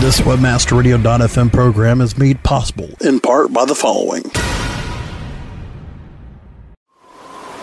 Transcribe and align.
This 0.00 0.18
WebmasterRadio.fm 0.22 1.52
program 1.52 2.00
is 2.00 2.16
made 2.16 2.42
possible 2.42 2.88
in 3.02 3.20
part 3.20 3.52
by 3.52 3.66
the 3.66 3.74
following. 3.74 4.22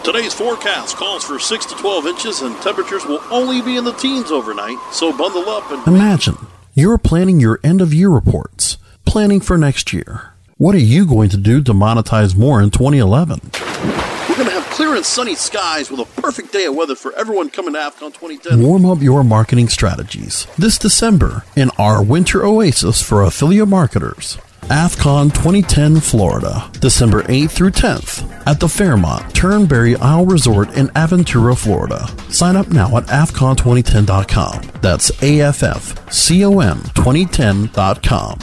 Today's 0.03 0.35
forecast 0.35 0.97
calls 0.97 1.23
for 1.23 1.39
6 1.39 1.65
to 1.65 1.73
12 1.73 2.05
inches 2.05 2.41
and 2.43 2.55
temperatures 2.61 3.07
will 3.07 3.23
only 3.31 3.63
be 3.63 3.75
in 3.75 3.85
the 3.85 3.93
teens 3.93 4.29
overnight, 4.29 4.77
so 4.91 5.11
bundle 5.17 5.49
up 5.49 5.71
and 5.71 5.87
Imagine 5.87 6.37
you're 6.75 6.99
planning 6.99 7.39
your 7.39 7.59
end 7.63 7.81
of 7.81 7.91
year 7.91 8.09
reports, 8.09 8.77
planning 9.03 9.41
for 9.41 9.57
next 9.57 9.91
year. 9.91 10.33
What 10.57 10.75
are 10.75 10.77
you 10.77 11.07
going 11.07 11.29
to 11.29 11.37
do 11.37 11.63
to 11.63 11.73
monetize 11.73 12.37
more 12.37 12.61
in 12.61 12.69
2011? 12.69 13.39
We're 13.51 14.35
going 14.35 14.47
to 14.47 14.51
have 14.51 14.66
clear 14.77 14.93
and 14.93 15.03
sunny 15.03 15.33
skies 15.33 15.89
with 15.89 15.99
a 15.99 16.05
perfect 16.21 16.53
day 16.53 16.65
of 16.65 16.75
weather 16.75 16.93
for 16.93 17.11
everyone 17.13 17.49
coming 17.49 17.73
to 17.73 17.79
AFCON 17.79 18.13
2010. 18.13 18.61
Warm 18.61 18.85
up 18.85 19.01
your 19.01 19.23
marketing 19.23 19.69
strategies 19.69 20.45
this 20.55 20.77
December 20.77 21.43
in 21.55 21.71
our 21.79 22.03
winter 22.03 22.45
oasis 22.45 23.01
for 23.01 23.23
affiliate 23.23 23.67
marketers. 23.69 24.37
AFCON 24.69 25.33
2010 25.33 25.99
Florida, 25.99 26.69
December 26.73 27.23
8th 27.23 27.49
through 27.49 27.71
10th 27.71 28.45
at 28.45 28.59
the 28.59 28.69
Fairmont 28.69 29.33
Turnberry 29.33 29.95
Isle 29.95 30.27
Resort 30.27 30.71
in 30.77 30.89
Aventura, 30.89 31.57
Florida. 31.57 32.07
Sign 32.29 32.55
up 32.55 32.67
now 32.67 32.97
at 32.97 33.05
AFCON2010.com. 33.05 34.61
That's 34.83 35.09
AFFCOM 35.09 36.83
2010.com. 36.93 38.39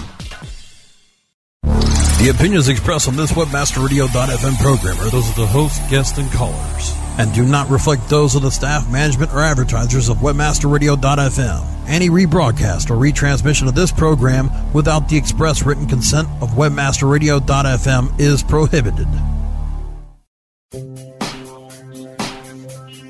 The 2.24 2.30
opinions 2.30 2.68
expressed 2.68 3.06
on 3.06 3.16
this 3.16 3.32
WebmasterRadio.fm 3.32 4.56
program 4.56 4.98
are 4.98 5.10
those 5.10 5.28
of 5.28 5.34
the 5.36 5.46
host, 5.46 5.78
guests, 5.90 6.16
and 6.16 6.32
callers, 6.32 6.94
and 7.18 7.30
do 7.34 7.44
not 7.44 7.68
reflect 7.68 8.08
those 8.08 8.34
of 8.34 8.40
the 8.40 8.50
staff, 8.50 8.90
management, 8.90 9.30
or 9.34 9.40
advertisers 9.40 10.08
of 10.08 10.16
WebmasterRadio.fm. 10.16 11.66
Any 11.86 12.08
rebroadcast 12.08 12.88
or 12.88 12.94
retransmission 12.94 13.68
of 13.68 13.74
this 13.74 13.92
program 13.92 14.48
without 14.72 15.06
the 15.06 15.18
express 15.18 15.66
written 15.66 15.86
consent 15.86 16.26
of 16.40 16.52
WebmasterRadio.fm 16.52 18.18
is 18.18 18.42
prohibited. 18.42 19.08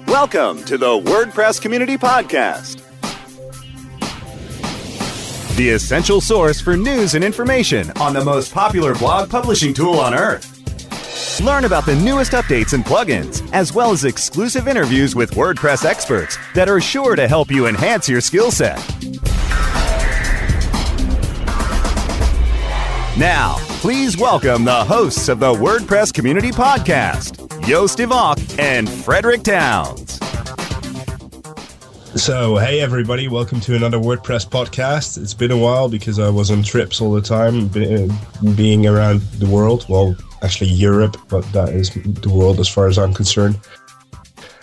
Welcome 0.08 0.64
to 0.64 0.76
the 0.76 0.86
WordPress 0.86 1.62
Community 1.62 1.96
Podcast, 1.96 2.82
the 5.56 5.70
essential 5.70 6.20
source 6.20 6.60
for 6.60 6.76
news 6.76 7.14
and 7.14 7.22
information 7.22 7.90
on 7.92 8.12
the 8.12 8.24
most 8.24 8.52
popular 8.52 8.94
blog 8.94 9.30
publishing 9.30 9.72
tool 9.72 10.00
on 10.00 10.12
earth. 10.12 10.50
Learn 11.40 11.64
about 11.64 11.86
the 11.86 11.94
newest 11.96 12.32
updates 12.32 12.72
and 12.72 12.84
plugins, 12.84 13.48
as 13.52 13.72
well 13.72 13.92
as 13.92 14.04
exclusive 14.04 14.66
interviews 14.66 15.14
with 15.14 15.32
WordPress 15.32 15.84
experts 15.84 16.38
that 16.54 16.68
are 16.68 16.80
sure 16.80 17.14
to 17.14 17.28
help 17.28 17.50
you 17.50 17.66
enhance 17.66 18.08
your 18.08 18.20
skill 18.20 18.50
set. 18.50 18.78
Now, 23.16 23.54
please 23.80 24.16
welcome 24.16 24.64
the 24.64 24.84
hosts 24.84 25.28
of 25.28 25.38
the 25.38 25.52
WordPress 25.52 26.12
Community 26.12 26.50
Podcast, 26.50 27.38
de 27.96 28.06
Valk 28.06 28.38
and 28.58 28.90
Frederick 28.90 29.44
Townes. 29.44 30.13
So, 32.16 32.56
hey 32.58 32.80
everybody, 32.80 33.26
welcome 33.26 33.58
to 33.62 33.74
another 33.74 33.98
WordPress 33.98 34.48
podcast. 34.48 35.20
It's 35.20 35.34
been 35.34 35.50
a 35.50 35.58
while 35.58 35.88
because 35.88 36.20
I 36.20 36.30
was 36.30 36.48
on 36.48 36.62
trips 36.62 37.00
all 37.00 37.10
the 37.10 37.20
time, 37.20 37.66
being 38.54 38.86
around 38.86 39.20
the 39.40 39.46
world. 39.46 39.84
Well, 39.88 40.14
actually 40.40 40.70
Europe, 40.70 41.16
but 41.28 41.42
that 41.52 41.70
is 41.70 41.90
the 41.90 42.30
world 42.30 42.60
as 42.60 42.68
far 42.68 42.86
as 42.86 42.98
I'm 42.98 43.12
concerned. 43.12 43.58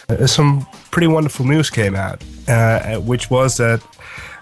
Uh, 0.07 0.27
some 0.27 0.65
pretty 0.91 1.07
wonderful 1.07 1.45
news 1.45 1.69
came 1.69 1.93
out, 1.93 2.23
uh, 2.47 2.95
which 3.01 3.29
was 3.29 3.57
that 3.57 3.83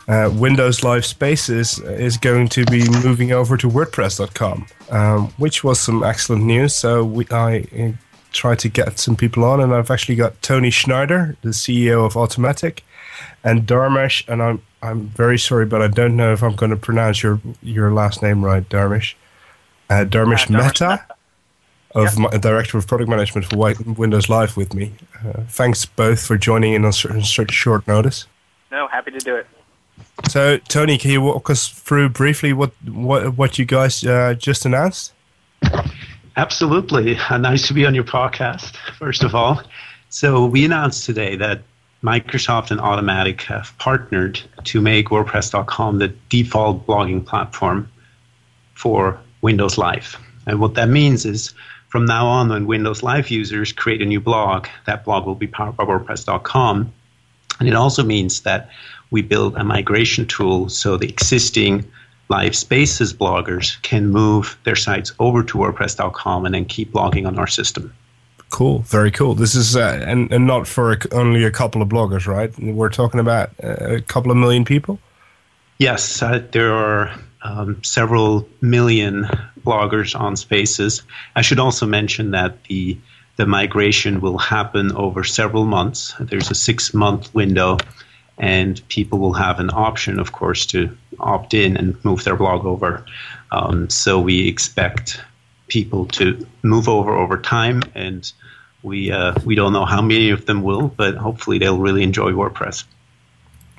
uh, 0.08 0.32
Windows 0.36 0.84
Live 0.84 1.04
Spaces 1.04 1.80
is 1.80 2.16
going 2.16 2.48
to 2.50 2.64
be 2.66 2.88
moving 3.04 3.32
over 3.32 3.58
to 3.58 3.68
WordPress.com, 3.68 4.68
um, 4.92 5.28
which 5.38 5.64
was 5.64 5.80
some 5.80 6.04
excellent 6.04 6.44
news. 6.44 6.76
So 6.76 7.04
we, 7.04 7.26
I 7.32 7.66
uh, 7.76 7.92
tried 8.34 8.60
to 8.60 8.70
get 8.70 9.00
some 9.00 9.16
people 9.16 9.44
on, 9.46 9.62
and 9.62 9.74
I've 9.74 9.90
actually 9.90 10.16
got 10.16 10.40
Toni 10.44 10.70
Schneider, 10.70 11.36
the 11.42 11.50
CEO 11.50 12.06
of 12.06 12.14
Automattic, 12.14 12.82
and 13.44 13.66
Dharmesh, 13.68 14.28
and 14.28 14.42
I'm 14.42 14.62
I'm 14.82 15.08
very 15.08 15.38
sorry, 15.38 15.66
but 15.66 15.82
I 15.82 15.88
don't 15.88 16.16
know 16.16 16.32
if 16.34 16.42
I'm 16.44 16.56
going 16.56 16.72
to 16.72 16.78
pronounce 16.78 17.22
your 17.24 17.40
your 17.62 17.92
last 17.92 18.22
name 18.22 18.44
right, 18.46 18.68
Dharmesh. 18.68 19.14
Uh, 19.90 20.06
Dharmesh 20.06 20.06
Uh, 20.06 20.06
Dharmesh 20.06 20.50
Mehta, 20.50 20.88
Mehta. 20.88 21.06
of 21.96 22.18
my, 22.20 22.30
Director 22.38 22.78
of 22.78 22.88
Product 22.88 23.10
Management 23.10 23.46
for 23.46 23.56
Wi- 23.56 23.76
Windows 23.98 24.30
Live 24.30 24.56
with 24.56 24.74
me. 24.74 24.94
Uh, 25.26 25.42
thanks 25.48 25.86
both 25.86 26.26
for 26.26 26.38
joining 26.38 26.74
in 26.74 26.86
on 26.86 26.94
cer- 26.94 27.22
such 27.22 27.52
short 27.52 27.88
notice. 27.88 28.26
No, 28.72 28.88
happy 28.88 29.12
to 29.12 29.18
do 29.20 29.36
it. 29.36 29.48
So, 30.30 30.58
Toni, 30.58 30.98
can 30.98 31.12
you 31.12 31.22
walk 31.22 31.50
us 31.50 31.68
through 31.68 32.10
briefly 32.10 32.54
what 32.54 32.72
what, 32.88 33.36
what 33.38 33.58
you 33.60 33.66
guys 33.66 34.04
uh, 34.06 34.34
just 34.36 34.66
announced? 34.66 35.14
Absolutely. 36.38 37.18
Uh, 37.18 37.38
nice 37.38 37.68
to 37.68 37.74
be 37.74 37.86
on 37.86 37.94
your 37.96 38.04
podcast, 38.04 38.76
first 38.98 39.24
of 39.24 39.36
all. 39.36 39.62
So, 40.10 40.46
we 40.46 40.66
announced 40.66 41.06
today 41.06 41.36
that 41.36 41.62
Microsoft 42.04 42.72
and 42.72 42.80
Automattic 42.80 43.42
have 43.42 43.78
partnered 43.78 44.40
to 44.64 44.80
make 44.80 45.10
WordPress.com 45.10 46.00
the 46.00 46.08
default 46.30 46.88
blogging 46.88 47.26
platform 47.26 47.92
for 48.74 49.20
Windows 49.42 49.78
Live. 49.78 50.18
And 50.48 50.60
what 50.60 50.76
that 50.76 50.88
means 50.88 51.26
is 51.26 51.54
from 51.90 52.06
now 52.06 52.28
on, 52.28 52.50
when 52.50 52.68
Windows 52.68 53.04
Live 53.04 53.30
users 53.30 53.74
create 53.74 54.02
a 54.02 54.06
new 54.06 54.22
blog, 54.22 54.68
that 54.86 55.04
blog 55.04 55.26
will 55.26 55.36
be 55.36 55.48
powered 55.48 55.76
by 55.76 55.84
WordPress.com. 55.84 56.94
And 57.60 57.68
it 57.68 57.76
also 57.76 58.04
means 58.04 58.42
that 58.42 58.70
we 59.12 59.22
build 59.22 59.58
a 59.58 59.64
migration 59.64 60.26
tool 60.26 60.70
so 60.70 60.96
the 60.96 61.10
existing 61.10 61.84
Live 62.30 62.56
Spaces 62.56 63.12
bloggers 63.12 63.82
can 63.82 64.08
move 64.10 64.58
their 64.64 64.76
sites 64.76 65.12
over 65.20 65.44
to 65.44 65.58
WordPress.com 65.58 66.46
and 66.46 66.56
then 66.56 66.66
keep 66.66 66.94
blogging 66.94 67.28
on 67.28 67.40
our 67.40 67.48
system. 67.48 67.94
Cool, 68.50 68.80
very 68.80 69.12
cool. 69.12 69.36
This 69.36 69.54
is 69.54 69.76
uh, 69.76 70.04
and 70.06 70.32
and 70.32 70.48
not 70.48 70.68
for 70.68 70.94
a, 70.94 70.98
only 71.12 71.44
a 71.44 71.52
couple 71.52 71.82
of 71.82 71.90
bloggers, 71.90 72.26
right? 72.26 72.52
We're 72.60 72.90
talking 72.90 73.20
about 73.20 73.52
uh, 73.64 73.98
a 73.98 74.02
couple 74.02 74.32
of 74.32 74.38
million 74.38 74.66
people. 74.66 75.00
Yes, 75.78 76.22
uh, 76.22 76.44
there 76.52 76.74
are 76.74 77.12
um, 77.44 77.82
several 77.84 78.50
million 78.62 79.26
bloggers 79.62 80.20
on 80.20 80.36
Spaces. 80.36 81.04
I 81.36 81.42
should 81.42 81.60
also 81.60 81.86
mention 81.86 82.32
that 82.32 82.64
the 82.66 82.98
the 83.38 83.46
migration 83.46 84.20
will 84.20 84.38
happen 84.38 84.92
over 84.94 85.24
several 85.24 85.64
months. 85.64 86.14
There's 86.20 86.52
a 86.52 86.56
six 86.56 86.94
month 86.94 87.34
window, 87.36 87.78
and 88.38 88.82
people 88.90 89.20
will 89.20 89.34
have 89.34 89.60
an 89.60 89.70
option, 89.70 90.20
of 90.20 90.32
course, 90.32 90.66
to 90.68 90.90
opt 91.20 91.54
in 91.54 91.78
and 91.78 92.04
move 92.04 92.24
their 92.24 92.36
blog 92.36 92.66
over. 92.66 93.06
Um, 93.52 93.90
so 93.90 94.20
we 94.20 94.48
expect 94.48 95.22
people 95.70 96.06
to 96.08 96.46
move 96.64 96.90
over 96.90 97.16
over 97.16 97.38
time, 97.38 97.82
and 97.96 98.32
we 98.84 99.12
uh, 99.12 99.34
we 99.46 99.56
don't 99.56 99.74
know 99.74 99.86
how 99.86 100.02
many 100.02 100.30
of 100.30 100.46
them 100.46 100.64
will, 100.64 100.90
but 100.90 101.16
hopefully 101.16 101.58
they'll 101.58 101.80
really 101.80 102.04
enjoy 102.04 102.32
WordPress. 102.32 102.84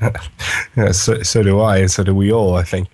yeah, 0.77 0.93
so, 0.93 1.23
so 1.23 1.43
do 1.43 1.61
I, 1.61 1.79
and 1.79 1.91
so 1.91 2.03
do 2.03 2.15
we 2.15 2.33
all, 2.33 2.55
I 2.55 2.63
think. 2.63 2.89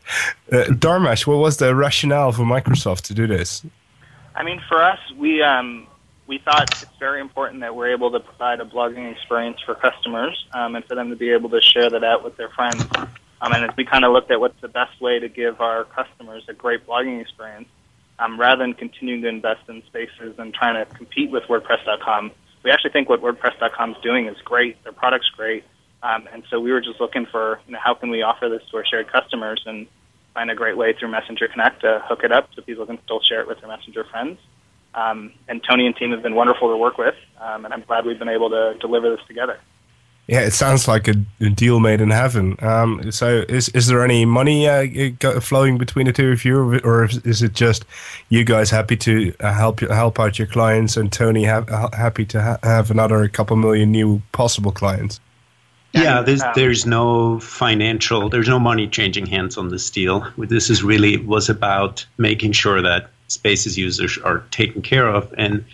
Uh, 0.51 0.65
Dharmesh, 0.71 1.25
what 1.27 1.39
was 1.39 1.59
the 1.59 1.73
rationale 1.75 2.33
for 2.33 2.43
Microsoft 2.43 3.03
to 3.03 3.15
do 3.15 3.29
this? 3.29 3.65
I 4.35 4.43
mean, 4.43 4.61
for 4.69 4.83
us, 4.83 4.99
we 5.17 5.43
um, 5.43 5.87
we 6.27 6.39
thought 6.39 6.63
it's 6.73 6.85
very 6.99 7.21
important 7.21 7.61
that 7.61 7.75
we're 7.75 7.93
able 7.93 8.11
to 8.11 8.21
provide 8.21 8.61
a 8.61 8.65
blogging 8.65 9.11
experience 9.13 9.61
for 9.65 9.75
customers 9.75 10.47
um, 10.53 10.75
and 10.75 10.85
for 10.85 10.95
them 10.95 11.11
to 11.11 11.17
be 11.17 11.31
able 11.31 11.49
to 11.51 11.61
share 11.61 11.89
that 11.91 12.03
out 12.03 12.25
with 12.25 12.37
their 12.37 12.49
friends. 12.51 12.85
Um, 13.41 13.53
and 13.53 13.65
as 13.65 13.77
we 13.77 13.85
kind 13.85 14.05
of 14.05 14.13
looked 14.13 14.31
at 14.31 14.41
what's 14.41 14.61
the 14.61 14.69
best 14.69 15.01
way 15.01 15.19
to 15.21 15.29
give 15.29 15.61
our 15.61 15.85
customers 15.85 16.45
a 16.49 16.55
great 16.55 16.87
blogging 16.87 17.21
experience, 17.21 17.69
um, 18.19 18.39
rather 18.39 18.63
than 18.65 18.75
continuing 18.75 19.23
to 19.23 19.29
invest 19.29 19.69
in 19.69 19.83
spaces 19.87 20.35
and 20.39 20.55
trying 20.55 20.75
to 20.75 20.95
compete 20.95 21.31
with 21.31 21.45
WordPress.com. 21.45 22.33
We 22.63 22.71
actually 22.71 22.91
think 22.91 23.09
what 23.09 23.23
WordPress.com 23.23 23.93
is 23.93 23.97
doing 24.03 24.27
is 24.27 24.37
great. 24.45 24.83
Their 24.85 24.93
product's 24.93 25.31
great. 25.31 25.65
Um, 26.03 26.29
and 26.33 26.45
so 26.51 26.61
we 26.61 26.73
were 26.73 26.81
just 26.81 27.01
looking 27.01 27.27
for 27.27 27.61
you 27.67 27.73
know, 27.73 27.79
how 27.83 27.95
can 27.95 28.11
we 28.11 28.23
offer 28.23 28.49
this 28.49 28.63
to 28.71 28.79
our 28.79 28.85
shared 28.85 29.11
customers 29.11 29.63
and 29.67 29.87
find 30.35 30.51
a 30.51 30.55
great 30.55 30.77
way 30.77 30.93
through 30.93 31.09
Messenger 31.09 31.49
Connect 31.49 31.81
to 31.81 32.03
hook 32.05 32.21
it 32.23 32.33
up 32.33 32.51
so 32.55 32.63
people 32.63 32.87
can 32.87 32.99
still 33.05 33.21
share 33.21 33.41
it 33.41 33.49
with 33.49 33.61
their 33.61 33.69
Messenger 33.69 34.05
friends. 34.05 34.39
Um, 34.95 35.33
and 35.49 35.62
Toni 35.62 35.87
and 35.87 35.97
team 35.97 36.11
have 36.12 36.23
been 36.23 36.35
wonderful 36.35 36.71
to 36.71 36.77
work 36.77 36.97
with, 36.97 37.15
um, 37.41 37.65
and 37.65 37.75
I'm 37.75 37.83
glad 37.83 38.07
we've 38.07 38.19
been 38.19 38.29
able 38.29 38.51
to 38.51 38.77
deliver 38.81 39.11
this 39.11 39.25
together. 39.27 39.59
Yeah, 40.28 40.40
it 40.40 40.52
sounds 40.52 40.88
like 40.88 41.06
a, 41.06 41.14
a 41.40 41.50
deal 41.50 41.78
made 41.78 42.00
in 42.00 42.11
heaven. 42.11 42.56
Um, 42.61 43.12
so, 43.12 43.44
is 43.49 43.69
is 43.70 43.87
there 43.87 44.02
any 44.05 44.25
money 44.25 44.69
uh, 44.69 45.40
flowing 45.40 45.78
between 45.78 46.06
the 46.06 46.12
two 46.12 46.32
of 46.32 46.44
you, 46.44 46.81
or 46.81 47.05
is 47.25 47.43
it 47.43 47.52
just 47.52 47.84
you 48.28 48.44
guys 48.44 48.69
happy 48.69 48.96
to 48.96 49.32
uh, 49.38 49.52
help 49.52 49.81
help 49.81 50.19
out 50.19 50.37
your 50.37 50.49
clients, 50.49 50.96
and 50.96 51.12
Toni 51.12 51.44
ha- 51.44 51.90
happy 51.93 52.25
to 52.26 52.43
ha- 52.43 52.58
have 52.64 52.90
another 52.90 53.28
couple 53.28 53.56
million 53.56 53.93
new 53.93 54.20
possible 54.32 54.73
clients? 54.73 55.20
Yeah, 55.93 56.23
there's 56.23 56.43
um, 56.43 56.52
there's 56.56 56.87
no 56.87 57.38
financial, 57.38 58.28
there's 58.28 58.49
no 58.49 58.58
money 58.58 58.88
changing 58.88 59.26
hands 59.26 59.56
on 59.56 59.69
this 59.69 59.88
deal. 59.90 60.26
This 60.37 60.70
is 60.70 60.82
really 60.82 61.19
was 61.19 61.49
about 61.49 62.05
making 62.19 62.50
sure 62.50 62.82
that 62.82 63.11
spaces 63.28 63.78
users 63.78 64.19
are 64.19 64.40
taken 64.50 64.82
care 64.82 65.08
of 65.08 65.32
and 65.38 65.64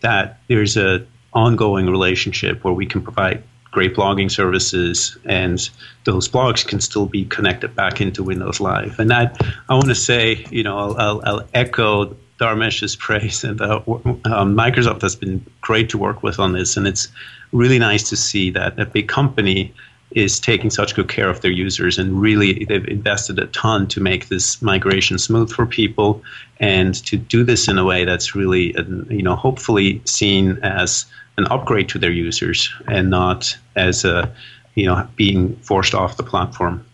that 0.00 0.40
there's 0.48 0.76
a 0.76 1.06
ongoing 1.32 1.86
relationship 1.86 2.62
where 2.62 2.74
we 2.74 2.86
can 2.86 3.02
provide 3.02 3.42
great 3.76 3.94
blogging 3.94 4.30
services 4.30 5.18
and 5.26 5.68
those 6.04 6.26
blogs 6.26 6.66
can 6.66 6.80
still 6.80 7.04
be 7.04 7.26
connected 7.26 7.76
back 7.76 8.00
into 8.00 8.22
Windows 8.22 8.58
Live. 8.58 8.98
And 8.98 9.10
that 9.10 9.38
I 9.68 9.74
want 9.74 9.88
to 9.88 9.94
say, 9.94 10.46
you 10.50 10.62
know, 10.62 10.78
I'll, 10.78 10.96
I'll, 10.98 11.22
I'll 11.26 11.48
echo 11.52 12.16
Dharmesh's 12.40 12.96
praise 13.06 13.44
and 13.44 13.60
uh, 13.60 13.82
um, 13.84 14.56
Microsoft 14.56 15.02
has 15.02 15.14
been 15.14 15.44
great 15.60 15.90
to 15.90 15.98
work 15.98 16.22
with 16.22 16.38
on 16.38 16.54
this, 16.54 16.78
and 16.78 16.86
it's 16.86 17.08
really 17.52 17.78
nice 17.78 18.08
to 18.08 18.16
see 18.16 18.50
that 18.52 18.80
a 18.80 18.86
big 18.86 19.08
company 19.08 19.74
is 20.12 20.40
taking 20.40 20.70
such 20.70 20.94
good 20.94 21.10
care 21.10 21.28
of 21.28 21.42
their 21.42 21.50
users 21.50 21.98
and 21.98 22.18
really 22.18 22.64
they've 22.64 22.88
invested 22.88 23.38
a 23.38 23.46
ton 23.48 23.86
to 23.88 24.00
make 24.00 24.28
this 24.28 24.62
migration 24.62 25.18
smooth 25.18 25.50
for 25.52 25.66
people 25.66 26.22
and 26.60 26.94
to 27.04 27.18
do 27.18 27.44
this 27.44 27.68
in 27.68 27.76
a 27.76 27.84
way 27.84 28.04
that's 28.04 28.34
really 28.34 28.74
you 29.10 29.22
know 29.22 29.34
hopefully 29.34 30.00
seen 30.04 30.58
as 30.62 31.04
an 31.38 31.46
upgrade 31.48 31.88
to 31.88 31.98
their 31.98 32.10
users 32.10 32.72
and 32.88 33.10
not 33.10 33.56
as 33.76 34.04
a 34.04 34.32
you 34.74 34.86
know 34.86 35.06
being 35.16 35.56
forced 35.56 35.94
off 35.94 36.16
the 36.16 36.22
platform 36.22 36.84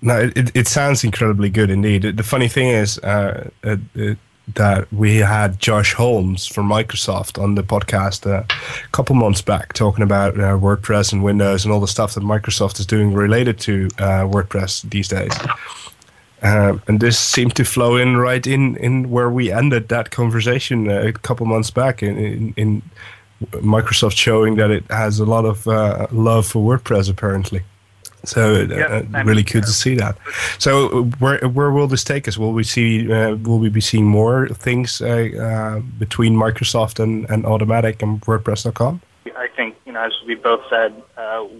no 0.00 0.30
it, 0.34 0.54
it 0.54 0.68
sounds 0.68 1.04
incredibly 1.04 1.50
good 1.50 1.70
indeed 1.70 2.02
the 2.02 2.22
funny 2.22 2.48
thing 2.48 2.68
is 2.68 2.98
uh, 2.98 3.48
it, 3.62 3.80
it, 3.94 4.18
that 4.54 4.92
we 4.92 5.16
had 5.16 5.58
Josh 5.60 5.94
Holmes 5.94 6.46
from 6.46 6.68
Microsoft 6.68 7.40
on 7.40 7.54
the 7.54 7.62
podcast 7.62 8.26
uh, 8.26 8.42
a 8.42 8.88
couple 8.88 9.14
months 9.14 9.40
back 9.40 9.72
talking 9.72 10.02
about 10.02 10.34
uh, 10.34 10.58
WordPress 10.58 11.12
and 11.12 11.22
Windows 11.22 11.64
and 11.64 11.72
all 11.72 11.80
the 11.80 11.86
stuff 11.86 12.14
that 12.14 12.24
Microsoft 12.24 12.80
is 12.80 12.86
doing 12.86 13.12
related 13.12 13.58
to 13.60 13.88
uh, 13.98 14.26
WordPress 14.26 14.88
these 14.90 15.08
days. 15.08 15.32
Um, 16.42 16.82
and 16.88 16.98
this 16.98 17.18
seemed 17.18 17.54
to 17.54 17.64
flow 17.64 17.96
in 17.96 18.16
right 18.16 18.44
in, 18.44 18.76
in 18.78 19.10
where 19.10 19.30
we 19.30 19.52
ended 19.52 19.88
that 19.88 20.10
conversation 20.10 20.90
uh, 20.90 21.02
a 21.02 21.12
couple 21.12 21.46
months 21.46 21.70
back 21.70 22.02
in, 22.02 22.18
in, 22.18 22.54
in, 22.56 22.82
Microsoft 23.52 24.16
showing 24.16 24.56
that 24.56 24.70
it 24.70 24.84
has 24.90 25.18
a 25.18 25.24
lot 25.24 25.44
of 25.44 25.66
uh, 25.66 26.06
love 26.10 26.46
for 26.46 26.60
WordPress 26.60 27.10
apparently. 27.10 27.62
So 28.24 28.54
uh, 28.70 29.02
uh 29.16 29.24
really 29.24 29.42
good 29.42 29.64
to 29.64 29.72
see 29.72 29.96
that. 29.96 30.16
So 30.58 31.04
where 31.18 31.38
where 31.48 31.72
will 31.72 31.88
this 31.88 32.04
take 32.04 32.28
us? 32.28 32.38
Will 32.38 32.52
we 32.52 32.62
see 32.62 33.12
uh, 33.12 33.34
will 33.36 33.58
we 33.58 33.68
be 33.68 33.80
seeing 33.80 34.06
more 34.06 34.48
things 34.48 35.02
uh, 35.02 35.06
uh 35.06 35.80
between 35.98 36.36
Microsoft 36.36 37.00
and, 37.00 37.28
and 37.30 37.44
Automattic 37.44 38.00
and 38.02 38.20
WordPress.com? 38.20 39.00
I 39.36 39.48
think 39.56 39.74
you 39.86 39.92
know 39.92 40.02
as 40.02 40.12
we 40.26 40.36
both 40.36 40.62
said, 40.70 41.02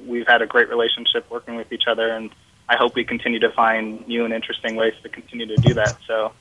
we've 0.06 0.26
had 0.26 0.40
a 0.40 0.46
great 0.46 0.68
relationship 0.68 1.28
working 1.30 1.56
with 1.56 1.72
each 1.72 1.88
other, 1.88 2.08
and 2.10 2.30
I 2.68 2.76
hope 2.76 2.94
we 2.94 3.04
continue 3.04 3.40
to 3.40 3.50
find 3.50 4.06
new 4.06 4.24
and 4.24 4.32
interesting 4.32 4.76
ways 4.76 4.94
to 5.02 5.08
continue 5.08 5.46
to 5.46 5.56
do 5.56 5.74
that. 5.74 5.98
So 6.06 6.32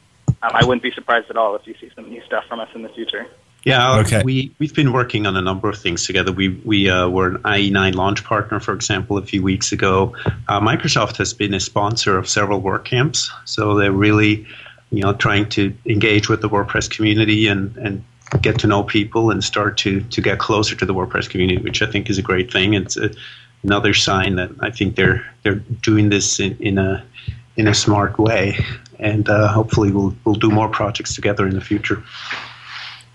um, 0.43 0.51
I 0.53 0.63
wouldn't 0.65 0.83
be 0.83 0.91
surprised 0.91 1.29
at 1.29 1.37
all 1.37 1.55
if 1.55 1.67
you 1.67 1.75
see 1.79 1.91
some 1.95 2.09
new 2.09 2.23
stuff 2.25 2.45
from 2.47 2.59
us 2.59 2.69
in 2.73 2.81
the 2.81 2.89
future. 2.89 3.27
Yeah, 3.63 3.99
okay. 3.99 4.23
we 4.23 4.53
we've 4.57 4.73
been 4.73 4.91
working 4.91 5.27
on 5.27 5.37
a 5.37 5.41
number 5.41 5.69
of 5.69 5.77
things 5.77 6.05
together. 6.05 6.31
We 6.31 6.49
we 6.65 6.89
uh, 6.89 7.09
were 7.09 7.27
an 7.27 7.37
IE9 7.43 7.93
launch 7.93 8.23
partner, 8.23 8.59
for 8.59 8.73
example, 8.73 9.17
a 9.17 9.21
few 9.21 9.43
weeks 9.43 9.71
ago. 9.71 10.15
Uh, 10.47 10.59
Microsoft 10.59 11.17
has 11.17 11.33
been 11.33 11.53
a 11.53 11.59
sponsor 11.59 12.17
of 12.17 12.27
several 12.27 12.61
WordCamps, 12.61 13.29
so 13.45 13.75
they're 13.75 13.91
really, 13.91 14.47
you 14.89 15.03
know, 15.03 15.13
trying 15.13 15.47
to 15.49 15.73
engage 15.85 16.27
with 16.27 16.41
the 16.41 16.49
WordPress 16.49 16.89
community 16.89 17.47
and 17.47 17.75
and 17.77 18.03
get 18.41 18.57
to 18.59 18.67
know 18.67 18.81
people 18.81 19.29
and 19.29 19.43
start 19.43 19.77
to 19.77 20.01
to 20.01 20.21
get 20.21 20.39
closer 20.39 20.75
to 20.75 20.85
the 20.85 20.93
WordPress 20.93 21.29
community, 21.29 21.61
which 21.61 21.83
I 21.83 21.85
think 21.85 22.09
is 22.09 22.17
a 22.17 22.23
great 22.23 22.51
thing. 22.51 22.73
It's 22.73 22.97
a, 22.97 23.11
another 23.61 23.93
sign 23.93 24.37
that 24.37 24.49
I 24.61 24.71
think 24.71 24.95
they're 24.95 25.23
they're 25.43 25.61
doing 25.83 26.09
this 26.09 26.39
in, 26.39 26.57
in 26.59 26.79
a 26.79 27.05
in 27.57 27.67
a 27.67 27.75
smart 27.75 28.17
way, 28.17 28.57
and 28.97 29.29
uh, 29.29 29.49
hopefully 29.49 29.91
we'll 29.91 30.15
we'll 30.25 30.33
do 30.33 30.49
more 30.49 30.67
projects 30.67 31.13
together 31.13 31.45
in 31.45 31.53
the 31.53 31.61
future. 31.61 32.01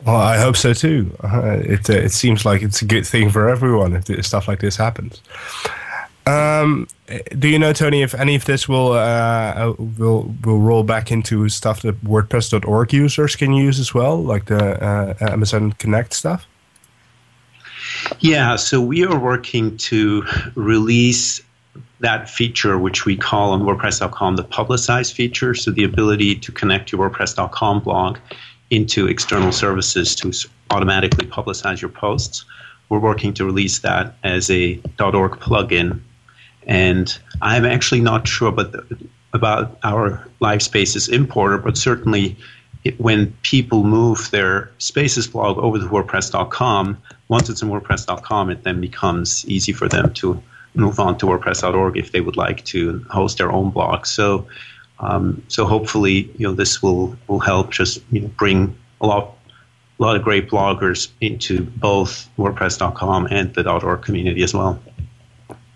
Well, 0.04 0.16
I 0.16 0.38
hope 0.38 0.56
so 0.56 0.72
too. 0.72 1.16
Uh, 1.22 1.58
it 1.62 1.88
uh, 1.88 1.94
it 1.94 2.12
seems 2.12 2.44
like 2.44 2.62
it's 2.62 2.82
a 2.82 2.84
good 2.84 3.06
thing 3.06 3.30
for 3.30 3.48
everyone 3.48 3.96
if 3.96 4.26
stuff 4.26 4.46
like 4.46 4.60
this 4.60 4.76
happens. 4.76 5.20
Um, 6.26 6.88
do 7.38 7.48
you 7.48 7.58
know, 7.58 7.72
Toni, 7.72 8.02
if 8.02 8.14
any 8.14 8.34
of 8.34 8.44
this 8.44 8.68
will 8.68 8.92
uh, 8.92 8.96
uh, 8.96 9.74
will 9.78 10.34
will 10.44 10.58
roll 10.58 10.82
back 10.82 11.10
into 11.10 11.48
stuff 11.48 11.82
that 11.82 12.02
WordPress.org 12.04 12.92
users 12.92 13.36
can 13.36 13.52
use 13.52 13.78
as 13.78 13.94
well, 13.94 14.22
like 14.22 14.46
the 14.46 14.82
uh, 14.84 15.14
Amazon 15.20 15.72
Connect 15.72 16.12
stuff? 16.12 16.46
Yeah, 18.20 18.56
so 18.56 18.80
we 18.80 19.04
are 19.04 19.18
working 19.18 19.76
to 19.78 20.24
release 20.54 21.40
that 22.00 22.28
feature, 22.28 22.76
which 22.76 23.06
we 23.06 23.16
call 23.16 23.52
on 23.52 23.62
WordPress.com 23.62 24.36
the 24.36 24.44
publicize 24.44 25.12
feature. 25.12 25.54
So 25.54 25.70
the 25.70 25.84
ability 25.84 26.36
to 26.36 26.52
connect 26.52 26.92
your 26.92 27.08
WordPress.com 27.08 27.80
blog 27.80 28.18
into 28.70 29.06
external 29.06 29.52
services 29.52 30.14
to 30.16 30.32
automatically 30.70 31.26
publicize 31.26 31.80
your 31.80 31.90
posts. 31.90 32.44
We're 32.88 32.98
working 32.98 33.34
to 33.34 33.44
release 33.44 33.80
that 33.80 34.14
as 34.22 34.50
a 34.50 34.80
.org 34.98 35.32
plugin, 35.40 36.00
and 36.66 37.18
I'm 37.42 37.64
actually 37.64 38.00
not 38.00 38.26
sure 38.26 38.48
about 38.48 38.72
the, 38.72 38.98
about 39.32 39.78
our 39.84 40.26
Live 40.40 40.62
Spaces 40.62 41.08
importer, 41.08 41.58
but 41.58 41.76
certainly 41.76 42.36
it, 42.84 42.98
when 43.00 43.32
people 43.42 43.84
move 43.84 44.30
their 44.30 44.70
Spaces 44.78 45.26
blog 45.26 45.58
over 45.58 45.78
to 45.78 45.84
WordPress.com, 45.86 46.98
once 47.28 47.48
it's 47.48 47.62
in 47.62 47.68
WordPress.com, 47.68 48.50
it 48.50 48.64
then 48.64 48.80
becomes 48.80 49.44
easy 49.48 49.72
for 49.72 49.88
them 49.88 50.12
to 50.14 50.42
move 50.74 51.00
on 51.00 51.18
to 51.18 51.26
WordPress.org 51.26 51.96
if 51.96 52.12
they 52.12 52.20
would 52.20 52.36
like 52.36 52.64
to 52.66 53.04
host 53.10 53.38
their 53.38 53.50
own 53.50 53.70
blog. 53.70 54.06
So 54.06 54.46
um, 54.98 55.42
so 55.48 55.66
hopefully, 55.66 56.30
you 56.36 56.46
know, 56.46 56.52
this 56.52 56.82
will 56.82 57.16
will 57.26 57.40
help 57.40 57.70
just 57.70 58.02
you 58.10 58.20
know 58.20 58.28
bring 58.28 58.76
a 59.00 59.06
lot 59.06 59.36
a 59.98 60.02
lot 60.02 60.16
of 60.16 60.22
great 60.22 60.48
bloggers 60.48 61.08
into 61.20 61.62
both 61.62 62.28
WordPress.com 62.38 63.28
and 63.30 63.54
the 63.54 63.68
.org 63.68 64.02
community 64.02 64.42
as 64.42 64.52
well. 64.52 64.78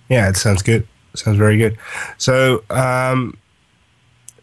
Yeah, 0.09 0.29
it 0.29 0.37
sounds 0.37 0.63
good. 0.63 0.87
sounds 1.15 1.39
very 1.39 1.57
good. 1.57 1.79
So, 2.19 2.63
um, 2.71 3.37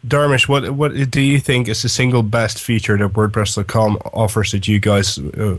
Dharmesh, 0.06 0.48
what 0.48 0.70
what 0.72 1.10
do 1.10 1.20
you 1.20 1.40
think 1.40 1.68
is 1.68 1.82
the 1.82 1.88
single 1.88 2.22
best 2.22 2.60
feature 2.60 2.96
that 2.96 3.12
WordPress.com 3.12 3.98
offers 4.14 4.52
that 4.52 4.68
you 4.68 4.78
guys 4.78 5.18
uh, 5.18 5.56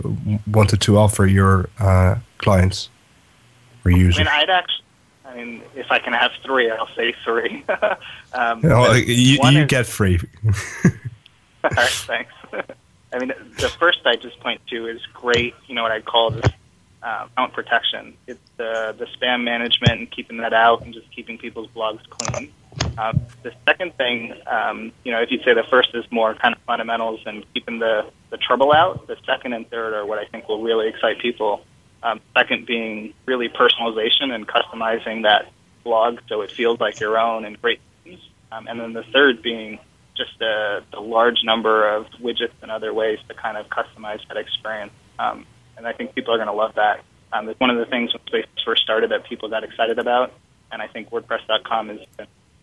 wanted 0.48 0.82
to 0.82 0.98
offer 0.98 1.26
your 1.26 1.70
uh, 1.80 2.16
clients 2.38 2.90
or 3.84 3.92
users? 3.92 4.20
I 4.20 4.24
mean, 4.24 4.28
I'd 4.34 4.50
actually 4.50 4.86
I 5.30 5.36
mean, 5.36 5.62
if 5.76 5.92
I 5.92 6.00
can 6.00 6.14
have 6.14 6.32
three, 6.44 6.72
I'll 6.72 6.88
say 6.96 7.14
three. 7.24 7.64
um, 8.34 8.62
oh, 8.66 8.94
you, 8.94 9.38
you 9.42 9.58
is, 9.60 9.68
get 9.68 9.86
three. 9.86 10.20
all 11.64 11.70
right, 11.72 11.90
thanks. 11.90 12.34
I 13.14 13.20
mean, 13.20 13.32
the 13.58 13.70
first 13.80 14.00
I 14.06 14.16
just 14.16 14.40
point 14.40 14.62
to 14.68 14.88
is 14.88 15.06
great. 15.14 15.54
You 15.68 15.76
know 15.76 15.84
what 15.84 15.92
I'd 15.92 16.06
call 16.06 16.32
this 16.32 16.52
uh, 17.04 17.28
account 17.32 17.54
protection. 17.54 18.16
It's 18.28 18.40
the 18.58 18.96
the 18.98 19.06
spam 19.06 19.44
management 19.44 20.00
and 20.00 20.12
keeping 20.12 20.38
that 20.38 20.54
out 20.54 20.84
and 20.84 20.94
just 20.94 21.12
keeping 21.12 21.38
people's 21.38 21.70
blogs 21.76 22.02
clean. 22.10 22.52
Um, 22.98 23.22
the 23.44 23.54
second 23.68 23.96
thing, 23.96 24.34
um, 24.48 24.92
you 25.04 25.12
know, 25.12 25.22
if 25.22 25.32
you 25.32 25.40
say 25.44 25.54
the 25.54 25.64
first 25.70 25.90
is 25.94 26.06
more 26.12 26.34
kind 26.36 26.56
of 26.56 26.62
fundamentals 26.64 27.22
and 27.26 27.46
keeping 27.54 27.80
the, 27.80 28.10
the 28.30 28.38
trouble 28.38 28.72
out, 28.72 29.08
the 29.08 29.18
second 29.26 29.54
and 29.54 29.70
third 29.70 29.94
are 29.94 30.06
what 30.06 30.20
I 30.20 30.26
think 30.26 30.48
will 30.48 30.62
really 30.62 30.88
excite 30.88 31.20
people. 31.20 31.66
Um, 32.02 32.22
second 32.34 32.66
being 32.66 33.14
really 33.26 33.50
personalization 33.50 34.32
and 34.32 34.48
customizing 34.48 35.24
that 35.24 35.52
blog 35.84 36.20
so 36.28 36.42
it 36.42 36.52
feels 36.52 36.80
like 36.80 37.00
your 37.00 37.18
own 37.18 37.46
and 37.46 37.62
great 37.62 37.82
things. 38.04 38.20
Um, 38.52 38.68
and 38.68 38.80
then 38.80 38.94
the 38.94 39.04
third 39.04 39.42
being 39.42 39.80
just 40.16 40.40
a, 40.42 40.84
the 40.92 41.00
large 41.00 41.44
number 41.44 41.90
of 41.90 42.06
widgets 42.22 42.54
and 42.62 42.70
other 42.70 42.94
ways 42.94 43.20
to 43.28 43.34
kind 43.34 43.58
of 43.58 43.68
customize 43.68 44.20
that 44.28 44.38
experience. 44.38 44.92
Um, 45.18 45.46
and 45.78 45.88
I 45.88 45.94
think 45.94 46.14
people 46.14 46.34
are 46.34 46.38
going 46.38 46.48
to 46.48 46.54
love 46.54 46.76
that. 46.76 47.04
Um, 47.32 47.48
it's 47.48 47.60
one 47.60 47.70
of 47.70 47.78
the 47.78 47.86
things 47.86 48.14
when 48.14 48.22
Space 48.28 48.46
first 48.66 48.84
started 48.84 49.12
that 49.12 49.24
people 49.26 49.50
got 49.50 49.64
excited 49.64 50.00
about, 50.00 50.34
and 50.72 50.82
I 50.82 50.88
think 50.88 51.10
WordPress.com 51.10 51.90
is 51.92 52.00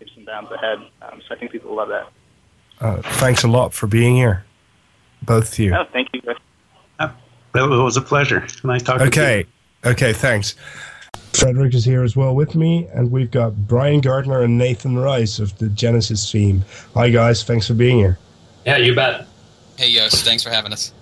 leaps 0.00 0.12
and 0.16 0.26
bounds 0.26 0.50
ahead. 0.50 0.78
Um, 1.02 1.22
so 1.26 1.34
I 1.34 1.38
think 1.38 1.52
people 1.52 1.74
love 1.74 1.88
that. 1.88 2.08
Uh, 2.80 3.00
thanks 3.18 3.42
a 3.42 3.48
lot 3.48 3.72
for 3.72 3.86
being 3.86 4.16
here, 4.16 4.44
both 5.22 5.52
of 5.52 5.58
you. 5.58 5.70
No, 5.70 5.84
thank 5.92 6.08
you. 6.12 6.20
Chris. 7.64 7.78
It 7.78 7.82
was 7.82 7.96
a 7.96 8.02
pleasure. 8.02 8.46
Nice 8.64 8.82
talking 8.82 9.06
okay. 9.08 9.42
to 9.42 9.48
you. 9.48 9.90
Okay, 9.90 10.08
Okay. 10.08 10.12
thanks. 10.12 10.54
Frederick 11.32 11.74
is 11.74 11.84
here 11.84 12.02
as 12.02 12.16
well 12.16 12.34
with 12.34 12.54
me, 12.54 12.88
and 12.94 13.10
we've 13.10 13.30
got 13.30 13.54
Brian 13.54 14.00
Gardner 14.00 14.40
and 14.40 14.56
Nathan 14.56 14.98
Rice 14.98 15.38
of 15.38 15.56
the 15.58 15.68
Genesis 15.68 16.30
team. 16.30 16.64
Hi, 16.94 17.10
guys. 17.10 17.44
Thanks 17.44 17.66
for 17.66 17.74
being 17.74 17.98
here. 17.98 18.18
Yeah, 18.64 18.78
you 18.78 18.94
bet. 18.94 19.26
Hey, 19.76 19.92
Yoast. 19.92 20.24
Thanks 20.24 20.42
for 20.42 20.48
having 20.50 20.72
us. 20.72 20.92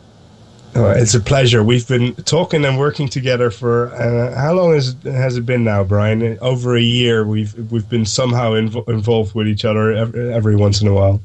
Oh, 0.77 0.91
it's 0.91 1.15
a 1.15 1.21
pleasure. 1.21 1.63
We've 1.63 1.87
been 1.87 2.17
talking 2.17 2.65
and 2.65 2.77
working 2.77 3.07
together 3.07 3.51
for 3.53 3.95
uh, 3.95 4.37
how 4.37 4.55
long 4.55 4.75
has 4.75 4.97
has 5.05 5.37
it 5.37 5.47
been 5.47 5.63
now, 5.63 5.85
Brian? 5.85 6.37
Over 6.41 6.77
a 6.77 6.83
year. 6.83 7.25
We've 7.25 7.55
we've 7.71 7.89
been 7.89 8.05
somehow 8.05 8.53
inv- 8.53 8.89
involved 8.89 9.37
with 9.37 9.47
each 9.47 9.65
other 9.65 9.93
every, 9.93 10.33
every, 10.33 10.57
once 10.57 10.83
in 10.83 10.89
a 10.89 10.93
while. 10.93 11.21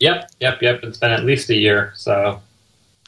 Yep, 0.00 0.30
yep, 0.40 0.62
yep. 0.62 0.80
It's 0.82 0.96
been 0.96 1.10
at 1.10 1.24
least 1.24 1.50
a 1.50 1.54
year. 1.54 1.92
So, 1.94 2.40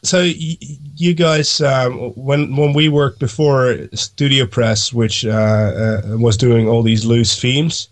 so 0.02 0.22
you 0.22 1.14
guys, 1.14 1.60
um, 1.60 2.12
when 2.14 2.54
when 2.56 2.72
we 2.72 2.88
worked 2.88 3.18
before 3.18 3.88
Studio 3.92 4.46
Press, 4.46 4.92
which 4.92 5.24
uh, 5.24 5.30
uh, 5.30 6.02
was 6.18 6.36
doing 6.36 6.68
all 6.68 6.82
these 6.82 7.04
loose 7.04 7.40
themes, 7.40 7.88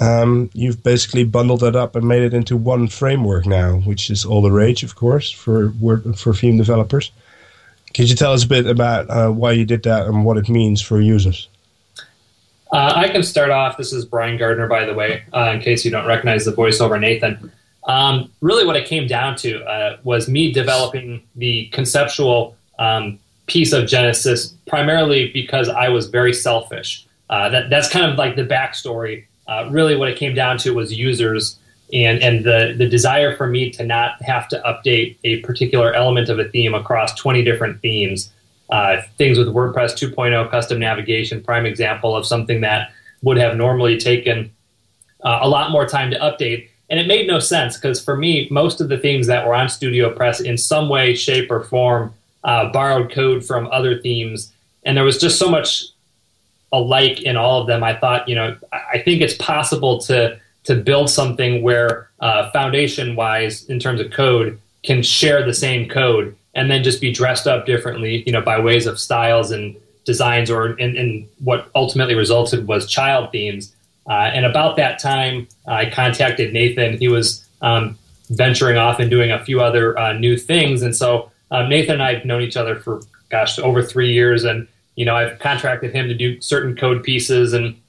um, 0.00 0.50
you've 0.52 0.82
basically 0.82 1.24
bundled 1.24 1.62
it 1.62 1.74
up 1.74 1.96
and 1.96 2.06
made 2.06 2.22
it 2.22 2.34
into 2.34 2.56
one 2.56 2.88
framework 2.88 3.46
now, 3.46 3.76
which 3.80 4.10
is 4.10 4.24
all 4.24 4.42
the 4.42 4.52
rage, 4.52 4.82
of 4.82 4.94
course, 4.94 5.30
for 5.30 5.72
Word, 5.80 6.18
for 6.18 6.34
theme 6.34 6.58
developers. 6.58 7.10
Could 7.94 8.10
you 8.10 8.16
tell 8.16 8.32
us 8.32 8.44
a 8.44 8.48
bit 8.48 8.66
about 8.66 9.10
uh, 9.10 9.30
why 9.30 9.52
you 9.52 9.64
did 9.64 9.82
that 9.84 10.06
and 10.06 10.24
what 10.24 10.36
it 10.38 10.48
means 10.48 10.80
for 10.80 11.00
users? 11.00 11.48
Uh, 12.72 12.92
I 12.96 13.08
can 13.08 13.22
start 13.22 13.50
off. 13.50 13.76
This 13.76 13.92
is 13.92 14.06
Brian 14.06 14.38
Gardner, 14.38 14.66
by 14.66 14.86
the 14.86 14.94
way, 14.94 15.24
uh, 15.34 15.52
in 15.54 15.60
case 15.60 15.84
you 15.84 15.90
don't 15.90 16.06
recognize 16.06 16.46
the 16.46 16.52
voiceover, 16.52 16.98
Nathan. 16.98 17.52
Um, 17.84 18.30
really, 18.40 18.64
what 18.64 18.76
it 18.76 18.86
came 18.86 19.06
down 19.06 19.36
to 19.36 19.62
uh, 19.64 19.98
was 20.04 20.28
me 20.28 20.52
developing 20.52 21.22
the 21.34 21.66
conceptual 21.66 22.56
um, 22.78 23.18
piece 23.46 23.72
of 23.72 23.88
Genesis 23.88 24.54
primarily 24.66 25.30
because 25.32 25.68
I 25.68 25.88
was 25.88 26.06
very 26.06 26.32
selfish. 26.32 27.06
Uh, 27.28 27.48
that, 27.48 27.70
that's 27.70 27.88
kind 27.88 28.10
of 28.10 28.16
like 28.16 28.36
the 28.36 28.44
backstory 28.44 29.24
uh, 29.48 29.68
really 29.70 29.96
what 29.96 30.08
it 30.08 30.16
came 30.16 30.34
down 30.34 30.58
to 30.58 30.74
was 30.74 30.92
users 30.92 31.58
and 31.92 32.22
and 32.22 32.44
the 32.44 32.74
the 32.78 32.88
desire 32.88 33.36
for 33.36 33.46
me 33.46 33.70
to 33.70 33.84
not 33.84 34.22
have 34.22 34.48
to 34.48 34.62
update 34.64 35.16
a 35.24 35.40
particular 35.40 35.92
element 35.92 36.28
of 36.28 36.38
a 36.38 36.48
theme 36.48 36.74
across 36.74 37.14
20 37.14 37.42
different 37.44 37.80
themes. 37.80 38.32
Uh, 38.70 39.02
things 39.18 39.36
with 39.36 39.48
WordPress 39.48 39.92
2.0 39.92 40.50
custom 40.50 40.78
navigation, 40.78 41.42
prime 41.42 41.66
example 41.66 42.16
of 42.16 42.24
something 42.24 42.62
that 42.62 42.90
would 43.20 43.36
have 43.36 43.54
normally 43.54 43.98
taken 43.98 44.50
uh, 45.24 45.40
a 45.42 45.48
lot 45.48 45.70
more 45.70 45.86
time 45.86 46.10
to 46.10 46.18
update. 46.20 46.68
And 46.92 47.00
it 47.00 47.06
made 47.06 47.26
no 47.26 47.38
sense 47.38 47.78
because 47.78 48.04
for 48.04 48.18
me, 48.18 48.46
most 48.50 48.82
of 48.82 48.90
the 48.90 48.98
themes 48.98 49.26
that 49.26 49.46
were 49.46 49.54
on 49.54 49.70
Studio 49.70 50.14
Press 50.14 50.42
in 50.42 50.58
some 50.58 50.90
way, 50.90 51.14
shape, 51.14 51.50
or 51.50 51.64
form 51.64 52.12
uh, 52.44 52.70
borrowed 52.70 53.10
code 53.10 53.46
from 53.46 53.66
other 53.68 53.98
themes. 53.98 54.52
And 54.84 54.94
there 54.94 55.04
was 55.04 55.16
just 55.16 55.38
so 55.38 55.48
much 55.48 55.84
alike 56.70 57.22
in 57.22 57.38
all 57.38 57.62
of 57.62 57.66
them. 57.66 57.82
I 57.82 57.94
thought, 57.94 58.28
you 58.28 58.34
know, 58.34 58.58
I 58.72 58.98
think 58.98 59.22
it's 59.22 59.36
possible 59.38 60.02
to 60.02 60.38
to 60.64 60.74
build 60.74 61.08
something 61.08 61.62
where 61.62 62.10
uh, 62.20 62.50
foundation 62.50 63.16
wise, 63.16 63.64
in 63.64 63.80
terms 63.80 63.98
of 63.98 64.10
code, 64.10 64.60
can 64.82 65.02
share 65.02 65.44
the 65.44 65.54
same 65.54 65.88
code 65.88 66.36
and 66.54 66.70
then 66.70 66.84
just 66.84 67.00
be 67.00 67.10
dressed 67.10 67.46
up 67.46 67.64
differently, 67.64 68.22
you 68.26 68.32
know, 68.32 68.42
by 68.42 68.60
ways 68.60 68.86
of 68.86 69.00
styles 69.00 69.50
and 69.50 69.74
designs, 70.04 70.50
or 70.50 70.78
in 70.78 71.26
what 71.42 71.70
ultimately 71.74 72.14
resulted 72.14 72.66
was 72.68 72.86
child 72.86 73.32
themes. 73.32 73.74
Uh, 74.08 74.30
and 74.34 74.44
about 74.44 74.76
that 74.76 74.98
time, 74.98 75.46
I 75.66 75.90
contacted 75.90 76.52
Nathan. 76.52 76.98
He 76.98 77.08
was 77.08 77.46
um, 77.60 77.96
venturing 78.30 78.76
off 78.76 78.98
and 78.98 79.10
doing 79.10 79.30
a 79.30 79.44
few 79.44 79.60
other 79.60 79.98
uh, 79.98 80.12
new 80.14 80.36
things, 80.36 80.82
and 80.82 80.94
so 80.94 81.30
uh, 81.50 81.66
Nathan 81.68 81.94
and 81.94 82.02
I 82.02 82.14
have 82.14 82.24
known 82.24 82.42
each 82.42 82.56
other 82.56 82.76
for 82.76 83.02
gosh 83.30 83.58
over 83.58 83.82
three 83.82 84.12
years, 84.12 84.44
and 84.44 84.66
you 84.94 85.04
know, 85.04 85.16
I've 85.16 85.38
contracted 85.38 85.94
him 85.94 86.08
to 86.08 86.14
do 86.14 86.40
certain 86.40 86.76
code 86.76 87.02
pieces 87.02 87.52
and 87.52 87.80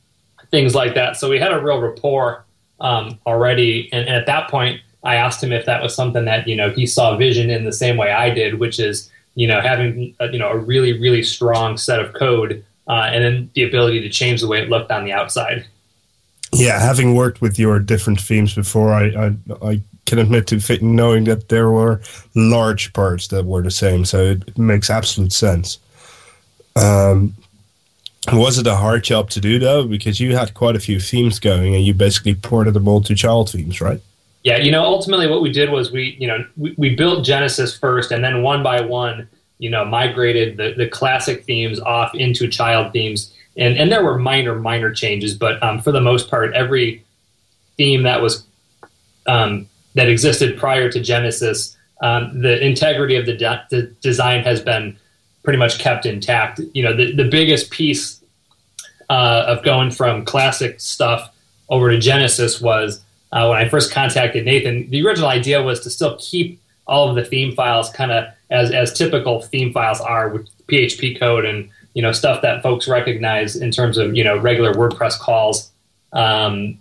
things 0.51 0.75
like 0.75 0.95
that. 0.95 1.17
So 1.17 1.29
we 1.29 1.39
had 1.39 1.51
a 1.51 1.59
real 1.59 1.79
rapport 1.79 2.45
um, 2.79 3.19
already. 3.25 3.89
And, 3.91 4.07
and, 4.07 4.15
at 4.15 4.25
that 4.27 4.49
point, 4.49 4.81
I 5.03 5.15
asked 5.15 5.43
him 5.43 5.51
if 5.51 5.65
that 5.65 5.81
was 5.81 5.95
something 5.95 6.25
that, 6.25 6.47
you 6.47 6.55
know, 6.55 6.69
he 6.69 6.85
saw 6.85 7.17
vision 7.17 7.49
in 7.49 7.65
the 7.65 7.73
same 7.73 7.97
way 7.97 8.11
I 8.11 8.29
did, 8.29 8.59
which 8.59 8.79
is, 8.79 9.11
you 9.35 9.47
know, 9.47 9.61
having, 9.61 10.15
a, 10.19 10.31
you 10.31 10.39
know, 10.39 10.49
a 10.49 10.57
really, 10.57 10.99
really 10.99 11.23
strong 11.23 11.77
set 11.77 11.99
of 11.99 12.13
code 12.13 12.63
uh, 12.87 13.09
and 13.11 13.23
then 13.23 13.49
the 13.53 13.63
ability 13.63 14.01
to 14.01 14.09
change 14.09 14.41
the 14.41 14.47
way 14.47 14.61
it 14.61 14.69
looked 14.69 14.91
on 14.91 15.05
the 15.05 15.11
outside. 15.11 15.65
Yeah, 16.55 16.79
having 16.79 17.15
worked 17.15 17.41
with 17.41 17.57
your 17.57 17.79
different 17.79 18.19
themes 18.21 18.53
before, 18.53 18.93
I, 18.93 19.05
I, 19.05 19.35
I 19.67 19.81
can 20.05 20.19
admit 20.19 20.47
to 20.47 20.59
fitting 20.59 20.95
knowing 20.95 21.23
that 21.25 21.49
there 21.49 21.69
were 21.69 22.01
large 22.35 22.93
parts 22.93 23.27
that 23.29 23.45
were 23.45 23.61
the 23.61 23.71
same. 23.71 24.05
So 24.05 24.31
it 24.31 24.57
makes 24.57 24.89
absolute 24.89 25.31
sense. 25.31 25.79
Um, 26.75 27.35
was 28.31 28.57
it 28.57 28.67
a 28.67 28.75
hard 28.75 29.03
job 29.03 29.29
to 29.31 29.41
do 29.41 29.59
though? 29.59 29.85
Because 29.85 30.19
you 30.19 30.35
had 30.35 30.53
quite 30.53 30.75
a 30.75 30.79
few 30.79 30.99
themes 30.99 31.39
going, 31.39 31.75
and 31.75 31.85
you 31.85 31.93
basically 31.93 32.35
ported 32.35 32.73
them 32.73 32.87
all 32.87 33.01
to 33.01 33.15
child 33.15 33.49
themes, 33.49 33.81
right? 33.81 34.01
Yeah, 34.43 34.57
you 34.57 34.71
know, 34.71 34.83
ultimately 34.83 35.27
what 35.27 35.41
we 35.41 35.51
did 35.51 35.71
was 35.71 35.91
we, 35.91 36.17
you 36.19 36.27
know, 36.27 36.45
we, 36.57 36.75
we 36.77 36.95
built 36.95 37.25
Genesis 37.25 37.77
first, 37.77 38.11
and 38.11 38.23
then 38.23 38.41
one 38.41 38.61
by 38.61 38.81
one, 38.81 39.27
you 39.57 39.69
know, 39.69 39.85
migrated 39.85 40.57
the, 40.57 40.73
the 40.75 40.87
classic 40.87 41.45
themes 41.45 41.79
off 41.79 42.13
into 42.13 42.47
child 42.49 42.91
themes, 42.91 43.33
and 43.57 43.77
and 43.77 43.91
there 43.91 44.03
were 44.03 44.17
minor 44.17 44.55
minor 44.55 44.91
changes, 44.91 45.35
but 45.35 45.61
um, 45.61 45.81
for 45.81 45.91
the 45.91 46.01
most 46.01 46.29
part, 46.29 46.53
every 46.53 47.03
theme 47.77 48.03
that 48.03 48.21
was 48.21 48.45
um, 49.27 49.67
that 49.95 50.09
existed 50.09 50.57
prior 50.57 50.91
to 50.91 50.99
Genesis, 50.99 51.77
um, 52.01 52.41
the 52.41 52.63
integrity 52.65 53.15
of 53.15 53.25
the, 53.25 53.33
de- 53.33 53.65
the 53.69 53.83
design 54.01 54.43
has 54.43 54.59
been 54.59 54.97
pretty 55.43 55.59
much 55.59 55.79
kept 55.79 56.05
intact. 56.05 56.59
You 56.73 56.83
know, 56.83 56.95
the, 56.95 57.13
the 57.13 57.25
biggest 57.25 57.69
piece 57.69 58.21
uh, 59.09 59.45
of 59.47 59.63
going 59.63 59.91
from 59.91 60.25
classic 60.25 60.79
stuff 60.79 61.29
over 61.69 61.91
to 61.91 61.99
Genesis 61.99 62.59
was 62.59 63.03
uh, 63.31 63.47
when 63.47 63.57
I 63.57 63.69
first 63.69 63.91
contacted 63.91 64.45
Nathan. 64.45 64.89
The 64.89 65.05
original 65.05 65.29
idea 65.29 65.61
was 65.61 65.79
to 65.81 65.89
still 65.89 66.17
keep 66.19 66.59
all 66.85 67.09
of 67.09 67.15
the 67.15 67.23
theme 67.23 67.55
files 67.55 67.89
kind 67.89 68.11
of 68.11 68.25
as 68.49 68.71
as 68.71 68.93
typical 68.93 69.41
theme 69.41 69.71
files 69.71 70.01
are 70.01 70.29
with 70.29 70.49
PHP 70.67 71.19
code 71.19 71.45
and 71.45 71.69
you 71.93 72.01
know 72.01 72.11
stuff 72.11 72.41
that 72.41 72.63
folks 72.63 72.87
recognize 72.87 73.55
in 73.55 73.71
terms 73.71 73.97
of 73.97 74.15
you 74.15 74.23
know 74.23 74.37
regular 74.37 74.73
WordPress 74.73 75.19
calls. 75.19 75.69
Um, 76.11 76.77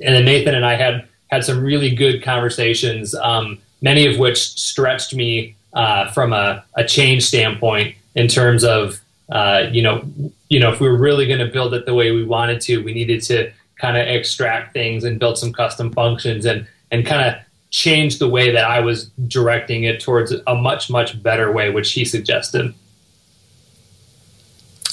and 0.00 0.14
then 0.14 0.24
Nathan 0.24 0.54
and 0.54 0.64
I 0.64 0.74
had 0.74 1.08
had 1.28 1.44
some 1.44 1.62
really 1.62 1.94
good 1.94 2.22
conversations, 2.22 3.14
um, 3.14 3.58
many 3.82 4.06
of 4.06 4.18
which 4.18 4.38
stretched 4.38 5.14
me 5.14 5.54
uh, 5.72 6.10
from 6.12 6.32
a, 6.32 6.64
a 6.74 6.84
change 6.84 7.24
standpoint 7.26 7.94
in 8.14 8.28
terms 8.28 8.64
of 8.64 9.00
uh, 9.30 9.66
you 9.70 9.82
know 9.82 10.04
you 10.48 10.58
know 10.58 10.72
if 10.72 10.80
we 10.80 10.88
were 10.88 10.96
really 10.96 11.26
going 11.26 11.40
to 11.40 11.52
build 11.52 11.74
it 11.74 11.86
the 11.86 11.94
way 11.94 12.10
we 12.10 12.24
wanted 12.24 12.60
to, 12.62 12.82
we 12.82 12.94
needed 12.94 13.22
to 13.22 13.52
kind 13.78 13.96
of 13.96 14.06
extract 14.06 14.72
things 14.72 15.04
and 15.04 15.20
build 15.20 15.38
some 15.38 15.52
custom 15.52 15.92
functions 15.92 16.44
and 16.46 16.66
and 16.90 17.06
kind 17.06 17.28
of 17.28 17.40
change 17.70 18.18
the 18.18 18.28
way 18.28 18.50
that 18.50 18.64
I 18.64 18.80
was 18.80 19.10
directing 19.28 19.84
it 19.84 20.00
towards 20.00 20.32
a 20.32 20.54
much 20.54 20.90
much 20.90 21.22
better 21.22 21.52
way, 21.52 21.70
which 21.70 21.92
he 21.92 22.04
suggested. 22.04 22.74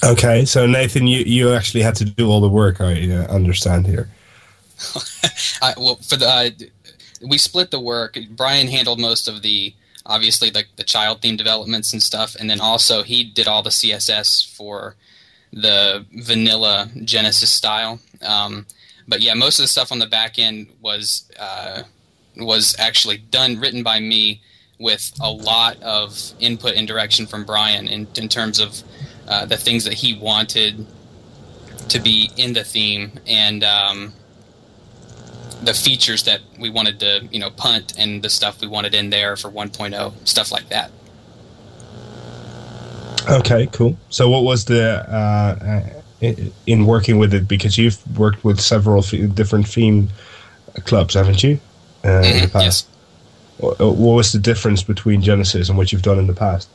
Okay, 0.06 0.46
so 0.46 0.68
Nathan, 0.68 1.08
you, 1.08 1.20
you 1.22 1.54
actually 1.54 1.82
had 1.82 1.96
to 1.96 2.06
do 2.06 2.30
all 2.30 2.40
the 2.40 2.50
work. 2.50 2.80
I 2.80 3.10
uh, 3.10 3.26
understand 3.28 3.88
here. 3.88 4.08
I, 5.62 5.74
well, 5.78 5.96
for 5.96 6.16
the 6.16 6.28
uh, 6.28 6.50
we 7.28 7.38
split 7.38 7.72
the 7.72 7.80
work. 7.80 8.18
Brian 8.32 8.68
handled 8.68 9.00
most 9.00 9.28
of 9.28 9.42
the 9.42 9.74
obviously 10.06 10.52
like 10.52 10.68
the, 10.76 10.84
child 10.84 11.22
theme 11.22 11.38
developments 11.38 11.92
and 11.92 12.04
stuff, 12.04 12.36
and 12.40 12.50
then 12.50 12.62
also 12.62 13.02
he 13.02 13.24
did 13.24 13.48
all 13.48 13.64
the 13.64 13.72
CSS 13.72 14.56
for 14.56 14.96
the 15.52 16.06
vanilla 16.12 16.90
Genesis 17.04 17.52
style. 17.52 18.00
Um, 18.22 18.68
but 19.08 19.22
yeah, 19.22 19.34
most 19.34 19.58
of 19.58 19.64
the 19.64 19.68
stuff 19.68 19.92
on 19.92 20.00
the 20.00 20.08
back 20.08 20.38
end 20.38 20.68
was 20.82 21.32
uh, 21.40 21.84
was 22.38 22.76
actually 22.78 23.18
done 23.18 23.60
written 23.60 23.82
by 23.82 24.00
me 24.00 24.42
with 24.78 25.14
a 25.22 25.32
lot 25.32 25.82
of 25.82 26.34
input 26.40 26.74
and 26.74 26.88
direction 26.88 27.26
from 27.26 27.46
Brian 27.46 27.88
in, 27.88 28.08
in 28.18 28.28
terms 28.28 28.60
of 28.60 28.84
uh, 29.28 29.46
the 29.46 29.58
things 29.58 29.84
that 29.84 29.94
he 29.94 30.18
wanted 30.18 30.86
to 31.90 32.00
be 32.00 32.32
in 32.38 32.54
the 32.54 32.64
theme 32.64 33.12
and 33.28 33.64
um, 33.64 34.14
the 35.64 35.74
features 35.74 36.24
that 36.24 36.42
we 36.60 36.70
wanted 36.70 37.00
to 37.00 37.28
you 37.32 37.40
know 37.40 37.50
punt 37.50 37.94
and 37.98 38.22
the 38.24 38.30
stuff 38.30 38.62
we 38.62 38.68
wanted 38.68 38.94
in 38.94 39.10
there 39.10 39.36
for 39.36 39.50
1.0 39.50 40.28
stuff 40.28 40.52
like 40.52 40.70
that. 40.70 40.92
Okay, 43.30 43.68
cool. 43.72 43.98
So, 44.10 44.30
what 44.30 44.44
was 44.44 44.66
the 44.66 45.00
uh, 45.10 45.90
in 46.22 46.86
working 46.86 47.18
with 47.18 47.34
it? 47.34 47.48
Because 47.48 47.78
you've 47.78 48.18
worked 48.18 48.44
with 48.44 48.60
several 48.60 49.02
different 49.02 49.68
theme 49.68 50.10
clubs, 50.84 51.14
haven't 51.14 51.44
you? 51.44 51.60
Uh, 52.04 52.08
mm-hmm, 52.08 52.36
in 52.36 52.42
the 52.44 52.50
past. 52.50 52.64
Yes. 52.64 52.88
What, 53.58 53.96
was 53.98 54.32
the 54.32 54.40
difference 54.40 54.84
between 54.84 55.22
Genesis 55.22 55.70
and 55.70 55.78
what 55.78 55.92
you've 55.92 56.02
done 56.02 56.20
in 56.20 56.28
the 56.28 56.34
past? 56.34 56.70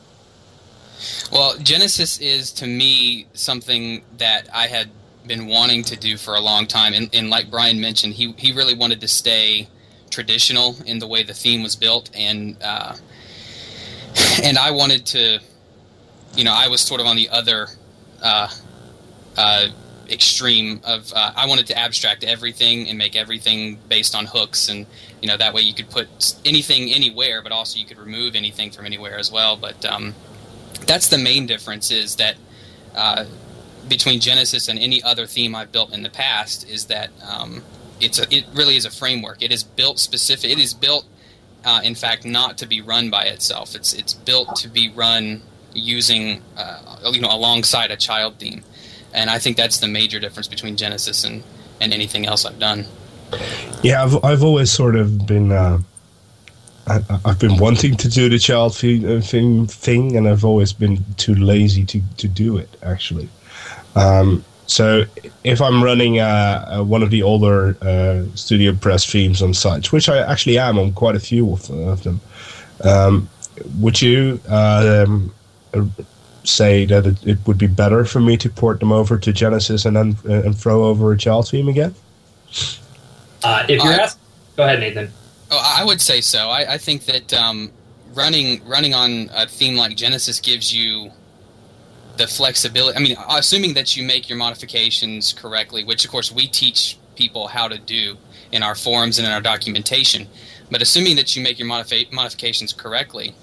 Well, 1.31 1.57
Genesis 1.57 2.19
is 2.19 2.51
to 2.53 2.67
me 2.67 3.27
something 3.33 4.03
that 4.17 4.47
I 4.53 4.67
had 4.67 4.89
been 5.25 5.47
wanting 5.47 5.83
to 5.85 5.95
do 5.95 6.17
for 6.17 6.35
a 6.35 6.41
long 6.41 6.67
time, 6.67 6.93
and, 6.93 7.09
and 7.13 7.29
like 7.29 7.51
Brian 7.51 7.79
mentioned, 7.79 8.13
he 8.13 8.33
he 8.37 8.51
really 8.51 8.73
wanted 8.73 9.01
to 9.01 9.07
stay 9.07 9.67
traditional 10.09 10.75
in 10.85 10.99
the 10.99 11.07
way 11.07 11.23
the 11.23 11.33
theme 11.33 11.63
was 11.63 11.75
built, 11.75 12.09
and 12.15 12.57
uh, 12.63 12.95
and 14.43 14.57
I 14.57 14.71
wanted 14.71 15.05
to 15.07 15.39
you 16.35 16.43
know, 16.43 16.53
I 16.53 16.67
was 16.67 16.81
sort 16.81 17.01
of 17.01 17.07
on 17.07 17.15
the 17.15 17.29
other 17.29 17.67
uh, 18.21 18.47
uh, 19.37 19.67
extreme 20.09 20.81
of 20.83 21.11
uh, 21.13 21.33
I 21.35 21.47
wanted 21.47 21.67
to 21.67 21.77
abstract 21.77 22.23
everything 22.23 22.87
and 22.87 22.97
make 22.97 23.15
everything 23.15 23.79
based 23.89 24.15
on 24.15 24.25
hooks, 24.25 24.69
and 24.69 24.85
you 25.21 25.27
know 25.27 25.37
that 25.37 25.53
way 25.53 25.61
you 25.61 25.73
could 25.73 25.89
put 25.89 26.07
anything 26.45 26.91
anywhere, 26.93 27.41
but 27.41 27.51
also 27.51 27.79
you 27.79 27.85
could 27.85 27.97
remove 27.97 28.35
anything 28.35 28.71
from 28.71 28.85
anywhere 28.85 29.17
as 29.17 29.31
well. 29.31 29.57
But 29.57 29.83
um, 29.85 30.15
that's 30.85 31.07
the 31.07 31.17
main 31.17 31.45
difference 31.45 31.91
is 31.91 32.15
that 32.17 32.35
uh, 32.95 33.25
between 33.87 34.19
Genesis 34.19 34.67
and 34.67 34.77
any 34.79 35.01
other 35.03 35.25
theme 35.25 35.55
I've 35.55 35.71
built 35.71 35.93
in 35.93 36.03
the 36.03 36.09
past 36.09 36.67
is 36.69 36.85
that 36.85 37.09
um, 37.27 37.63
it's 37.99 38.19
a, 38.19 38.35
it 38.35 38.45
really 38.53 38.75
is 38.75 38.85
a 38.85 38.91
framework. 38.91 39.41
It 39.41 39.51
is 39.51 39.63
built 39.63 39.99
specific. 39.99 40.51
It 40.51 40.59
is 40.59 40.73
built. 40.73 41.05
Uh, 41.63 41.79
in 41.83 41.93
fact, 41.93 42.25
not 42.25 42.57
to 42.57 42.65
be 42.65 42.81
run 42.81 43.11
by 43.11 43.25
itself. 43.25 43.75
It's 43.75 43.93
it's 43.93 44.15
built 44.15 44.55
to 44.57 44.67
be 44.67 44.89
run 44.89 45.43
using 45.73 46.41
uh, 46.57 46.97
you 47.11 47.21
know 47.21 47.31
alongside 47.31 47.91
a 47.91 47.97
child 47.97 48.39
theme, 48.39 48.63
and 49.13 49.29
I 49.29 49.37
think 49.37 49.57
that's 49.57 49.77
the 49.77 49.87
major 49.87 50.19
difference 50.19 50.47
between 50.47 50.75
Genesis 50.75 51.23
and 51.23 51.43
and 51.79 51.93
anything 51.93 52.25
else 52.25 52.45
I've 52.45 52.57
done. 52.57 52.85
Yeah, 53.83 54.03
I've 54.03 54.23
I've 54.25 54.43
always 54.43 54.71
sort 54.71 54.95
of 54.95 55.27
been. 55.27 55.51
Uh, 56.91 57.19
I, 57.23 57.29
have 57.29 57.39
been 57.39 57.57
wanting 57.57 57.95
to 57.95 58.09
do 58.09 58.27
the 58.27 58.37
child 58.37 58.75
theme, 58.75 59.21
theme 59.21 59.65
thing, 59.67 60.17
and 60.17 60.27
I've 60.27 60.43
always 60.43 60.73
been 60.73 61.03
too 61.15 61.35
lazy 61.35 61.85
to, 61.85 62.01
to 62.17 62.27
do 62.27 62.57
it. 62.57 62.69
Actually, 62.83 63.29
um, 63.95 64.43
so 64.67 65.05
if 65.43 65.61
I'm 65.61 65.81
running 65.81 66.19
uh, 66.19 66.79
uh, 66.79 66.83
one 66.83 67.01
of 67.01 67.09
the 67.09 67.23
older 67.23 67.77
uh, 67.81 68.25
Studio 68.35 68.73
Press 68.73 69.09
themes 69.09 69.41
on 69.41 69.53
sites, 69.53 69.91
which 69.91 70.09
I 70.09 70.17
actually 70.17 70.57
am 70.57 70.77
on 70.77 70.91
quite 70.91 71.15
a 71.15 71.19
few 71.19 71.53
of, 71.53 71.69
of 71.69 72.03
them, 72.03 72.19
um, 72.83 73.29
would 73.79 74.01
you 74.01 74.41
um, 74.49 75.33
say 76.43 76.85
that 76.85 77.05
it, 77.05 77.25
it, 77.25 77.37
would 77.47 77.57
be 77.57 77.67
better 77.67 78.03
for 78.03 78.19
me 78.19 78.35
to 78.35 78.49
port 78.49 78.81
them 78.81 78.91
over 78.91 79.17
to 79.17 79.31
Genesis 79.31 79.85
and 79.85 79.95
then 79.95 80.17
uh, 80.27 80.43
and 80.43 80.57
throw 80.57 80.83
over 80.83 81.13
a 81.13 81.17
child 81.17 81.47
theme 81.47 81.69
again? 81.69 81.95
Uh, 83.43 83.65
if 83.69 83.81
you're 83.81 83.93
uh, 83.93 84.03
asking, 84.03 84.21
go 84.57 84.63
ahead, 84.63 84.79
Nathan. 84.81 85.11
Oh, 85.51 85.61
I 85.61 85.83
would 85.83 85.99
say 85.99 86.21
so. 86.21 86.49
I, 86.49 86.73
I 86.73 86.77
think 86.77 87.05
that 87.05 87.33
um, 87.33 87.71
running 88.13 88.65
running 88.65 88.93
on 88.93 89.29
a 89.33 89.47
theme 89.47 89.75
like 89.75 89.97
Genesis 89.97 90.39
gives 90.39 90.73
you 90.73 91.11
the 92.17 92.25
flexibility. 92.25 92.97
I 92.97 93.01
mean, 93.01 93.17
assuming 93.29 93.73
that 93.73 93.97
you 93.97 94.03
make 94.03 94.29
your 94.29 94.37
modifications 94.37 95.33
correctly, 95.33 95.83
which 95.83 96.05
of 96.05 96.11
course 96.11 96.31
we 96.31 96.47
teach 96.47 96.97
people 97.15 97.47
how 97.47 97.67
to 97.67 97.77
do 97.77 98.17
in 98.51 98.63
our 98.63 98.75
forums 98.75 99.19
and 99.19 99.27
in 99.27 99.33
our 99.33 99.41
documentation. 99.41 100.27
But 100.69 100.81
assuming 100.81 101.17
that 101.17 101.35
you 101.35 101.43
make 101.43 101.59
your 101.59 101.67
modifi- 101.67 102.11
modifications 102.13 102.71
correctly, 102.71 103.35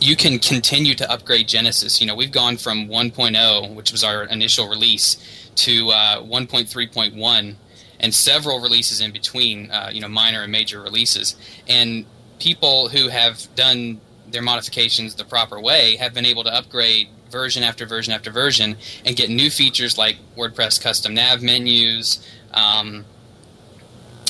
you 0.00 0.14
can 0.14 0.38
continue 0.38 0.94
to 0.94 1.10
upgrade 1.10 1.48
Genesis. 1.48 2.00
You 2.00 2.06
know, 2.06 2.14
we've 2.14 2.30
gone 2.30 2.56
from 2.56 2.86
1.0, 2.86 3.74
which 3.74 3.90
was 3.90 4.04
our 4.04 4.24
initial 4.24 4.68
release, 4.68 5.16
to 5.56 5.90
uh, 5.90 6.22
1.3.1, 6.22 7.56
and 8.00 8.14
several 8.14 8.60
releases 8.60 9.00
in 9.00 9.12
between. 9.12 9.70
Uh, 9.70 9.90
you 9.92 10.00
know, 10.00 10.08
minor 10.08 10.42
and 10.42 10.52
major 10.52 10.80
releases, 10.80 11.36
and 11.66 12.04
people 12.38 12.88
who 12.88 13.08
have 13.08 13.46
done 13.54 14.00
their 14.30 14.42
modifications 14.42 15.14
the 15.14 15.24
proper 15.24 15.60
way 15.60 15.96
have 15.96 16.14
been 16.14 16.26
able 16.26 16.44
to 16.44 16.54
upgrade 16.54 17.08
version 17.30 17.62
after 17.62 17.86
version 17.86 18.12
after 18.12 18.30
version 18.30 18.76
and 19.04 19.16
get 19.16 19.30
new 19.30 19.50
features 19.50 19.98
like 19.98 20.16
WordPress 20.36 20.80
custom 20.80 21.14
nav 21.14 21.42
menus. 21.42 22.26
Um, 22.52 23.04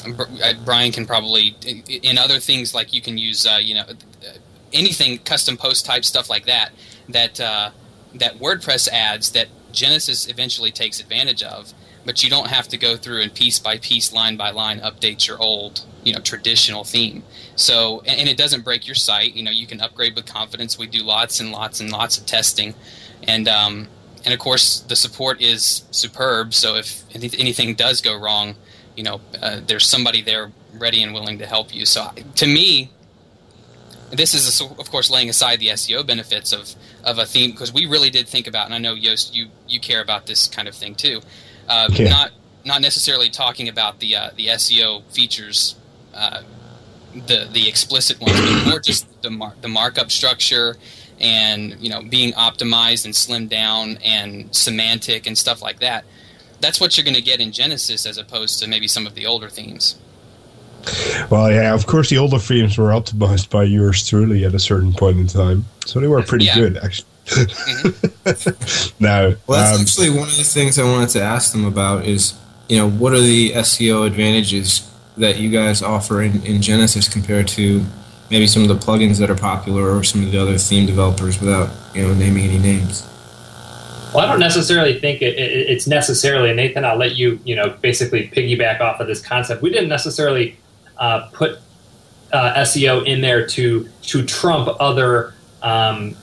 uh, 0.07 0.53
Brian 0.65 0.93
can 0.93 1.07
probably 1.07 1.57
in 1.89 2.19
other 2.19 2.39
things 2.39 2.75
like 2.75 2.93
you 2.93 3.03
can 3.03 3.19
use 3.19 3.47
uh, 3.47 3.59
you 3.61 3.75
know 3.75 3.85
anything 4.73 5.19
custom 5.19 5.57
post 5.57 5.85
type 5.85 6.05
stuff 6.05 6.31
like 6.31 6.47
that 6.47 6.71
that 7.09 7.41
uh, 7.41 7.71
that 8.15 8.39
WordPress 8.39 8.89
adds 8.89 9.31
that 9.33 9.49
Genesis 9.73 10.29
eventually 10.29 10.71
takes 10.71 11.01
advantage 11.01 11.43
of. 11.43 11.73
But 12.09 12.25
you 12.25 12.31
don't 12.31 12.47
have 12.47 12.69
to 12.69 12.79
go 12.79 12.97
through 12.97 13.21
and 13.21 13.35
piece 13.35 13.59
by 13.59 13.77
piece, 13.77 14.15
line 14.15 14.39
by 14.39 14.51
line, 14.51 14.81
update 14.81 15.29
your 15.29 15.39
old, 15.39 15.83
you 16.05 16.15
know, 16.15 16.21
traditional 16.21 16.83
theme. 16.83 17.23
So, 17.55 18.01
and, 18.07 18.21
and 18.21 18.29
it 18.31 18.39
doesn't 18.39 18.65
break 18.65 18.87
your 18.87 18.95
site. 18.95 19.35
You 19.35 19.43
know, 19.43 19.51
you 19.51 19.67
can 19.67 19.83
upgrade 19.83 20.17
with 20.17 20.25
confidence. 20.25 20.79
We 20.79 20.87
do 20.87 21.03
lots 21.03 21.39
and 21.39 21.53
lots 21.53 21.81
and 21.81 21.93
lots 21.93 22.17
of 22.17 22.25
testing, 22.25 22.73
and 23.25 23.47
um, 23.47 23.89
and 24.25 24.33
of 24.33 24.41
course 24.41 24.81
the 24.81 24.97
support 24.97 25.43
is 25.43 25.85
superb. 25.91 26.55
So 26.55 26.77
if 26.77 27.05
anything 27.15 27.75
does 27.75 28.01
go 28.01 28.19
wrong, 28.19 28.55
you 28.97 29.03
know, 29.03 29.21
uh, 29.43 29.61
there's 29.67 29.87
somebody 29.87 30.23
there 30.23 30.51
ready 30.79 31.03
and 31.03 31.13
willing 31.13 31.37
to 31.41 31.47
help 31.47 31.75
you. 31.75 31.85
So 31.85 32.11
to 32.37 32.47
me, 32.47 32.91
this 34.11 34.33
is 34.33 34.63
of 34.63 34.91
course 34.91 35.11
laying 35.11 35.29
aside 35.29 35.61
the 35.61 35.69
SEO 35.69 36.07
benefits 36.07 36.55
of 36.55 36.75
of 37.05 37.19
a 37.19 37.27
theme 37.27 37.51
because 37.51 37.71
we 37.71 37.85
really 37.85 38.09
did 38.09 38.27
think 38.27 38.47
about, 38.47 38.65
and 38.65 38.75
I 38.75 38.79
know 38.79 38.95
Yoast, 38.95 39.35
you 39.35 39.49
you 39.67 39.79
care 39.79 40.01
about 40.01 40.25
this 40.25 40.47
kind 40.47 40.69
of 40.69 40.75
thing 40.75 40.95
too. 40.95 41.21
Uh, 41.69 41.89
yeah. 41.93 42.09
Not 42.09 42.31
not 42.65 42.81
necessarily 42.83 43.31
talking 43.31 43.69
about 43.69 44.01
the 44.01 44.17
uh, 44.17 44.31
the 44.37 44.49
SEO 44.49 45.03
features, 45.13 45.77
uh, 46.15 46.43
the 47.15 47.49
the 47.53 47.69
explicit 47.69 48.21
ones, 48.21 48.41
but 48.41 48.71
more 48.71 48.81
just 48.81 49.23
the 49.23 49.31
mar- 49.31 49.55
the 49.61 49.69
markup 49.69 50.11
structure 50.11 50.77
and 51.21 51.77
you 51.81 51.91
know 51.91 52.03
being 52.03 52.33
optimized 52.35 53.05
and 53.05 53.15
slimmed 53.15 53.49
down 53.49 53.99
and 54.05 54.55
semantic 54.55 55.27
and 55.27 55.37
stuff 55.37 55.63
like 55.63 55.81
that. 55.81 56.05
That's 56.61 56.81
what 56.81 56.97
you're 56.97 57.05
going 57.05 57.15
to 57.15 57.23
get 57.23 57.41
in 57.41 57.53
Genesis 57.53 58.05
as 58.05 58.19
opposed 58.19 58.59
to 58.61 58.69
maybe 58.69 58.89
some 58.89 59.07
of 59.07 59.15
the 59.15 59.27
older 59.27 59.49
themes. 59.49 59.97
Well, 61.31 61.51
yeah, 61.53 61.75
of 61.75 61.87
course, 61.87 62.09
the 62.11 62.19
older 62.19 62.39
themes 62.39 62.79
were 62.79 62.89
optimized 62.89 63.51
by 63.51 63.65
yours 63.65 64.09
truly 64.09 64.45
at 64.45 64.55
a 64.55 64.59
certain 64.59 64.93
point 64.93 65.19
in 65.19 65.27
time, 65.27 65.67
so 65.85 66.01
they 66.01 66.07
were 66.07 66.23
pretty 66.23 66.47
yeah. 66.47 66.55
good, 66.55 66.79
actually. 66.79 67.08
Mm-hmm. 67.29 69.03
now, 69.05 69.35
well, 69.47 69.59
that's 69.59 69.77
um, 69.77 69.83
actually 69.83 70.11
one 70.11 70.29
of 70.29 70.37
the 70.37 70.45
things 70.45 70.79
I 70.79 70.85
wanted 70.85 71.11
to 71.11 71.23
ask 71.23 71.53
them 71.53 71.65
about 71.65 72.05
is, 72.07 72.39
you 72.69 72.77
know, 72.79 72.89
what 72.89 73.13
are 73.13 73.21
the 73.21 73.53
SEO 73.53 74.07
advantages 74.07 74.91
that 75.17 75.39
you 75.39 75.51
guys 75.51 75.83
offer 75.83 76.23
in, 76.23 76.43
in 76.45 76.63
Genesis 76.63 77.09
compared 77.09 77.49
to 77.49 77.85
maybe 78.31 78.47
some 78.47 78.63
of 78.63 78.69
the 78.69 78.77
plugins 78.77 79.19
that 79.19 79.31
are 79.31 79.37
popular 79.37 79.97
or 79.97 80.05
some 80.05 80.23
of 80.23 80.31
the 80.31 80.39
other 80.39 80.59
theme 80.59 80.87
developers 80.87 81.41
without, 81.41 81.71
you 81.95 82.07
know, 82.07 82.15
naming 82.15 82.45
any 82.45 82.59
names? 82.59 83.07
Well, 84.15 84.25
I 84.25 84.27
don't 84.27 84.41
necessarily 84.41 84.99
think 84.99 85.21
it, 85.21 85.39
it, 85.39 85.71
it's 85.71 85.87
necessarily, 85.87 86.53
Nathan, 86.55 86.85
I'll 86.85 86.97
let 86.97 87.17
you, 87.17 87.39
you 87.45 87.55
know, 87.57 87.77
basically 87.81 88.29
piggyback 88.29 88.81
off 88.81 89.01
of 89.01 89.07
this 89.07 89.21
concept. 89.21 89.63
We 89.63 89.71
didn't 89.71 89.91
necessarily 89.91 90.57
uh, 90.97 91.29
put 91.33 91.59
uh, 92.33 92.55
SEO 92.57 93.07
in 93.07 93.21
there 93.21 93.47
to 93.47 93.89
to 94.03 94.25
trump 94.25 94.69
other 94.81 95.35
um, 95.63 96.17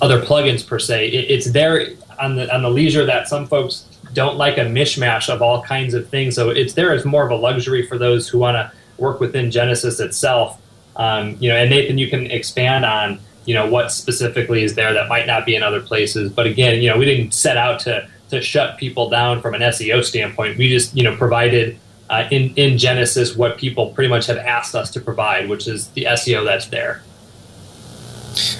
other 0.00 0.20
plugins 0.22 0.66
per 0.66 0.78
se. 0.78 1.08
It, 1.08 1.30
it's 1.30 1.50
there 1.50 1.88
on 2.18 2.36
the 2.36 2.52
on 2.54 2.62
the 2.62 2.70
leisure 2.70 3.04
that 3.06 3.28
some 3.28 3.46
folks 3.46 3.84
don't 4.12 4.36
like 4.36 4.58
a 4.58 4.62
mishmash 4.62 5.28
of 5.28 5.42
all 5.42 5.62
kinds 5.62 5.94
of 5.94 6.08
things. 6.08 6.34
So 6.34 6.50
it's 6.50 6.74
there 6.74 6.92
as 6.92 7.04
more 7.04 7.24
of 7.24 7.30
a 7.30 7.36
luxury 7.36 7.86
for 7.86 7.98
those 7.98 8.28
who 8.28 8.38
want 8.38 8.56
to 8.56 8.72
work 8.96 9.20
within 9.20 9.50
Genesis 9.50 10.00
itself. 10.00 10.60
Um, 10.96 11.36
you 11.38 11.48
know, 11.48 11.56
and 11.56 11.70
Nathan, 11.70 11.98
you 11.98 12.08
can 12.08 12.30
expand 12.30 12.84
on 12.84 13.20
you 13.44 13.54
know 13.54 13.66
what 13.66 13.90
specifically 13.92 14.62
is 14.62 14.74
there 14.74 14.92
that 14.92 15.08
might 15.08 15.26
not 15.26 15.46
be 15.46 15.54
in 15.54 15.62
other 15.62 15.80
places. 15.80 16.30
But 16.30 16.46
again, 16.46 16.82
you 16.82 16.90
know, 16.90 16.98
we 16.98 17.04
didn't 17.04 17.32
set 17.32 17.56
out 17.56 17.80
to 17.80 18.08
to 18.30 18.42
shut 18.42 18.78
people 18.78 19.08
down 19.08 19.40
from 19.40 19.54
an 19.54 19.62
SEO 19.62 20.04
standpoint. 20.04 20.58
We 20.58 20.68
just 20.68 20.94
you 20.94 21.02
know 21.02 21.16
provided 21.16 21.78
uh, 22.10 22.28
in 22.30 22.54
in 22.56 22.78
Genesis 22.78 23.36
what 23.36 23.58
people 23.58 23.90
pretty 23.90 24.08
much 24.08 24.26
have 24.26 24.38
asked 24.38 24.74
us 24.74 24.90
to 24.92 25.00
provide, 25.00 25.48
which 25.48 25.66
is 25.66 25.88
the 25.88 26.04
SEO 26.04 26.44
that's 26.44 26.66
there. 26.66 27.02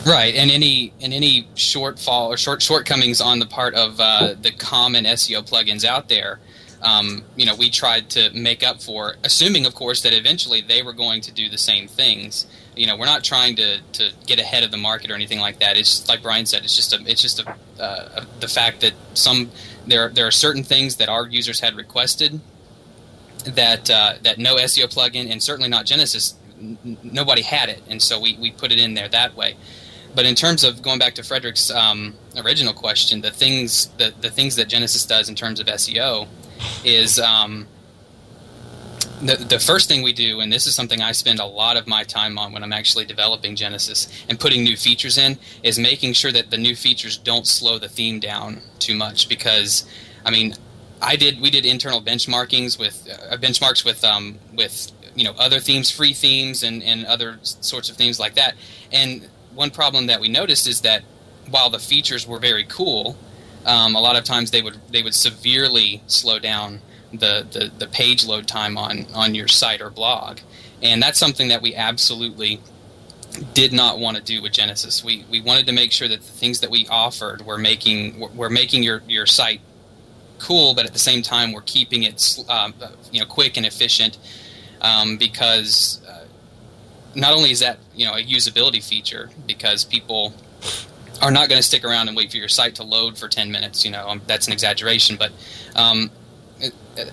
Right, 0.07 0.35
and 0.35 0.51
any 0.51 0.93
and 1.01 1.13
any 1.13 1.45
shortfall 1.55 2.29
or 2.29 2.37
short 2.37 2.63
shortcomings 2.63 3.21
on 3.21 3.39
the 3.39 3.47
part 3.47 3.75
of 3.75 4.01
uh, 4.01 4.35
the 4.41 4.51
common 4.51 5.05
SEO 5.05 5.49
plugins 5.49 5.85
out 5.85 6.09
there, 6.09 6.41
um, 6.83 7.25
you 7.37 7.45
know, 7.45 7.55
we 7.55 7.71
tried 7.71 8.11
to 8.11 8.31
make 8.33 8.63
up 8.63 8.81
for, 8.81 9.17
assuming, 9.25 9.67
of 9.67 9.75
course, 9.75 10.03
that 10.03 10.13
eventually 10.13 10.61
they 10.61 10.83
were 10.83 10.93
going 10.93 11.21
to 11.23 11.33
do 11.33 11.49
the 11.49 11.59
same 11.59 11.89
things. 11.89 12.47
You 12.77 12.87
know, 12.87 12.97
we're 12.97 13.07
not 13.07 13.25
trying 13.25 13.57
to, 13.57 13.81
to 13.95 14.13
get 14.27 14.39
ahead 14.39 14.63
of 14.63 14.71
the 14.71 14.77
market 14.77 15.11
or 15.11 15.15
anything 15.15 15.41
like 15.41 15.59
that. 15.59 15.77
It's 15.77 16.09
like 16.09 16.23
Brian 16.23 16.47
said. 16.47 16.63
It's 16.63 16.77
just 16.77 16.93
a 16.93 17.01
it's 17.07 17.21
just 17.21 17.41
a, 17.41 17.57
uh, 17.83 18.25
the 18.39 18.47
fact 18.47 18.81
that 18.83 18.93
some 19.15 19.51
there 19.87 20.09
there 20.11 20.27
are 20.27 20.33
certain 20.33 20.63
things 20.63 20.97
that 20.97 21.09
our 21.09 21.27
users 21.27 21.59
had 21.61 21.75
requested 21.75 22.41
that 23.45 23.91
uh, 23.91 24.15
that 24.23 24.39
no 24.39 24.57
SEO 24.57 24.93
plugin 24.93 25.31
and 25.31 25.43
certainly 25.43 25.69
not 25.69 25.87
Genesis. 25.87 26.35
Nobody 27.03 27.43
had 27.43 27.69
it, 27.69 27.83
and 27.89 28.01
so 28.03 28.21
we, 28.21 28.37
we 28.39 28.51
put 28.51 28.73
it 28.73 28.79
in 28.79 28.95
there 28.95 29.09
that 29.09 29.35
way. 29.35 29.57
But 30.15 30.27
in 30.27 30.35
terms 30.35 30.65
of 30.65 30.83
going 30.83 30.99
back 30.99 31.15
to 31.17 31.23
Frederick's 31.23 31.71
um, 31.71 32.15
original 32.37 32.73
question, 32.73 33.21
the 33.21 33.31
things 33.31 33.87
the, 33.99 34.13
the 34.21 34.31
things 34.31 34.57
that 34.57 34.69
Genesis 34.69 35.05
does 35.05 35.29
in 35.29 35.35
terms 35.35 35.61
of 35.61 35.67
SEO 35.67 36.27
is 36.85 37.21
um, 37.21 37.67
the 39.21 39.37
the 39.37 39.59
first 39.59 39.89
thing 39.89 40.03
we 40.03 40.13
do, 40.13 40.41
and 40.41 40.53
this 40.53 40.67
is 40.67 40.75
something 40.75 41.03
I 41.03 41.13
spend 41.13 41.41
a 41.41 41.45
lot 41.45 41.77
of 41.77 41.87
my 41.87 42.05
time 42.05 42.39
on 42.39 42.53
when 42.53 42.63
I'm 42.63 42.73
actually 42.73 43.05
developing 43.05 43.57
Genesis 43.57 44.09
and 44.29 44.39
putting 44.39 44.63
new 44.63 44.77
features 44.77 45.19
in, 45.19 45.39
is 45.63 45.79
making 45.79 46.15
sure 46.15 46.33
that 46.33 46.51
the 46.51 46.59
new 46.59 46.75
features 46.75 47.17
don't 47.17 47.47
slow 47.47 47.79
the 47.79 47.89
theme 47.89 48.21
down 48.21 48.63
too 48.79 48.95
much. 48.95 49.29
Because, 49.29 49.85
I 50.25 50.31
mean, 50.31 50.55
I 51.01 51.17
did 51.17 51.41
we 51.41 51.51
did 51.51 51.67
internal 51.67 52.01
benchmarkings 52.01 52.79
with 52.79 53.09
uh, 53.31 53.37
benchmarks 53.37 53.85
with 53.85 54.05
um, 54.05 54.39
with 54.53 54.93
you 55.19 55.25
know 55.25 55.35
other 55.39 55.61
themes, 55.61 55.91
free 55.91 56.13
themes, 56.13 56.63
and 56.63 56.83
and 56.83 57.05
other 57.07 57.39
sorts 57.43 57.91
of 57.91 57.97
things 57.97 58.19
like 58.19 58.35
that. 58.35 58.55
And 58.93 59.29
one 59.55 59.71
problem 59.71 60.07
that 60.07 60.21
we 60.21 60.29
noticed 60.29 60.69
is 60.69 60.81
that 60.83 61.03
while 61.51 61.71
the 61.71 61.79
features 61.79 62.27
were 62.27 62.39
very 62.39 62.65
cool, 62.65 63.17
um, 63.67 63.95
a 63.95 64.01
lot 64.01 64.17
of 64.17 64.25
times 64.25 64.51
they 64.51 64.63
would 64.63 64.79
they 64.91 65.03
would 65.03 65.15
severely 65.15 66.03
slow 66.07 66.39
down 66.39 66.81
the, 67.13 67.47
the, 67.51 67.73
the 67.79 67.87
page 67.87 68.27
load 68.27 68.47
time 68.47 68.77
on, 68.77 69.07
on 69.15 69.35
your 69.35 69.49
site 69.49 69.81
or 69.81 69.91
blog. 69.91 70.39
And 70.83 71.03
that's 71.03 71.19
something 71.19 71.49
that 71.49 71.63
we 71.63 71.75
absolutely 71.75 72.61
did 73.55 73.73
not 73.73 73.99
want 73.99 74.17
to 74.17 74.23
do 74.23 74.43
with 74.43 74.53
Genesis. 74.53 75.05
We, 75.05 75.25
we 75.31 75.41
wanted 75.41 75.67
to 75.67 75.73
make 75.73 75.93
sure 75.93 76.09
that 76.09 76.21
the 76.21 76.33
things 76.33 76.61
that 76.61 76.71
we 76.71 76.87
offered 76.89 77.45
were 77.45 77.59
making 77.59 78.21
were 78.37 78.51
making 78.51 78.83
your, 78.83 79.03
your 79.07 79.27
site 79.27 79.61
cool, 80.39 80.75
but 80.75 80.87
at 80.87 80.93
the 80.93 80.99
same 80.99 81.23
time 81.23 81.53
we're 81.53 81.63
keeping 81.63 82.05
it 82.05 82.39
um, 82.49 82.75
you 83.11 83.21
know 83.21 83.27
quick 83.27 83.57
and 83.57 83.67
efficient 83.67 84.19
um, 84.81 85.17
because 85.17 86.01
uh, 86.09 86.25
not 87.15 87.33
only 87.33 87.51
is 87.51 87.61
that 87.61 87.79
you 87.95 88.07
know 88.07 88.15
a 88.15 88.23
usability 88.23 88.83
feature 88.83 89.31
because 89.47 89.85
people 89.85 90.33
are 91.21 91.31
not 91.31 91.49
going 91.49 91.59
to 91.59 91.67
stick 91.67 91.85
around 91.85 92.09
and 92.09 92.17
wait 92.17 92.31
for 92.31 92.37
your 92.37 92.49
site 92.49 92.77
to 92.77 92.85
load 92.85 93.19
for 93.19 93.29
10 93.29 93.51
minutes 93.51 93.85
you 93.85 93.91
know 93.91 94.09
um, 94.09 94.23
that's 94.27 94.47
an 94.47 94.53
exaggeration 94.53 95.17
but 95.17 95.33
um, 95.75 96.11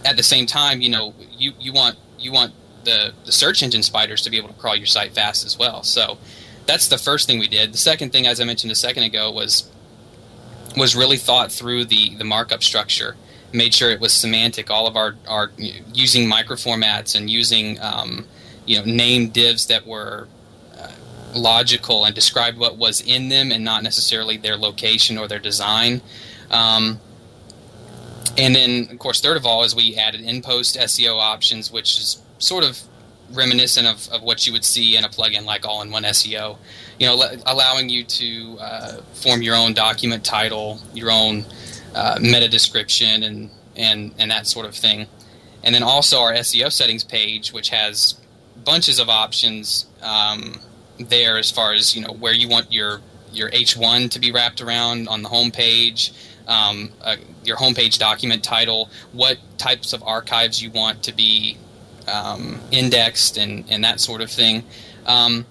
at 0.04 0.18
the 0.18 0.24
same 0.24 0.46
time, 0.46 0.82
you 0.82 0.90
know, 0.90 1.14
you, 1.38 1.54
you 1.60 1.74
want 1.74 1.98
you 2.18 2.32
want 2.32 2.54
the, 2.84 3.14
the 3.26 3.32
search 3.32 3.62
engine 3.64 3.84
spiders 3.84 4.22
to 4.24 4.30
be 4.30 4.38
able 4.38 4.50
to 4.50 4.54
crawl 4.56 4.76
your 4.76 4.86
site 4.86 5.14
fast 5.14 5.46
as 5.46 5.58
well. 5.58 5.84
So 5.84 6.18
that's 6.66 6.88
the 6.88 6.98
first 6.98 7.28
thing 7.28 7.40
we 7.40 7.48
did. 7.48 7.74
The 7.74 7.78
second 7.78 8.12
thing, 8.12 8.28
as 8.28 8.40
I 8.40 8.46
mentioned 8.46 8.72
a 8.72 8.76
second 8.76 9.04
ago, 9.04 9.32
was 9.32 9.70
was 10.78 10.96
really 10.96 11.18
thought 11.18 11.52
through 11.52 11.86
the 11.86 12.16
the 12.16 12.24
markup 12.24 12.64
structure. 12.64 13.16
Made 13.54 13.74
sure 13.74 13.90
it 13.90 14.00
was 14.00 14.14
semantic. 14.14 14.70
All 14.70 14.88
of 14.88 14.96
our 14.96 15.16
our 15.28 15.52
using 15.58 16.30
microformats 16.30 17.16
and 17.16 17.30
using 17.30 17.80
um, 17.82 18.26
you 18.66 18.78
know 18.78 18.86
name 18.86 19.30
divs 19.30 19.68
that 19.68 19.86
were 19.86 20.28
uh, 20.78 20.92
logical 21.34 22.06
and 22.06 22.14
described 22.14 22.58
what 22.58 22.78
was 22.78 23.02
in 23.02 23.30
them 23.30 23.52
and 23.52 23.64
not 23.64 23.84
necessarily 23.84 24.38
their 24.38 24.58
location 24.58 25.18
or 25.18 25.28
their 25.28 25.40
design. 25.40 26.02
Um, 26.52 27.00
and 28.38 28.56
then, 28.56 28.88
of 28.92 29.00
course, 29.00 29.22
third 29.22 29.38
of 29.38 29.46
all, 29.46 29.64
is 29.64 29.76
we 29.76 29.96
added 29.96 30.22
in 30.22 30.42
post 30.42 30.78
SEO 30.78 31.18
options, 31.18 31.72
which 31.72 31.98
is 31.98 32.22
sort 32.38 32.64
of 32.64 32.82
reminiscent 33.32 33.88
of, 33.88 34.08
of 34.10 34.22
what 34.22 34.46
you 34.46 34.54
would 34.54 34.66
see 34.66 34.98
in 34.98 35.04
a 35.04 35.10
plugin 35.10 35.46
like 35.46 35.66
All 35.66 35.82
in 35.82 35.92
One 35.92 36.04
SEO. 36.04 36.58
You 37.00 37.08
know, 37.08 37.24
allowing 37.46 37.90
you 37.90 38.04
to 38.04 38.58
uh, 38.60 39.02
form 39.14 39.42
your 39.42 39.56
own 39.56 39.74
document 39.74 40.24
title, 40.24 40.80
your 40.94 41.12
own 41.12 41.46
uh, 41.96 42.20
meta 42.22 42.48
description, 42.48 43.24
and, 43.24 43.50
and, 43.76 44.14
and 44.20 44.30
that 44.30 44.46
sort 44.46 44.68
of 44.68 44.76
thing. 44.76 45.08
And 45.64 45.74
then 45.74 45.82
also 45.82 46.20
our 46.20 46.34
SEO 46.34 46.72
settings 46.72 47.04
page, 47.04 47.52
which 47.52 47.70
has 47.70 48.20
bunches 48.64 49.00
of 49.00 49.10
options 49.10 49.88
um, 50.04 50.60
there 51.00 51.38
as 51.38 51.50
far 51.50 51.74
as 51.74 51.96
you 51.96 52.02
know 52.02 52.14
where 52.14 52.34
you 52.34 52.48
want 52.48 52.72
your 52.72 53.02
your 53.34 53.50
H1 53.50 54.12
to 54.12 54.20
be 54.20 54.32
wrapped 54.32 54.62
around 54.62 55.10
on 55.10 55.22
the 55.22 55.28
home 55.28 55.52
page 55.52 56.14
um, 56.48 56.92
uh, 57.02 57.16
your 57.44 57.58
homepage 57.58 57.98
document 57.98 58.44
title, 58.44 58.90
what 59.12 59.38
types 59.58 59.94
of 59.94 60.04
archives 60.04 60.62
you 60.62 60.70
want 60.72 61.04
to 61.04 61.14
be 61.14 61.58
um, 62.08 62.60
indexed, 62.72 63.38
and, 63.38 63.66
and 63.70 63.84
that 63.84 64.00
sort 64.00 64.22
of 64.22 64.30
thing. 64.30 64.64
Um, 65.06 65.46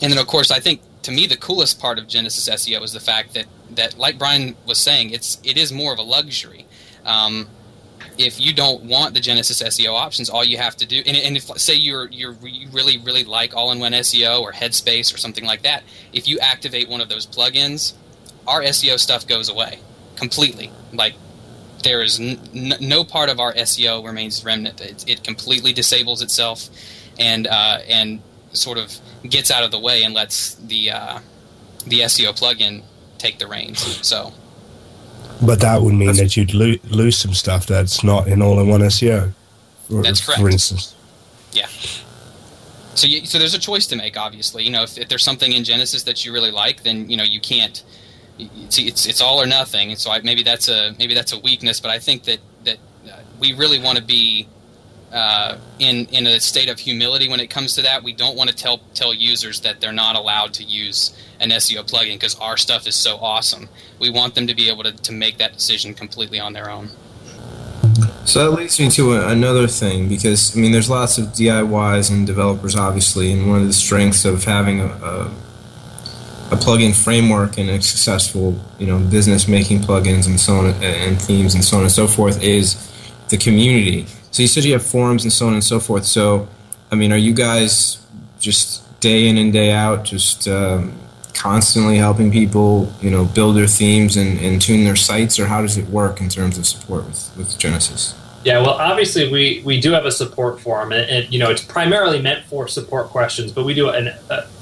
and 0.00 0.12
then, 0.12 0.18
of 0.18 0.26
course, 0.26 0.50
I 0.50 0.60
think 0.60 0.80
to 1.02 1.10
me 1.10 1.26
the 1.26 1.36
coolest 1.36 1.80
part 1.80 1.98
of 1.98 2.08
Genesis 2.08 2.48
SEO 2.48 2.82
is 2.82 2.92
the 2.92 3.00
fact 3.00 3.34
that, 3.34 3.46
that 3.70 3.98
like 3.98 4.18
Brian 4.18 4.56
was 4.66 4.78
saying, 4.78 5.10
it's 5.10 5.38
it 5.44 5.56
is 5.56 5.72
more 5.72 5.92
of 5.92 5.98
a 5.98 6.02
luxury. 6.02 6.66
Um, 7.04 7.48
if 8.16 8.40
you 8.40 8.52
don't 8.52 8.84
want 8.84 9.14
the 9.14 9.20
Genesis 9.20 9.62
SEO 9.62 9.94
options, 9.94 10.28
all 10.28 10.44
you 10.44 10.58
have 10.58 10.76
to 10.76 10.86
do, 10.86 11.02
and, 11.06 11.16
and 11.16 11.36
if 11.36 11.44
say 11.58 11.74
you're 11.74 12.08
you're 12.10 12.34
you 12.42 12.68
really 12.70 12.98
really 12.98 13.24
like 13.24 13.54
all-in-one 13.54 13.92
SEO 13.92 14.40
or 14.40 14.52
Headspace 14.52 15.14
or 15.14 15.18
something 15.18 15.44
like 15.44 15.62
that, 15.62 15.84
if 16.12 16.28
you 16.28 16.38
activate 16.40 16.88
one 16.88 17.00
of 17.00 17.08
those 17.08 17.26
plugins, 17.26 17.94
our 18.46 18.62
SEO 18.62 18.98
stuff 18.98 19.26
goes 19.26 19.48
away 19.48 19.78
completely. 20.16 20.70
Like 20.92 21.14
there 21.84 22.02
is 22.02 22.18
n- 22.18 22.40
no 22.80 23.04
part 23.04 23.28
of 23.28 23.38
our 23.38 23.52
SEO 23.54 24.04
remains 24.04 24.44
remnant. 24.44 24.80
It, 24.80 25.08
it 25.08 25.22
completely 25.22 25.72
disables 25.72 26.22
itself, 26.22 26.68
and 27.18 27.46
uh, 27.46 27.78
and 27.88 28.20
sort 28.52 28.78
of 28.78 28.98
gets 29.22 29.50
out 29.50 29.62
of 29.62 29.70
the 29.70 29.78
way 29.78 30.02
and 30.02 30.14
lets 30.14 30.54
the 30.54 30.90
uh, 30.90 31.18
the 31.86 32.00
SEO 32.00 32.38
plugin 32.38 32.82
take 33.18 33.38
the 33.38 33.46
reins. 33.46 33.80
So. 34.06 34.32
But 35.44 35.60
that 35.60 35.82
would 35.82 35.94
mean 35.94 36.16
that 36.16 36.36
you'd 36.36 36.52
lo- 36.52 36.74
lose 36.84 37.16
some 37.16 37.34
stuff 37.34 37.66
that's 37.66 38.02
not 38.02 38.26
in 38.26 38.42
all-in-one 38.42 38.80
SEO. 38.80 39.32
For, 39.88 40.02
that's 40.02 40.24
correct. 40.24 40.40
For 40.40 40.48
instance. 40.48 40.96
Yeah. 41.52 41.66
So, 42.94 43.06
you, 43.06 43.24
so 43.24 43.38
there's 43.38 43.54
a 43.54 43.58
choice 43.60 43.86
to 43.88 43.96
make. 43.96 44.16
Obviously, 44.16 44.64
you 44.64 44.70
know, 44.70 44.82
if, 44.82 44.98
if 44.98 45.08
there's 45.08 45.22
something 45.22 45.52
in 45.52 45.62
Genesis 45.62 46.02
that 46.04 46.24
you 46.24 46.32
really 46.32 46.50
like, 46.50 46.82
then 46.82 47.08
you 47.08 47.16
know 47.16 47.22
you 47.22 47.40
can't 47.40 47.84
it's, 48.38 48.78
it's, 48.78 49.06
it's 49.06 49.20
all 49.20 49.40
or 49.40 49.46
nothing. 49.46 49.90
And 49.90 49.98
so 49.98 50.10
I, 50.10 50.20
maybe 50.20 50.42
that's 50.42 50.68
a 50.68 50.94
maybe 50.98 51.14
that's 51.14 51.32
a 51.32 51.38
weakness, 51.40 51.80
but 51.80 51.90
I 51.90 51.98
think 51.98 52.24
that 52.24 52.38
that 52.64 52.78
uh, 53.10 53.20
we 53.40 53.52
really 53.54 53.80
want 53.80 53.98
to 53.98 54.04
be 54.04 54.48
uh, 55.12 55.58
in 55.78 56.06
in 56.06 56.26
a 56.26 56.40
state 56.40 56.68
of 56.68 56.78
humility 56.78 57.28
when 57.28 57.40
it 57.40 57.48
comes 57.48 57.74
to 57.76 57.82
that. 57.82 58.02
We 58.02 58.12
don't 58.12 58.36
want 58.36 58.50
to 58.50 58.56
tell 58.56 58.78
tell 58.94 59.12
users 59.12 59.60
that 59.60 59.80
they're 59.80 59.92
not 59.92 60.16
allowed 60.16 60.54
to 60.54 60.64
use 60.64 61.16
an 61.40 61.50
SEO 61.50 61.88
plugin 61.88 62.14
because 62.14 62.34
our 62.36 62.56
stuff 62.56 62.86
is 62.86 62.96
so 62.96 63.16
awesome. 63.16 63.68
We 63.98 64.10
want 64.10 64.34
them 64.34 64.46
to 64.46 64.54
be 64.54 64.68
able 64.68 64.84
to, 64.84 64.92
to 64.92 65.12
make 65.12 65.38
that 65.38 65.52
decision 65.52 65.94
completely 65.94 66.40
on 66.40 66.52
their 66.52 66.70
own. 66.70 66.90
So 68.24 68.50
that 68.50 68.56
leads 68.56 68.78
me 68.78 68.90
to 68.90 69.14
another 69.14 69.66
thing 69.66 70.08
because 70.08 70.56
I 70.56 70.60
mean, 70.60 70.72
there's 70.72 70.90
lots 70.90 71.16
of 71.18 71.28
DIYs 71.28 72.10
and 72.10 72.26
developers, 72.26 72.76
obviously, 72.76 73.32
and 73.32 73.48
one 73.48 73.62
of 73.62 73.66
the 73.66 73.72
strengths 73.72 74.24
of 74.24 74.44
having 74.44 74.80
a, 74.80 74.86
a 74.86 75.34
a 76.50 76.56
plugin 76.56 76.94
framework 76.94 77.58
and 77.58 77.68
a 77.68 77.80
successful 77.82 78.58
you 78.78 78.86
know 78.86 78.98
business 78.98 79.46
making 79.48 79.80
plugins 79.80 80.26
and 80.26 80.40
so 80.40 80.54
on 80.54 80.66
and 80.82 81.20
themes 81.20 81.54
and 81.54 81.62
so 81.62 81.76
on 81.76 81.82
and 81.82 81.92
so 81.92 82.06
forth 82.06 82.42
is 82.42 82.76
the 83.28 83.36
community. 83.36 84.06
So 84.30 84.42
you 84.42 84.48
said 84.48 84.64
you 84.64 84.72
have 84.72 84.82
forums 84.82 85.24
and 85.24 85.32
so 85.32 85.46
on 85.46 85.54
and 85.54 85.64
so 85.64 85.78
forth. 85.80 86.06
So 86.06 86.48
I 86.90 86.94
mean, 86.94 87.12
are 87.12 87.18
you 87.18 87.34
guys 87.34 88.04
just 88.40 88.84
day 89.00 89.28
in 89.28 89.36
and 89.36 89.52
day 89.52 89.72
out 89.72 90.04
just 90.04 90.48
um, 90.48 90.94
constantly 91.38 91.96
helping 91.96 92.32
people 92.32 92.92
you 93.00 93.10
know 93.10 93.24
build 93.24 93.56
their 93.56 93.66
themes 93.66 94.16
and, 94.16 94.38
and 94.40 94.60
tune 94.60 94.84
their 94.84 94.96
sites, 94.96 95.38
or 95.38 95.46
how 95.46 95.62
does 95.62 95.78
it 95.78 95.88
work 95.88 96.20
in 96.20 96.28
terms 96.28 96.58
of 96.58 96.66
support 96.66 97.06
with, 97.06 97.32
with 97.36 97.58
Genesis? 97.58 98.14
Yeah, 98.44 98.60
well, 98.60 98.74
obviously 98.74 99.30
we, 99.30 99.62
we 99.64 99.80
do 99.80 99.92
have 99.92 100.04
a 100.04 100.12
support 100.12 100.60
forum, 100.60 100.92
and, 100.92 101.08
and 101.08 101.32
you 101.32 101.38
know 101.38 101.50
it's 101.50 101.64
primarily 101.64 102.20
meant 102.20 102.44
for 102.46 102.66
support 102.68 103.08
questions, 103.08 103.52
but 103.52 103.64
we 103.64 103.74
do 103.74 103.90
an, 103.90 104.12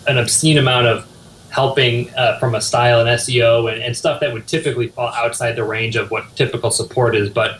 an 0.06 0.18
obscene 0.18 0.58
amount 0.58 0.86
of 0.86 1.06
helping 1.50 2.12
uh, 2.14 2.38
from 2.38 2.54
a 2.54 2.60
style 2.60 3.00
and 3.00 3.08
SEO 3.08 3.72
and, 3.72 3.82
and, 3.82 3.96
stuff 3.96 4.20
that 4.20 4.30
would 4.30 4.46
typically 4.46 4.88
fall 4.88 5.08
outside 5.14 5.52
the 5.52 5.64
range 5.64 5.96
of 5.96 6.10
what 6.10 6.36
typical 6.36 6.70
support 6.70 7.14
is. 7.14 7.30
But 7.30 7.52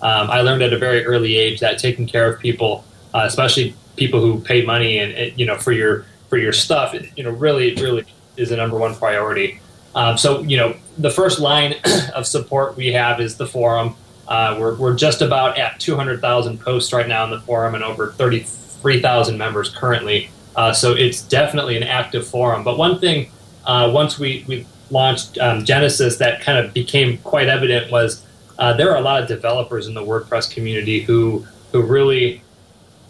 um, 0.00 0.30
I 0.30 0.40
learned 0.40 0.62
at 0.62 0.72
a 0.72 0.78
very 0.78 1.04
early 1.04 1.36
age 1.36 1.60
that 1.60 1.78
taking 1.78 2.06
care 2.06 2.32
of 2.32 2.40
people, 2.40 2.84
uh, 3.12 3.24
especially 3.26 3.74
people 3.96 4.20
who 4.20 4.40
pay 4.40 4.64
money 4.64 4.98
and, 4.98 5.12
and, 5.12 5.38
you 5.38 5.44
know 5.44 5.58
for 5.58 5.72
your 5.72 6.06
for 6.30 6.38
your 6.38 6.52
stuff, 6.52 6.94
you 7.16 7.24
know, 7.24 7.30
really 7.30 7.74
really 7.74 8.06
is 8.36 8.50
the 8.50 8.56
number 8.56 8.76
one 8.78 8.94
priority. 8.94 9.60
Um, 9.94 10.16
so 10.16 10.40
you 10.42 10.56
know, 10.56 10.74
the 10.98 11.10
first 11.10 11.38
line 11.38 11.74
of 12.14 12.26
support 12.26 12.76
we 12.76 12.92
have 12.92 13.20
is 13.20 13.36
the 13.36 13.46
forum. 13.46 13.94
Uh, 14.28 14.56
we're, 14.58 14.76
we're 14.76 14.94
just 14.94 15.20
about 15.20 15.58
at 15.58 15.78
200,000 15.80 16.60
posts 16.60 16.92
right 16.92 17.08
now 17.08 17.24
in 17.24 17.30
the 17.30 17.40
forum 17.40 17.74
and 17.74 17.84
over 17.84 18.12
33,000 18.12 19.36
members 19.36 19.68
currently. 19.70 20.30
Uh, 20.54 20.72
so 20.72 20.92
it's 20.92 21.22
definitely 21.22 21.76
an 21.76 21.82
active 21.82 22.26
forum. 22.26 22.62
But 22.62 22.78
one 22.78 22.98
thing 22.98 23.30
uh, 23.64 23.90
once 23.92 24.18
we, 24.18 24.44
we 24.46 24.66
launched 24.90 25.38
um, 25.38 25.64
Genesis, 25.64 26.16
that 26.18 26.40
kind 26.40 26.64
of 26.64 26.72
became 26.72 27.18
quite 27.18 27.48
evident 27.48 27.90
was 27.90 28.24
uh, 28.58 28.72
there 28.74 28.90
are 28.90 28.96
a 28.96 29.00
lot 29.00 29.20
of 29.20 29.28
developers 29.28 29.86
in 29.86 29.94
the 29.94 30.02
WordPress 30.02 30.52
community 30.52 31.00
who 31.00 31.46
who 31.72 31.82
really, 31.82 32.42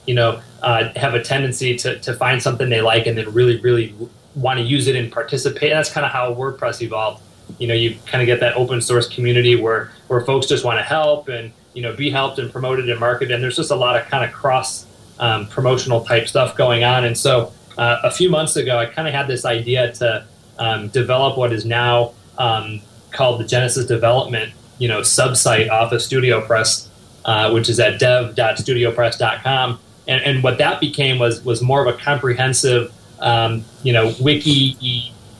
you 0.07 0.15
know, 0.15 0.41
uh, 0.63 0.89
have 0.95 1.15
a 1.15 1.23
tendency 1.23 1.77
to, 1.77 1.99
to 1.99 2.15
find 2.15 2.41
something 2.41 2.71
they 2.71 2.81
like 2.81 3.07
and 3.07 3.19
then 3.19 3.33
really, 3.35 3.61
really 3.61 3.95
want 4.35 4.59
to 4.59 4.65
use 4.65 4.87
it 4.89 4.97
and 4.97 5.13
participate. 5.13 5.71
That's 5.73 5.91
kind 5.91 6.07
of 6.07 6.13
how 6.13 6.35
WordPress 6.35 6.83
evolved. 6.83 7.23
You 7.59 7.69
know, 7.69 7.75
you 7.75 7.97
kind 8.07 8.23
of 8.23 8.27
get 8.27 8.41
that 8.41 8.57
open 8.57 8.81
source 8.81 9.09
community 9.09 9.57
where 9.57 9.93
where 10.09 10.21
folks 10.23 10.47
just 10.47 10.65
want 10.65 10.79
to 10.79 10.83
help 10.83 11.29
and 11.29 11.53
you 11.75 11.83
know 11.83 11.95
be 11.95 12.11
helped 12.11 12.39
and 12.39 12.51
promoted 12.51 12.89
and 12.89 12.99
marketed. 12.99 13.33
And 13.33 13.43
there's 13.43 13.57
just 13.57 13.71
a 13.71 13.77
lot 13.77 14.01
of 14.01 14.07
kind 14.09 14.25
of 14.25 14.33
cross 14.33 14.87
um, 15.19 15.47
promotional 15.49 16.05
type 16.05 16.29
stuff 16.29 16.57
going 16.57 16.85
on. 16.85 17.05
And 17.05 17.17
so 17.17 17.53
uh, 17.79 17.99
a 18.03 18.11
few 18.11 18.31
months 18.31 18.57
ago, 18.57 18.79
I 18.79 18.87
kind 18.87 19.09
of 19.09 19.15
had 19.15 19.29
this 19.29 19.45
idea 19.45 19.93
to 19.95 20.27
um, 20.59 20.89
develop 20.89 21.39
what 21.39 21.53
is 21.53 21.65
now 21.65 22.13
um, 22.39 22.81
called 23.13 23.41
the 23.41 23.45
Genesis 23.45 23.87
Development, 23.87 24.53
you 24.79 24.89
know, 24.89 25.01
subsite 25.01 25.71
off 25.71 25.93
of 25.93 26.03
Studio 26.03 26.41
Press, 26.41 26.91
uh, 27.25 27.51
which 27.51 27.69
is 27.69 27.79
at 27.81 27.99
dev.studiopress.com. 27.99 29.79
And, 30.09 30.23
and 30.23 30.43
what 30.43 30.59
that 30.59 30.81
became 30.81 31.19
was 31.19 31.45
was 31.45 31.63
more 31.63 31.87
of 31.87 31.95
a 31.95 31.97
comprehensive, 31.97 32.93
um, 33.23 33.65
you 33.83 33.93
know, 33.93 34.15
wiki, 34.21 34.77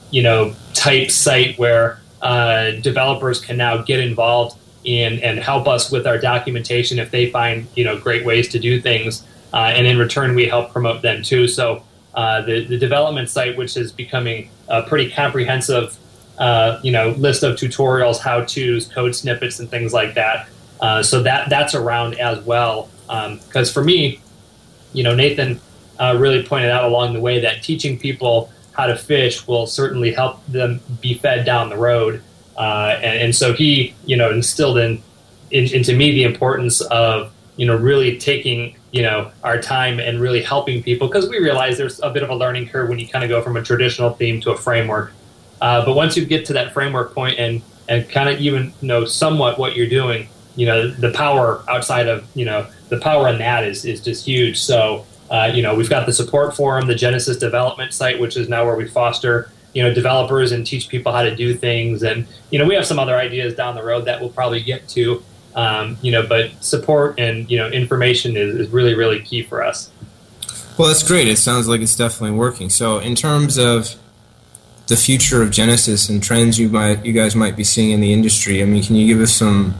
you 0.09 0.23
know, 0.23 0.55
type 0.73 1.11
site 1.11 1.57
where 1.59 1.99
uh, 2.21 2.71
developers 2.81 3.39
can 3.39 3.57
now 3.57 3.77
get 3.77 3.99
involved 3.99 4.57
in 4.85 5.19
and 5.19 5.39
help 5.39 5.67
us 5.67 5.91
with 5.91 6.07
our 6.07 6.17
documentation 6.17 6.99
if 6.99 7.11
they 7.11 7.29
find 7.29 7.67
you 7.75 7.85
know 7.85 7.97
great 7.97 8.25
ways 8.25 8.49
to 8.49 8.59
do 8.59 8.81
things, 8.81 9.25
uh, 9.53 9.71
and 9.75 9.85
in 9.85 9.97
return 9.97 10.33
we 10.35 10.45
help 10.45 10.71
promote 10.71 11.01
them 11.01 11.21
too. 11.21 11.47
So 11.47 11.83
uh, 12.15 12.41
the 12.41 12.65
the 12.65 12.77
development 12.77 13.29
site, 13.29 13.57
which 13.57 13.77
is 13.77 13.91
becoming 13.91 14.49
a 14.69 14.83
pretty 14.83 15.11
comprehensive, 15.11 15.97
uh, 16.37 16.79
you 16.83 16.91
know, 16.91 17.09
list 17.11 17.43
of 17.43 17.55
tutorials, 17.55 18.19
how 18.19 18.41
tos, 18.41 18.87
code 18.87 19.15
snippets, 19.15 19.59
and 19.59 19.69
things 19.69 19.93
like 19.93 20.13
that. 20.15 20.47
Uh, 20.79 21.03
so 21.03 21.21
that 21.23 21.49
that's 21.49 21.75
around 21.75 22.19
as 22.19 22.43
well. 22.45 22.89
Because 23.07 23.69
um, 23.69 23.73
for 23.73 23.83
me, 23.83 24.19
you 24.93 25.03
know, 25.03 25.13
Nathan 25.13 25.59
uh, 25.99 26.15
really 26.19 26.43
pointed 26.43 26.69
out 26.69 26.83
along 26.83 27.13
the 27.13 27.19
way 27.19 27.39
that 27.39 27.63
teaching 27.63 27.97
people 27.97 28.51
how 28.73 28.87
to 28.87 28.95
fish 28.95 29.47
will 29.47 29.67
certainly 29.67 30.11
help 30.11 30.45
them 30.47 30.79
be 31.01 31.13
fed 31.13 31.45
down 31.45 31.69
the 31.69 31.77
road. 31.77 32.21
Uh, 32.57 32.99
and, 33.01 33.21
and, 33.21 33.35
so 33.35 33.53
he, 33.53 33.95
you 34.05 34.15
know, 34.15 34.31
instilled 34.31 34.77
in, 34.77 35.01
in, 35.51 35.71
into 35.73 35.95
me 35.95 36.11
the 36.11 36.23
importance 36.23 36.81
of, 36.81 37.31
you 37.55 37.65
know, 37.65 37.75
really 37.75 38.17
taking, 38.17 38.75
you 38.91 39.01
know, 39.01 39.31
our 39.43 39.59
time 39.59 39.99
and 39.99 40.19
really 40.19 40.41
helping 40.41 40.81
people 40.83 41.07
because 41.07 41.27
we 41.29 41.39
realize 41.39 41.77
there's 41.77 41.99
a 42.01 42.09
bit 42.09 42.21
of 42.21 42.29
a 42.29 42.35
learning 42.35 42.67
curve 42.67 42.89
when 42.89 42.99
you 42.99 43.07
kind 43.07 43.23
of 43.23 43.29
go 43.29 43.41
from 43.41 43.57
a 43.57 43.63
traditional 43.63 44.11
theme 44.11 44.39
to 44.41 44.51
a 44.51 44.57
framework. 44.57 45.13
Uh, 45.61 45.83
but 45.85 45.95
once 45.95 46.17
you 46.17 46.25
get 46.25 46.45
to 46.45 46.53
that 46.53 46.73
framework 46.73 47.13
point 47.13 47.39
and, 47.39 47.61
and 47.89 48.07
kind 48.09 48.29
of 48.29 48.39
even 48.39 48.73
know 48.81 49.05
somewhat 49.05 49.57
what 49.57 49.75
you're 49.75 49.87
doing, 49.89 50.27
you 50.55 50.65
know, 50.65 50.89
the 50.89 51.11
power 51.11 51.63
outside 51.67 52.07
of, 52.07 52.27
you 52.35 52.45
know, 52.45 52.67
the 52.89 52.99
power 52.99 53.27
in 53.29 53.39
that 53.39 53.63
is, 53.63 53.85
is 53.85 54.01
just 54.03 54.25
huge. 54.25 54.59
So, 54.59 55.05
uh, 55.33 55.51
you 55.51 55.63
know, 55.63 55.73
we've 55.73 55.89
got 55.89 56.05
the 56.05 56.13
support 56.13 56.55
forum, 56.55 56.85
the 56.85 56.93
Genesis 56.93 57.37
development 57.37 57.91
site, 57.91 58.19
which 58.19 58.37
is 58.37 58.47
now 58.47 58.63
where 58.65 58.75
we 58.75 58.87
foster, 58.87 59.49
you 59.73 59.81
know, 59.81 59.91
developers 59.91 60.51
and 60.51 60.65
teach 60.65 60.87
people 60.87 61.11
how 61.11 61.23
to 61.23 61.35
do 61.35 61.55
things. 61.55 62.03
And, 62.03 62.27
you 62.51 62.59
know, 62.59 62.65
we 62.65 62.75
have 62.75 62.85
some 62.85 62.99
other 62.99 63.17
ideas 63.17 63.55
down 63.55 63.73
the 63.73 63.83
road 63.83 64.05
that 64.05 64.21
we'll 64.21 64.29
probably 64.29 64.61
get 64.61 64.87
to, 64.89 65.23
um, 65.55 65.97
you 66.03 66.11
know, 66.11 66.23
but 66.23 66.63
support 66.63 67.19
and, 67.19 67.49
you 67.49 67.57
know, 67.57 67.67
information 67.67 68.37
is, 68.37 68.55
is 68.55 68.69
really, 68.69 68.93
really 68.93 69.21
key 69.21 69.41
for 69.41 69.63
us. 69.63 69.89
Well, 70.77 70.87
that's 70.87 71.01
great. 71.01 71.27
It 71.27 71.37
sounds 71.37 71.67
like 71.67 71.81
it's 71.81 71.95
definitely 71.95 72.37
working. 72.37 72.69
So, 72.69 72.99
in 72.99 73.15
terms 73.15 73.57
of 73.57 73.95
the 74.85 74.95
future 74.95 75.41
of 75.41 75.49
Genesis 75.49 76.09
and 76.09 76.21
trends 76.21 76.59
you 76.59 76.69
might 76.69 77.05
you 77.05 77.13
guys 77.13 77.35
might 77.35 77.55
be 77.55 77.63
seeing 77.63 77.89
in 77.89 78.01
the 78.01 78.13
industry, 78.13 78.61
I 78.61 78.65
mean, 78.65 78.83
can 78.83 78.95
you 78.95 79.07
give 79.07 79.21
us 79.21 79.33
some 79.33 79.73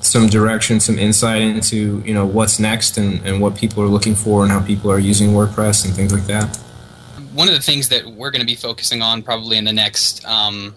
some 0.00 0.28
direction, 0.28 0.80
some 0.80 0.98
insight 0.98 1.42
into 1.42 2.02
you 2.04 2.14
know 2.14 2.26
what's 2.26 2.58
next 2.58 2.96
and, 2.96 3.24
and 3.26 3.40
what 3.40 3.56
people 3.56 3.82
are 3.82 3.88
looking 3.88 4.14
for 4.14 4.42
and 4.42 4.50
how 4.50 4.60
people 4.60 4.90
are 4.90 4.98
using 4.98 5.30
WordPress 5.30 5.84
and 5.84 5.94
things 5.94 6.12
like 6.12 6.26
that. 6.26 6.56
One 7.32 7.48
of 7.48 7.54
the 7.54 7.60
things 7.60 7.88
that 7.90 8.06
we're 8.06 8.30
going 8.30 8.40
to 8.40 8.46
be 8.46 8.56
focusing 8.56 9.02
on 9.02 9.22
probably 9.22 9.56
in 9.56 9.64
the 9.64 9.72
next, 9.72 10.24
um, 10.26 10.74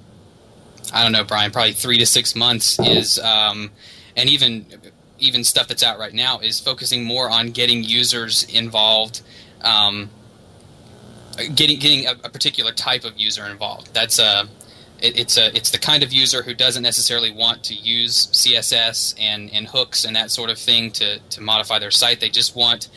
I 0.94 1.02
don't 1.02 1.12
know, 1.12 1.24
Brian, 1.24 1.52
probably 1.52 1.74
three 1.74 1.98
to 1.98 2.06
six 2.06 2.36
months 2.36 2.80
is, 2.80 3.18
um, 3.20 3.72
and 4.16 4.30
even 4.30 4.66
even 5.20 5.44
stuff 5.44 5.68
that's 5.68 5.84
out 5.84 5.98
right 5.98 6.14
now 6.14 6.40
is 6.40 6.60
focusing 6.60 7.04
more 7.04 7.30
on 7.30 7.52
getting 7.52 7.84
users 7.84 8.44
involved. 8.44 9.22
Um, 9.62 10.10
getting 11.56 11.80
getting 11.80 12.06
a, 12.06 12.12
a, 12.24 12.30
particular 12.30 12.72
type 12.72 13.06
of 13.06 13.18
user 13.18 13.46
involved. 13.46 13.94
That's 13.94 14.20
a 14.20 14.48
it, 15.04 15.20
it's 15.20 15.38
a 15.38 15.56
it's 15.56 15.70
the 15.70 15.78
kind 15.78 16.02
of 16.02 16.12
user 16.12 16.42
who 16.42 16.54
doesn't 16.56 16.82
necessarily 16.82 17.30
want 17.30 17.63
to 17.66 17.76
use 17.76 18.28
CSS 18.28 19.13
and, 19.20 19.54
and 19.54 19.68
hooks 19.68 20.06
and 20.06 20.16
that 20.16 20.32
sort 20.32 20.50
of 20.50 20.58
thing 20.58 20.92
to, 20.92 21.20
to 21.20 21.42
modify 21.42 21.78
their 21.78 21.92
site. 21.92 22.22
They 22.22 22.30
just 22.30 22.56
want 22.56 22.88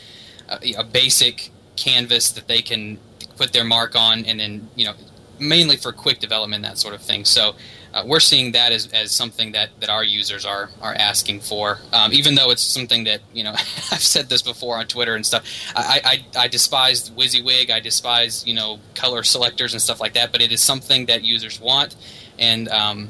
a, 0.49 0.73
a 0.79 0.83
basic 0.83 1.51
canvas 1.75 2.31
that 2.31 2.47
they 2.47 2.61
can 2.61 2.97
put 3.35 3.53
their 3.53 3.65
mark 3.65 3.95
on, 3.95 4.25
and 4.25 4.39
then 4.39 4.69
you 4.75 4.85
know 4.85 4.93
mainly 5.39 5.75
for 5.75 5.91
quick 5.91 6.19
development 6.19 6.63
that 6.63 6.79
sort 6.79 6.95
of 6.95 7.01
thing. 7.01 7.25
So 7.25 7.55
uh, 7.97 8.03
we're 8.05 8.19
seeing 8.19 8.51
that 8.51 8.71
as, 8.71 8.87
as 8.93 9.11
something 9.11 9.53
that, 9.53 9.69
that 9.79 9.89
our 9.89 10.03
users 10.03 10.45
are 10.45 10.69
are 10.81 10.93
asking 10.93 11.39
for. 11.39 11.79
Um, 11.91 12.13
even 12.13 12.35
though 12.35 12.51
it's 12.51 12.61
something 12.61 13.05
that 13.05 13.21
you 13.33 13.43
know 13.43 13.51
I've 13.91 14.03
said 14.03 14.29
this 14.29 14.43
before 14.43 14.77
on 14.77 14.85
Twitter 14.85 15.15
and 15.15 15.25
stuff. 15.25 15.43
I, 15.75 16.23
I, 16.35 16.43
I 16.43 16.47
despise 16.47 17.09
WYSIWYG. 17.09 17.71
I 17.71 17.79
despise 17.79 18.45
you 18.45 18.53
know 18.53 18.79
color 18.93 19.23
selectors 19.23 19.73
and 19.73 19.81
stuff 19.81 19.99
like 19.99 20.13
that. 20.13 20.31
But 20.31 20.41
it 20.41 20.51
is 20.51 20.61
something 20.61 21.07
that 21.07 21.23
users 21.23 21.59
want, 21.59 21.95
and 22.37 22.67
um, 22.69 23.09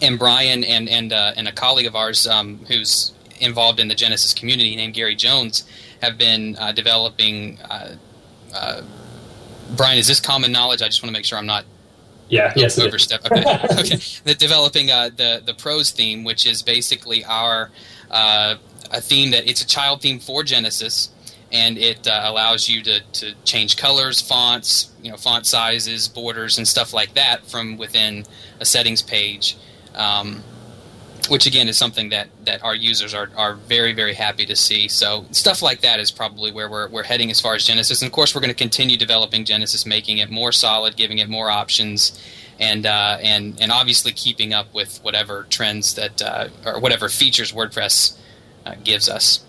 and 0.00 0.18
Brian 0.18 0.64
and 0.64 0.88
and 0.88 1.12
uh, 1.12 1.32
and 1.36 1.46
a 1.46 1.52
colleague 1.52 1.86
of 1.86 1.94
ours 1.94 2.26
um, 2.26 2.64
who's 2.66 3.12
involved 3.40 3.78
in 3.78 3.88
the 3.88 3.94
Genesis 3.94 4.32
community 4.32 4.74
named 4.74 4.94
Gary 4.94 5.16
Jones 5.16 5.68
have 6.00 6.16
been 6.16 6.56
uh, 6.56 6.72
developing. 6.72 7.58
Uh, 7.60 7.96
uh, 8.54 8.82
Brian, 9.76 9.98
is 9.98 10.06
this 10.06 10.18
common 10.18 10.50
knowledge? 10.50 10.80
I 10.80 10.86
just 10.86 11.02
want 11.02 11.10
to 11.10 11.12
make 11.12 11.26
sure 11.26 11.36
I'm 11.36 11.44
not 11.44 11.66
yeah, 12.28 12.52
yes. 12.56 12.78
Overstep. 12.78 13.24
Okay. 13.30 13.40
okay. 13.80 13.96
The 14.24 14.34
developing 14.34 14.90
uh, 14.90 15.10
the 15.14 15.42
the 15.44 15.54
Prose 15.54 15.90
theme, 15.90 16.24
which 16.24 16.46
is 16.46 16.62
basically 16.62 17.24
our 17.24 17.70
uh, 18.10 18.56
a 18.90 19.00
theme 19.00 19.30
that 19.30 19.48
it's 19.48 19.62
a 19.62 19.66
child 19.66 20.00
theme 20.02 20.18
for 20.18 20.42
Genesis, 20.42 21.10
and 21.52 21.78
it 21.78 22.06
uh, 22.06 22.22
allows 22.24 22.68
you 22.68 22.82
to, 22.82 23.00
to 23.12 23.34
change 23.44 23.76
colors, 23.76 24.20
fonts, 24.20 24.92
you 25.02 25.10
know, 25.10 25.16
font 25.16 25.46
sizes, 25.46 26.08
borders, 26.08 26.58
and 26.58 26.66
stuff 26.66 26.92
like 26.92 27.14
that 27.14 27.46
from 27.46 27.76
within 27.76 28.24
a 28.60 28.64
settings 28.64 29.02
page. 29.02 29.56
Um, 29.94 30.42
which 31.28 31.46
again 31.46 31.68
is 31.68 31.76
something 31.76 32.08
that, 32.10 32.28
that 32.44 32.62
our 32.62 32.74
users 32.74 33.14
are, 33.14 33.30
are 33.36 33.54
very 33.54 33.92
very 33.92 34.14
happy 34.14 34.46
to 34.46 34.56
see. 34.56 34.88
So 34.88 35.26
stuff 35.30 35.62
like 35.62 35.80
that 35.80 36.00
is 36.00 36.10
probably 36.10 36.50
where 36.52 36.70
we're, 36.70 36.88
we're 36.88 37.02
heading 37.02 37.30
as 37.30 37.40
far 37.40 37.54
as 37.54 37.66
Genesis. 37.66 38.02
And 38.02 38.08
of 38.08 38.12
course, 38.12 38.34
we're 38.34 38.40
going 38.40 38.50
to 38.50 38.56
continue 38.56 38.96
developing 38.96 39.44
Genesis, 39.44 39.84
making 39.86 40.18
it 40.18 40.30
more 40.30 40.52
solid, 40.52 40.96
giving 40.96 41.18
it 41.18 41.28
more 41.28 41.50
options, 41.50 42.22
and 42.60 42.86
uh, 42.86 43.18
and 43.22 43.60
and 43.60 43.70
obviously 43.72 44.12
keeping 44.12 44.52
up 44.52 44.72
with 44.74 44.98
whatever 45.02 45.46
trends 45.50 45.94
that 45.94 46.22
uh, 46.22 46.48
or 46.64 46.80
whatever 46.80 47.08
features 47.08 47.52
WordPress 47.52 48.16
uh, 48.66 48.74
gives 48.84 49.08
us. 49.08 49.44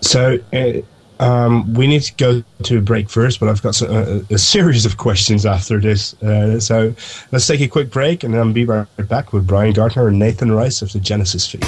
So 0.00 0.38
uh, 0.52 0.72
um, 1.20 1.74
we 1.74 1.86
need 1.86 2.02
to 2.02 2.14
go 2.14 2.42
to 2.64 2.78
a 2.78 2.80
break 2.80 3.10
first, 3.10 3.40
but 3.40 3.48
I've 3.48 3.62
got 3.62 3.74
some, 3.74 3.90
uh, 3.90 4.20
a 4.30 4.38
series 4.38 4.86
of 4.86 4.96
questions 5.06 5.44
after 5.44 5.80
this. 5.80 6.14
Uh, 6.22 6.60
so 6.60 6.94
let's 7.32 7.46
take 7.46 7.60
a 7.60 7.68
quick 7.68 7.90
break 7.90 8.24
and 8.24 8.34
then 8.34 8.52
be 8.52 8.64
right 8.64 8.86
back 9.08 9.32
with 9.32 9.46
Brian 9.46 9.72
Gardner 9.72 10.08
and 10.08 10.18
Nathan 10.18 10.52
Rice 10.52 10.82
of 10.82 10.92
the 10.92 11.00
Genesis 11.00 11.50
feed. 11.50 11.62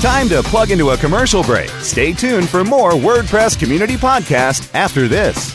Time 0.00 0.28
to 0.28 0.42
plug 0.42 0.70
into 0.70 0.90
a 0.90 0.96
commercial 0.96 1.42
break. 1.44 1.70
Stay 1.80 2.12
tuned 2.12 2.48
for 2.48 2.64
more 2.64 2.92
WordPress 2.92 3.58
Community 3.58 3.96
Podcast 3.96 4.72
after 4.74 5.08
this. 5.08 5.54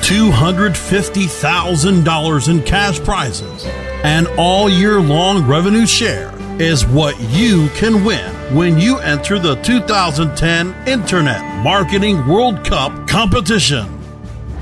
$250,000 0.00 2.48
in 2.48 2.62
cash 2.64 2.98
prizes 2.98 3.64
and 4.02 4.26
all 4.36 4.68
year 4.68 5.00
long 5.00 5.46
revenue 5.46 5.86
share 5.86 6.34
is 6.60 6.84
what 6.84 7.18
you 7.30 7.68
can 7.70 8.04
win 8.04 8.34
when 8.54 8.78
you 8.78 8.98
enter 8.98 9.38
the 9.38 9.54
2010 9.62 10.74
Internet 10.86 11.64
Marketing 11.64 12.26
World 12.28 12.62
Cup 12.66 13.08
competition. 13.08 13.98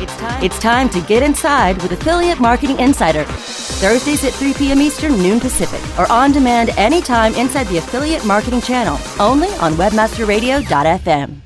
It's 0.00 0.16
time. 0.16 0.42
It's 0.42 0.58
time 0.58 0.88
to 0.90 1.00
get 1.02 1.22
inside 1.22 1.80
with 1.82 1.92
Affiliate 1.92 2.40
Marketing 2.40 2.78
Insider. 2.80 3.22
Thursdays 3.24 4.24
at 4.24 4.32
3 4.32 4.54
p.m. 4.54 4.80
Eastern, 4.80 5.12
noon 5.22 5.38
Pacific, 5.40 5.80
or 5.98 6.10
on 6.10 6.32
demand 6.32 6.70
anytime 6.70 7.32
inside 7.34 7.66
the 7.68 7.76
Affiliate 7.78 8.24
Marketing 8.24 8.60
channel, 8.60 8.98
only 9.20 9.48
on 9.60 9.74
WebmasterRadio.fm. 9.74 11.40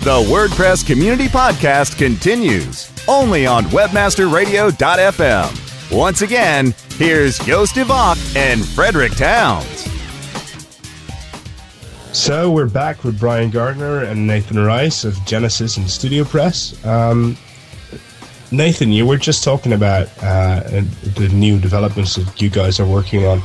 The 0.00 0.22
WordPress 0.32 0.86
Community 0.86 1.26
Podcast 1.26 1.98
continues 1.98 2.90
only 3.06 3.46
on 3.46 3.64
WebmasterRadio.fm. 3.64 5.96
Once 5.96 6.22
again, 6.22 6.72
here's 6.96 7.38
Joost 7.40 7.74
de 7.74 7.84
Valk 7.84 8.16
and 8.36 8.64
Frederick 8.64 9.14
Townes. 9.16 9.99
So 12.12 12.50
we're 12.50 12.66
back 12.66 13.04
with 13.04 13.20
Brian 13.20 13.50
Gardner 13.50 14.02
and 14.02 14.26
Nathan 14.26 14.58
Rice 14.58 15.04
of 15.04 15.24
Genesis 15.26 15.76
and 15.76 15.88
Studio 15.88 16.24
Press. 16.24 16.84
Um, 16.84 17.36
Nathan, 18.50 18.90
you 18.90 19.06
were 19.06 19.16
just 19.16 19.44
talking 19.44 19.72
about 19.72 20.08
uh, 20.20 20.60
the 21.14 21.30
new 21.32 21.60
developments 21.60 22.16
that 22.16 22.42
you 22.42 22.50
guys 22.50 22.80
are 22.80 22.86
working 22.86 23.26
on. 23.26 23.38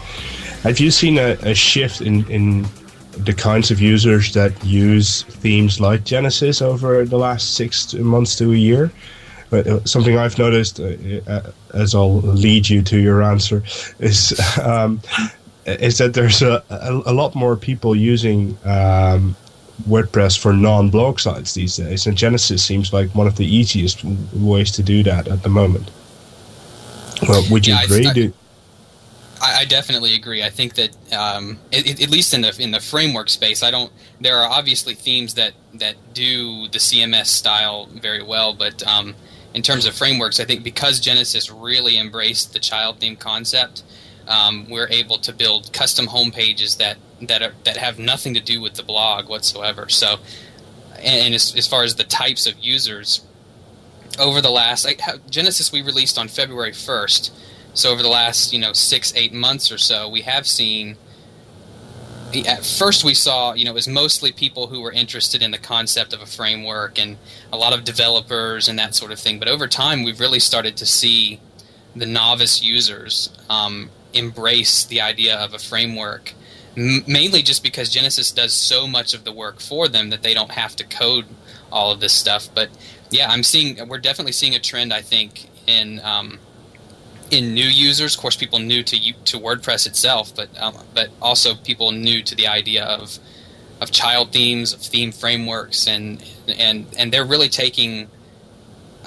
Have 0.63 0.79
you 0.79 0.89
seen 0.89 1.19
a, 1.19 1.37
a 1.43 1.53
shift 1.53 2.01
in, 2.01 2.27
in 2.27 2.65
the 3.11 3.33
kinds 3.33 3.69
of 3.69 3.79
users 3.79 4.33
that 4.33 4.51
use 4.65 5.21
themes 5.21 5.79
like 5.79 6.03
Genesis 6.03 6.59
over 6.59 7.05
the 7.05 7.19
last 7.19 7.53
six 7.53 7.93
months 7.93 8.35
to 8.37 8.51
a 8.51 8.57
year? 8.57 8.91
But 9.51 9.67
uh, 9.67 9.85
something 9.85 10.17
I've 10.17 10.39
noticed, 10.39 10.79
uh, 10.79 10.95
uh, 11.27 11.51
as 11.75 11.93
I'll 11.93 12.17
lead 12.21 12.67
you 12.67 12.81
to 12.81 12.99
your 12.99 13.21
answer, 13.21 13.61
is 13.99 14.39
um, 14.59 15.01
is 15.65 15.97
that 15.97 16.13
there's 16.13 16.41
a, 16.41 16.63
a, 16.69 17.01
a 17.07 17.13
lot 17.13 17.35
more 17.35 17.55
people 17.57 17.95
using 17.95 18.57
um, 18.65 19.35
WordPress 19.89 20.37
for 20.37 20.53
non-blog 20.53 21.19
sites 21.19 21.53
these 21.53 21.75
days, 21.75 22.05
and 22.07 22.15
Genesis 22.17 22.63
seems 22.63 22.93
like 22.93 23.09
one 23.15 23.27
of 23.27 23.35
the 23.37 23.45
easiest 23.45 24.03
ways 24.33 24.71
to 24.71 24.83
do 24.83 25.03
that 25.03 25.27
at 25.27 25.43
the 25.43 25.49
moment. 25.49 25.89
Well, 27.27 27.43
would 27.49 27.65
you 27.67 27.73
Yeah, 27.73 27.79
I- 27.79 27.83
agree? 27.83 28.07
I- 28.07 28.33
I, 29.41 29.59
I 29.59 29.65
definitely 29.65 30.15
agree. 30.15 30.43
I 30.43 30.49
think 30.49 30.75
that 30.75 30.95
um, 31.13 31.59
at, 31.73 32.01
at 32.01 32.09
least 32.09 32.33
in 32.33 32.39
the 32.41 32.55
in 32.57 32.71
the 32.71 32.79
framework 32.79 33.29
space, 33.29 33.63
I 33.63 33.69
don't. 33.69 33.91
There 34.21 34.37
are 34.37 34.49
obviously 34.49 34.95
themes 34.95 35.33
that 35.33 35.51
that 35.75 35.95
do 36.13 36.69
the 36.69 36.79
CMS 36.79 37.25
style 37.27 37.87
very 37.87 38.23
well, 38.23 38.53
but 38.53 38.81
um, 38.87 39.13
in 39.53 39.61
terms 39.61 39.85
of 39.85 39.93
frameworks, 39.93 40.39
I 40.39 40.45
think 40.45 40.63
because 40.63 41.01
Genesis 41.01 41.51
really 41.51 41.97
embraced 41.99 42.53
the 42.53 42.59
child 42.59 42.99
theme 43.01 43.17
concept, 43.17 43.83
um, 44.27 44.67
we're 44.69 44.89
able 44.89 45.17
to 45.19 45.33
build 45.33 45.71
custom 45.73 46.07
home 46.07 46.31
pages 46.31 46.75
that 46.77 46.97
that 47.21 47.41
are, 47.41 47.53
that 47.63 47.77
have 47.77 47.97
nothing 47.97 48.33
to 48.33 48.41
do 48.41 48.59
with 48.61 48.73
the 48.73 48.83
blog 48.83 49.29
whatsoever. 49.29 49.87
So, 49.87 50.17
and, 50.97 51.27
and 51.27 51.35
as, 51.35 51.55
as 51.55 51.67
far 51.67 51.83
as 51.83 51.95
the 51.95 52.03
types 52.03 52.45
of 52.45 52.59
users, 52.59 53.21
over 54.19 54.41
the 54.41 54.49
last 54.49 54.87
Genesis 55.29 55.71
we 55.71 55.81
released 55.81 56.17
on 56.17 56.27
February 56.27 56.73
first. 56.73 57.33
So 57.73 57.91
over 57.91 58.01
the 58.01 58.09
last 58.09 58.53
you 58.53 58.59
know 58.59 58.73
six 58.73 59.13
eight 59.15 59.33
months 59.33 59.71
or 59.71 59.77
so, 59.77 60.09
we 60.09 60.21
have 60.21 60.47
seen. 60.47 60.97
At 62.47 62.65
first, 62.65 63.05
we 63.05 63.13
saw 63.13 63.53
you 63.53 63.65
know 63.65 63.71
it 63.71 63.75
was 63.75 63.87
mostly 63.87 64.31
people 64.31 64.67
who 64.67 64.81
were 64.81 64.91
interested 64.91 65.41
in 65.41 65.51
the 65.51 65.57
concept 65.57 66.13
of 66.13 66.21
a 66.21 66.25
framework 66.25 66.99
and 66.99 67.17
a 67.51 67.57
lot 67.57 67.73
of 67.73 67.83
developers 67.83 68.67
and 68.67 68.77
that 68.79 68.95
sort 68.95 69.11
of 69.11 69.19
thing. 69.19 69.39
But 69.39 69.47
over 69.47 69.67
time, 69.67 70.03
we've 70.03 70.19
really 70.19 70.39
started 70.39 70.75
to 70.77 70.85
see 70.85 71.39
the 71.95 72.05
novice 72.05 72.61
users 72.61 73.29
um, 73.49 73.89
embrace 74.15 74.85
the 74.85 75.01
idea 75.01 75.37
of 75.37 75.53
a 75.53 75.59
framework, 75.59 76.33
m- 76.77 77.03
mainly 77.07 77.43
just 77.43 77.63
because 77.63 77.89
Genesis 77.89 78.31
does 78.31 78.53
so 78.53 78.87
much 78.87 79.13
of 79.13 79.25
the 79.25 79.33
work 79.33 79.61
for 79.61 79.87
them 79.87 80.11
that 80.11 80.23
they 80.23 80.33
don't 80.33 80.51
have 80.51 80.75
to 80.77 80.85
code 80.85 81.25
all 81.71 81.91
of 81.91 81.99
this 82.01 82.13
stuff. 82.13 82.49
But 82.53 82.71
yeah, 83.11 83.29
I'm 83.29 83.43
seeing 83.43 83.87
we're 83.87 83.99
definitely 83.99 84.33
seeing 84.33 84.55
a 84.55 84.59
trend. 84.59 84.93
I 84.93 85.01
think 85.01 85.49
in 85.67 86.01
um, 86.03 86.39
in 87.31 87.53
new 87.53 87.67
users, 87.67 88.15
of 88.15 88.21
course, 88.21 88.37
people 88.37 88.59
new 88.59 88.83
to 88.83 88.97
to 89.25 89.39
WordPress 89.39 89.87
itself, 89.87 90.35
but 90.35 90.49
um, 90.61 90.75
but 90.93 91.09
also 91.21 91.55
people 91.55 91.91
new 91.91 92.23
to 92.23 92.35
the 92.35 92.47
idea 92.47 92.85
of 92.85 93.19
of 93.81 93.91
child 93.91 94.31
themes, 94.31 94.73
of 94.73 94.81
theme 94.81 95.11
frameworks, 95.11 95.87
and 95.87 96.23
and 96.47 96.87
and 96.97 97.13
they're 97.13 97.25
really 97.25 97.49
taking. 97.49 98.09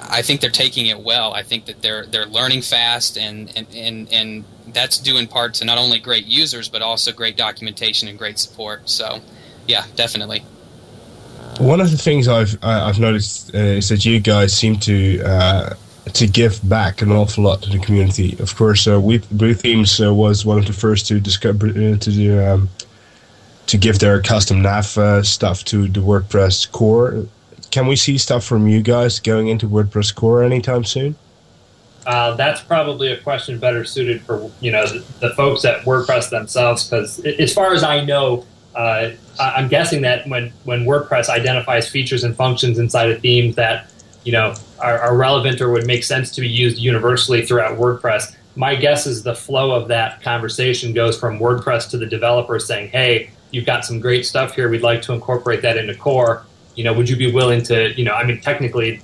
I 0.07 0.21
think 0.21 0.41
they're 0.41 0.49
taking 0.49 0.87
it 0.87 0.99
well. 0.99 1.33
I 1.33 1.43
think 1.43 1.65
that 1.65 1.81
they're 1.81 2.05
they're 2.05 2.25
learning 2.25 2.61
fast, 2.61 3.17
and 3.17 3.51
and 3.55 3.67
and, 3.73 4.13
and 4.13 4.45
that's 4.73 4.97
due 4.97 5.17
in 5.17 5.27
part 5.27 5.55
to 5.55 5.65
not 5.65 5.77
only 5.77 5.99
great 5.99 6.25
users, 6.25 6.69
but 6.69 6.81
also 6.81 7.11
great 7.11 7.37
documentation 7.37 8.07
and 8.07 8.17
great 8.17 8.39
support. 8.39 8.89
So, 8.89 9.21
yeah, 9.67 9.85
definitely. 9.95 10.43
One 11.59 11.81
of 11.81 11.91
the 11.91 11.97
things 11.97 12.27
I've 12.27 12.57
I've 12.63 12.99
noticed 12.99 13.53
uh, 13.53 13.57
is 13.57 13.89
that 13.89 14.05
you 14.05 14.19
guys 14.19 14.55
seem 14.55 14.77
to 14.79 15.21
uh, 15.23 15.73
to 16.13 16.27
give 16.27 16.67
back 16.67 17.01
an 17.01 17.11
awful 17.11 17.43
lot 17.43 17.61
to 17.63 17.69
the 17.69 17.79
community. 17.79 18.37
Of 18.39 18.55
course, 18.55 18.87
uh, 18.87 18.99
we 18.99 19.19
WooThemes 19.19 20.05
uh, 20.05 20.13
was 20.13 20.45
one 20.45 20.57
of 20.57 20.65
the 20.65 20.73
first 20.73 21.07
to 21.07 21.19
discover 21.19 21.67
uh, 21.67 21.97
to 21.97 22.11
do, 22.11 22.43
um, 22.43 22.69
to 23.67 23.77
give 23.77 23.99
their 23.99 24.21
custom 24.21 24.61
nav 24.61 24.85
stuff 25.25 25.63
to 25.65 25.87
the 25.87 25.99
WordPress 25.99 26.71
core. 26.71 27.25
Can 27.71 27.87
we 27.87 27.95
see 27.95 28.17
stuff 28.17 28.43
from 28.43 28.67
you 28.67 28.81
guys 28.81 29.19
going 29.19 29.47
into 29.47 29.67
WordPress 29.67 30.13
core 30.15 30.43
anytime 30.43 30.83
soon? 30.83 31.15
Uh, 32.05 32.35
that's 32.35 32.61
probably 32.61 33.11
a 33.11 33.17
question 33.21 33.59
better 33.59 33.83
suited 33.83 34.21
for 34.21 34.49
you 34.61 34.71
know 34.71 34.87
the, 34.87 35.05
the 35.19 35.29
folks 35.35 35.65
at 35.65 35.83
WordPress 35.83 36.29
themselves. 36.29 36.89
Because 36.89 37.19
as 37.19 37.53
far 37.53 37.73
as 37.73 37.83
I 37.83 38.03
know, 38.03 38.45
uh, 38.73 39.11
I'm 39.39 39.67
guessing 39.67 40.01
that 40.01 40.27
when 40.27 40.51
when 40.63 40.85
WordPress 40.85 41.29
identifies 41.29 41.89
features 41.89 42.23
and 42.23 42.35
functions 42.35 42.79
inside 42.79 43.11
a 43.11 43.19
theme 43.19 43.53
that 43.53 43.91
you 44.23 44.31
know 44.31 44.55
are, 44.79 44.97
are 44.99 45.15
relevant 45.15 45.61
or 45.61 45.69
would 45.69 45.85
make 45.85 46.03
sense 46.03 46.31
to 46.31 46.41
be 46.41 46.49
used 46.49 46.79
universally 46.79 47.45
throughout 47.45 47.77
WordPress, 47.77 48.35
my 48.55 48.75
guess 48.75 49.05
is 49.05 49.21
the 49.21 49.35
flow 49.35 49.71
of 49.71 49.87
that 49.89 50.21
conversation 50.21 50.93
goes 50.93 51.19
from 51.19 51.37
WordPress 51.37 51.89
to 51.91 51.97
the 51.97 52.07
developer 52.07 52.59
saying, 52.59 52.89
"Hey, 52.89 53.29
you've 53.51 53.65
got 53.65 53.85
some 53.85 53.99
great 53.99 54.25
stuff 54.25 54.55
here. 54.55 54.69
We'd 54.69 54.81
like 54.81 55.03
to 55.03 55.13
incorporate 55.13 55.61
that 55.61 55.77
into 55.77 55.93
core." 55.93 56.43
You 56.79 56.85
know, 56.85 56.93
would 56.93 57.09
you 57.09 57.17
be 57.17 57.29
willing 57.29 57.61
to, 57.61 57.93
you 57.97 58.05
know, 58.05 58.13
I 58.13 58.23
mean, 58.23 58.39
technically 58.39 59.01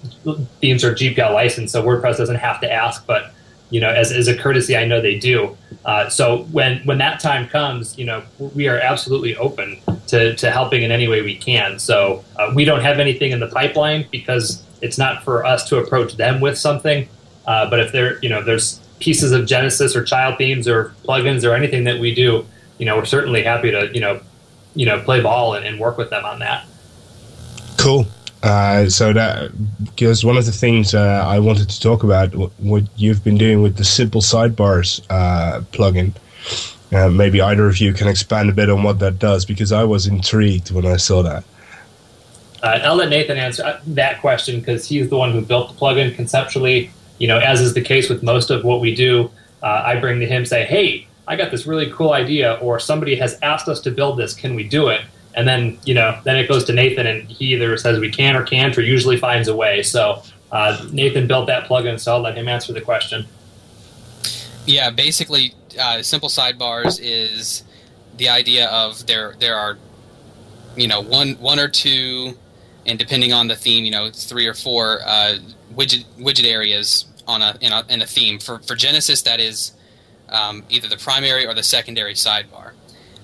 themes 0.62 0.82
are 0.86 0.94
GPL 0.94 1.34
licensed, 1.34 1.74
so 1.74 1.84
WordPress 1.84 2.16
doesn't 2.16 2.38
have 2.38 2.62
to 2.62 2.72
ask, 2.72 3.06
but 3.06 3.34
you 3.70 3.82
know, 3.82 3.90
as, 3.90 4.14
as 4.14 4.30
a 4.30 4.38
courtesy, 4.38 4.78
I 4.78 4.86
know 4.86 5.02
they 5.02 5.20
do. 5.20 5.58
Uh, 5.84 6.08
so 6.08 6.44
when 6.54 6.80
when 6.86 7.00
that 7.00 7.20
time 7.20 7.50
comes, 7.50 7.98
you 7.98 8.06
know, 8.06 8.24
we 8.40 8.70
are 8.70 8.80
absolutely 8.80 9.36
open 9.36 9.82
to, 10.08 10.34
to 10.38 10.52
helping 10.52 10.84
in 10.84 10.92
any 10.94 11.10
way 11.10 11.22
we 11.22 11.36
can. 11.36 11.78
So 11.78 12.24
uh, 12.38 12.54
we 12.56 12.64
don't 12.64 12.80
have 12.80 12.98
anything 12.98 13.32
in 13.34 13.42
the 13.42 13.50
pipeline 13.50 14.08
because 14.10 14.64
it's 14.82 14.98
not 14.98 15.26
for 15.26 15.46
us 15.46 15.68
to 15.68 15.80
approach 15.80 16.16
them 16.16 16.40
with 16.40 16.58
something. 16.58 17.10
Uh, 17.46 17.70
but 17.70 17.82
if 17.82 17.92
there, 17.92 18.20
you 18.22 18.30
know, 18.30 18.42
there's 18.42 18.80
pieces 19.02 19.34
of 19.34 19.46
Genesis 19.46 19.98
or 19.98 20.04
child 20.06 20.38
themes 20.38 20.66
or 20.66 20.96
plugins 21.04 21.44
or 21.44 21.54
anything 21.54 21.84
that 21.84 22.00
we 22.00 22.16
do, 22.16 22.46
you 22.78 22.86
know, 22.86 22.96
we're 22.96 23.04
certainly 23.04 23.44
happy 23.44 23.72
to, 23.72 23.92
you 23.94 24.00
know, 24.00 24.22
you 24.76 24.86
know, 24.86 25.02
play 25.02 25.22
ball 25.22 25.56
and, 25.56 25.66
and 25.66 25.78
work 25.78 25.98
with 25.98 26.10
them 26.10 26.24
on 26.24 26.40
that. 26.40 26.66
Cool. 27.86 28.08
Uh, 28.42 28.90
so 28.90 29.14
that 29.14 29.52
because 29.86 30.26
one 30.26 30.38
of 30.38 30.48
the 30.48 30.52
things 30.52 30.96
uh, 30.96 31.24
I 31.24 31.38
wanted 31.38 31.70
to 31.70 31.80
talk 31.80 32.02
about 32.02 32.30
wh- 32.34 32.60
what 32.60 32.84
you've 32.96 33.24
been 33.24 33.38
doing 33.38 33.62
with 33.62 33.78
the 33.78 33.84
simple 33.84 34.22
sidebars 34.22 35.06
uh, 35.12 35.62
plugin. 35.72 36.16
Uh, 36.92 37.10
maybe 37.10 37.42
either 37.42 37.68
of 37.68 37.78
you 37.78 37.94
can 37.94 38.08
expand 38.08 38.50
a 38.50 38.54
bit 38.54 38.72
on 38.72 38.82
what 38.82 38.98
that 39.00 39.20
does 39.20 39.46
because 39.46 39.72
I 39.72 39.84
was 39.84 40.08
intrigued 40.08 40.72
when 40.72 40.88
I 40.88 40.98
saw 40.98 41.22
that. 41.22 41.44
Uh, 42.64 42.80
I'll 42.82 42.96
let 42.96 43.10
Nathan 43.10 43.38
answer 43.38 43.80
that 43.86 44.20
question 44.20 44.62
because 44.62 44.88
he's 44.88 45.08
the 45.12 45.18
one 45.18 45.32
who 45.32 45.42
built 45.42 45.70
the 45.70 45.76
plugin 45.76 46.16
conceptually. 46.16 46.90
You 47.20 47.28
know, 47.28 47.38
as 47.38 47.62
is 47.62 47.76
the 47.76 47.84
case 47.84 48.10
with 48.10 48.24
most 48.24 48.50
of 48.50 48.64
what 48.64 48.82
we 48.82 48.96
do, 48.96 49.30
uh, 49.62 49.84
I 49.86 50.00
bring 50.00 50.20
to 50.22 50.26
him, 50.26 50.44
say, 50.44 50.66
"Hey, 50.66 51.06
I 51.28 51.36
got 51.36 51.52
this 51.52 51.68
really 51.68 51.92
cool 51.92 52.14
idea," 52.14 52.54
or 52.54 52.80
somebody 52.80 53.16
has 53.18 53.38
asked 53.44 53.68
us 53.68 53.80
to 53.82 53.92
build 53.92 54.18
this. 54.18 54.34
Can 54.34 54.56
we 54.56 54.64
do 54.64 54.88
it? 54.88 55.02
And 55.36 55.48
then 55.48 55.78
you 55.84 55.94
know, 55.94 56.20
then 56.24 56.38
it 56.38 56.48
goes 56.48 56.64
to 56.66 56.74
Nathan, 56.74 57.06
and 57.06 57.30
he 57.30 57.54
either 57.54 57.76
says 57.78 58.00
we 58.00 58.10
can 58.10 58.36
or 58.36 58.44
can't, 58.44 58.78
or 58.78 58.82
usually 58.82 59.18
finds 59.18 59.48
a 59.48 59.56
way. 59.56 59.84
So 59.84 60.24
uh, 60.52 60.86
Nathan 60.92 61.28
built 61.28 61.48
that 61.48 61.68
plugin, 61.68 62.00
so 62.00 62.14
I'll 62.14 62.22
let 62.22 62.38
him 62.38 62.48
answer 62.48 62.72
the 62.72 62.82
question. 62.82 63.26
Yeah, 64.66 64.90
basically, 64.90 65.54
uh, 65.80 66.02
simple 66.02 66.30
sidebars 66.30 67.00
is 67.02 67.64
the 68.18 68.30
idea 68.30 68.68
of 68.70 69.06
there 69.08 69.36
there 69.40 69.56
are 69.56 69.78
you 70.76 70.88
know 70.88 71.02
one 71.02 71.34
one 71.34 71.60
or 71.60 71.68
two, 71.68 72.38
and 72.86 72.98
depending 72.98 73.34
on 73.34 73.48
the 73.48 73.56
theme, 73.56 73.84
you 73.84 73.92
know 73.92 74.10
three 74.12 74.48
or 74.48 74.54
four 74.54 75.02
uh, 75.06 75.38
widget 75.76 76.06
widget 76.18 76.46
areas 76.46 77.06
on 77.28 77.42
a 77.42 77.58
in, 77.62 77.72
a 77.72 77.84
in 77.90 78.02
a 78.02 78.06
theme. 78.08 78.40
For 78.40 78.60
for 78.60 78.76
Genesis, 78.76 79.22
that 79.24 79.40
is 79.40 79.74
um, 80.30 80.64
either 80.70 80.88
the 80.88 80.98
primary 80.98 81.46
or 81.46 81.54
the 81.54 81.64
secondary 81.64 82.14
sidebar. 82.14 82.72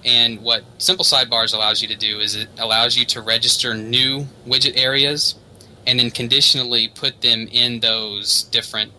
And 0.03 0.41
what 0.41 0.63
Simple 0.77 1.05
Sidebars 1.05 1.53
allows 1.53 1.81
you 1.81 1.87
to 1.87 1.95
do 1.95 2.19
is 2.19 2.35
it 2.35 2.49
allows 2.57 2.97
you 2.97 3.05
to 3.05 3.21
register 3.21 3.73
new 3.73 4.25
widget 4.47 4.77
areas 4.77 5.35
and 5.85 5.99
then 5.99 6.11
conditionally 6.11 6.87
put 6.87 7.21
them 7.21 7.47
in 7.51 7.79
those 7.79 8.43
different, 8.43 8.91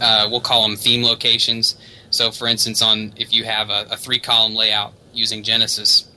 uh, 0.00 0.28
we'll 0.30 0.40
call 0.40 0.62
them 0.62 0.76
theme 0.76 1.02
locations. 1.02 1.76
So, 2.10 2.30
for 2.30 2.46
instance, 2.46 2.82
on 2.82 3.12
if 3.16 3.32
you 3.32 3.44
have 3.44 3.70
a, 3.70 3.86
a 3.90 3.96
three 3.96 4.18
column 4.18 4.54
layout 4.54 4.92
using 5.12 5.42
Genesis, 5.42 6.08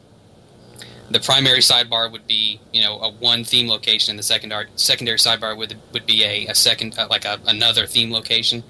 the 1.09 1.19
primary 1.19 1.59
sidebar 1.59 2.11
would 2.11 2.25
be 2.25 2.59
you 2.73 2.81
know 2.81 2.99
a 2.99 3.11
one 3.11 3.43
theme 3.43 3.67
location, 3.67 4.11
and 4.11 4.19
the 4.19 4.23
secondary 4.23 4.67
secondary 4.75 5.17
sidebar 5.17 5.55
would 5.55 5.77
would 5.93 6.05
be 6.05 6.23
a, 6.23 6.47
a 6.47 6.55
second 6.55 6.97
uh, 6.97 7.07
like 7.09 7.25
a, 7.25 7.39
another 7.45 7.85
theme 7.85 8.11
location 8.11 8.63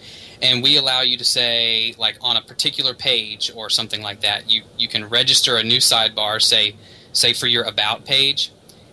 and 0.46 0.62
we 0.62 0.78
allow 0.78 1.02
you 1.02 1.18
to 1.18 1.26
say 1.26 1.96
like 1.98 2.18
on 2.22 2.38
a 2.38 2.42
particular 2.42 2.94
page 2.94 3.52
or 3.56 3.70
something 3.70 4.02
like 4.02 4.22
that 4.22 4.50
you 4.50 4.62
you 4.78 4.88
can 4.88 5.10
register 5.10 5.58
a 5.58 5.64
new 5.64 5.78
sidebar 5.78 6.42
say 6.42 6.76
say 7.14 7.34
for 7.34 7.48
your 7.48 7.64
about 7.64 8.06
page 8.06 8.52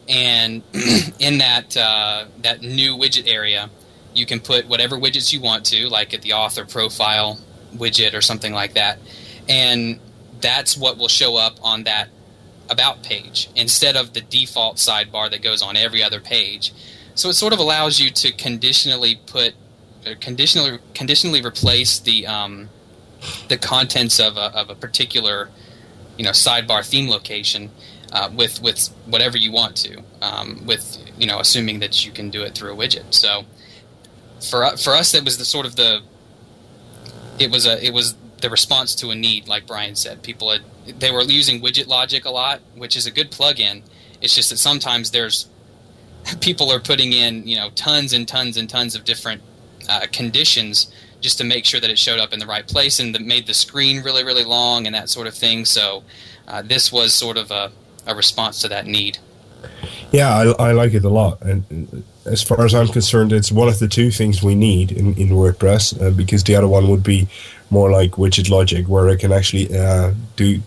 and 0.09 0.62
in 1.18 1.38
that 1.38 1.76
uh, 1.76 2.24
that 2.38 2.62
new 2.62 2.96
widget 2.96 3.30
area 3.30 3.70
you 4.14 4.26
can 4.26 4.40
put 4.40 4.66
whatever 4.66 4.96
widgets 4.96 5.32
you 5.32 5.40
want 5.40 5.64
to 5.64 5.88
like 5.88 6.12
at 6.14 6.22
the 6.22 6.32
author 6.32 6.64
profile 6.64 7.38
widget 7.74 8.14
or 8.14 8.20
something 8.20 8.53
like 8.53 8.74
that 8.74 8.98
and 9.48 10.00
that's 10.40 10.76
what 10.76 10.98
will 10.98 11.09
show 11.09 11.36
up 11.36 11.57
on 11.62 11.84
that 11.84 12.09
about 12.68 13.03
page 13.03 13.48
instead 13.55 13.96
of 13.96 14.12
the 14.12 14.20
default 14.20 14.76
sidebar 14.76 15.30
that 15.30 15.42
goes 15.42 15.62
on 15.62 15.76
every 15.76 16.03
other 16.03 16.20
page. 16.20 16.72
So 17.14 17.28
it 17.28 17.34
sort 17.34 17.53
of 17.53 17.59
allows 17.59 18.00
you 18.00 18.11
to 18.11 18.32
conditionally 18.32 19.20
put 19.26 19.55
conditionally 20.20 20.78
conditionally 20.94 21.42
replace 21.42 21.98
the 22.00 22.26
um, 22.26 22.68
the 23.48 23.57
contents 23.57 24.18
of 24.18 24.36
a, 24.36 24.55
of 24.57 24.70
a 24.70 24.74
particular 24.74 25.48
you 26.16 26.24
know 26.24 26.30
sidebar 26.30 26.86
theme 26.86 27.09
location 27.09 27.70
uh, 28.12 28.30
with 28.34 28.61
with 28.62 28.88
whatever 29.07 29.36
you 29.36 29.53
want 29.53 29.76
to 29.76 30.03
um, 30.20 30.64
with 30.66 30.98
you 31.18 31.26
know 31.26 31.38
assuming 31.38 31.80
that 31.80 32.05
you 32.05 32.12
can 32.12 32.30
do 32.30 32.42
it 32.42 32.55
through 32.55 32.72
a 32.72 32.76
widget. 32.76 33.12
So 33.14 33.44
for 34.40 34.76
for 34.76 34.92
us 34.92 35.12
that 35.12 35.24
was 35.24 35.38
the 35.38 35.44
sort 35.44 35.66
of 35.66 35.76
the 35.76 36.00
it 37.38 37.50
was 37.50 37.66
a 37.66 37.84
it 37.84 37.92
was 37.92 38.14
the 38.40 38.50
response 38.50 38.94
to 38.96 39.11
a 39.11 39.14
need 39.14 39.48
like 39.48 39.66
Brian 39.66 39.94
said. 39.94 40.22
People 40.22 40.50
had 40.50 40.62
they 40.98 41.11
were 41.11 41.22
using 41.22 41.61
widget 41.61 41.86
logic 41.86 42.24
a 42.24 42.30
lot 42.30 42.61
which 42.76 42.96
is 42.96 43.07
a 43.07 43.11
good 43.11 43.30
plugin. 43.30 43.82
It's 44.20 44.34
just 44.34 44.50
that 44.50 44.59
sometimes 44.59 45.11
there's 45.11 45.48
people 46.40 46.70
are 46.70 46.80
putting 46.80 47.12
in 47.12 47.46
you 47.46 47.57
know 47.57 47.70
tons 47.70 48.12
and 48.12 48.26
tons 48.26 48.57
and 48.57 48.68
tons 48.68 48.94
of 48.94 49.05
different 49.05 49.42
uh, 49.93 50.07
conditions 50.12 50.93
just 51.20 51.38
to 51.38 51.45
make 51.45 51.64
sure 51.64 51.80
that 51.80 51.90
it 51.90 51.99
showed 51.99 52.18
up 52.18 52.32
in 52.32 52.38
the 52.38 52.47
right 52.47 52.66
place 52.66 52.99
and 52.99 53.14
that 53.14 53.22
made 53.22 53.47
the 53.47 53.55
screen 53.55 54.03
really 54.03 54.24
really 54.24 54.45
long 54.45 54.86
and 54.86 54.95
that 54.95 55.09
sort 55.09 55.26
of 55.26 55.34
thing. 55.34 55.64
So 55.64 56.03
uh, 56.49 56.62
this 56.62 56.93
was 56.93 57.14
sort 57.14 57.36
of 57.36 57.51
a, 57.51 57.70
a 58.07 58.14
response 58.14 58.61
to 58.62 58.68
that 58.68 58.86
need. 58.86 59.18
Yeah 60.11 60.34
I, 60.59 60.68
I, 60.68 60.72
like 60.72 60.93
it 60.93 61.05
a 61.05 61.09
lot. 61.09 61.40
And 61.43 62.05
as 62.24 62.43
far 62.43 62.64
as 62.64 62.74
i'm 62.74 62.88
concerned 62.88 63.32
it's 63.32 63.51
one 63.51 63.68
of 63.68 63.78
the 63.78 63.88
two 63.88 64.11
things 64.11 64.43
we 64.43 64.55
need 64.55 64.93
in, 64.93 65.14
in 65.14 65.30
wordpress 65.30 66.01
uh, 66.01 66.11
because 66.11 66.45
the 66.45 66.55
other 66.55 66.68
one 66.68 66.88
would 66.88 67.03
be 67.03 67.26
more 67.70 67.90
like 67.90 68.12
widget 68.12 68.49
logic 68.49 68.86
where 68.86 69.09
i 69.09 69.16
can 69.16 69.32
actually 69.32 69.76
uh, 69.76 70.12
do 70.36 70.62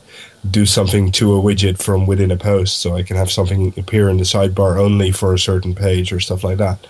do 0.52 0.66
something 0.66 1.12
to 1.12 1.34
a 1.34 1.42
widget 1.42 1.82
from 1.82 2.06
within 2.06 2.30
a 2.30 2.38
post. 2.38 2.80
So 2.82 2.96
i 2.96 3.04
can 3.04 3.16
have 3.16 3.32
something 3.32 3.74
appear 3.78 4.10
in 4.10 4.18
the 4.18 4.24
sidebar 4.24 4.80
only 4.80 5.12
for 5.12 5.34
a 5.34 5.40
certain 5.40 5.74
page 5.74 6.12
or 6.12 6.20
stuff 6.20 6.44
like 6.44 6.58
that 6.58 6.86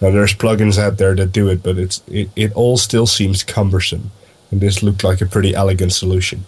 now 0.00 0.10
there's 0.10 0.34
plugins 0.34 0.78
out 0.78 0.96
there 0.96 1.14
that 1.14 1.32
do 1.32 1.48
it, 1.48 1.62
but 1.62 1.78
it's 1.78 2.02
it, 2.08 2.30
it 2.34 2.52
all 2.54 2.76
still 2.76 3.06
seems 3.06 3.42
cumbersome. 3.42 4.10
And 4.50 4.60
this 4.60 4.82
looked 4.82 5.04
like 5.04 5.20
a 5.20 5.26
pretty 5.26 5.54
elegant 5.54 5.92
solution. 5.92 6.44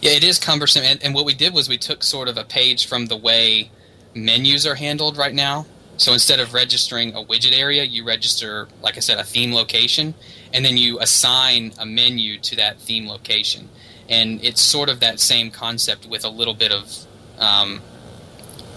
Yeah, 0.00 0.12
it 0.12 0.24
is 0.24 0.38
cumbersome. 0.38 0.82
And, 0.82 1.02
and 1.02 1.14
what 1.14 1.24
we 1.24 1.34
did 1.34 1.54
was 1.54 1.68
we 1.68 1.78
took 1.78 2.02
sort 2.02 2.28
of 2.28 2.36
a 2.36 2.44
page 2.44 2.86
from 2.86 3.06
the 3.06 3.16
way 3.16 3.70
menus 4.14 4.66
are 4.66 4.74
handled 4.74 5.16
right 5.16 5.34
now. 5.34 5.66
So 5.96 6.12
instead 6.12 6.40
of 6.40 6.54
registering 6.54 7.14
a 7.14 7.22
widget 7.22 7.56
area, 7.56 7.84
you 7.84 8.04
register, 8.04 8.68
like 8.82 8.96
I 8.96 9.00
said, 9.00 9.18
a 9.18 9.24
theme 9.24 9.52
location, 9.52 10.14
and 10.52 10.64
then 10.64 10.78
you 10.78 10.98
assign 10.98 11.72
a 11.78 11.84
menu 11.84 12.38
to 12.40 12.56
that 12.56 12.78
theme 12.78 13.06
location. 13.06 13.68
And 14.08 14.42
it's 14.42 14.60
sort 14.60 14.88
of 14.88 15.00
that 15.00 15.20
same 15.20 15.50
concept 15.50 16.06
with 16.06 16.24
a 16.24 16.30
little 16.30 16.54
bit 16.54 16.72
of, 16.72 17.06
um, 17.38 17.82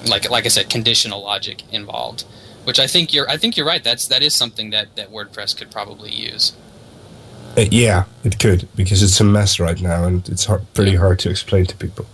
like 0.05 0.29
like 0.29 0.45
I 0.45 0.49
said, 0.49 0.69
conditional 0.69 1.23
logic 1.23 1.63
involved 1.71 2.25
which 2.63 2.79
I 2.79 2.87
think 2.87 3.13
you're 3.13 3.29
I 3.29 3.37
think 3.37 3.57
you're 3.57 3.65
right. 3.65 3.83
That's 3.83 4.07
that 4.07 4.21
is 4.21 4.33
something 4.33 4.69
that 4.71 4.95
that 4.95 5.11
WordPress 5.11 5.57
could 5.57 5.71
probably 5.71 6.11
use. 6.11 6.53
Uh, 7.57 7.65
yeah, 7.69 8.05
it 8.23 8.39
could 8.39 8.67
because 8.75 9.03
it's 9.03 9.19
a 9.19 9.23
mess 9.23 9.59
right 9.59 9.79
now, 9.79 10.05
and 10.05 10.27
it's 10.29 10.45
hard, 10.45 10.65
pretty 10.73 10.91
yeah. 10.91 10.99
hard 10.99 11.19
to 11.19 11.29
explain 11.29 11.65
to 11.65 11.75
people. 11.77 12.05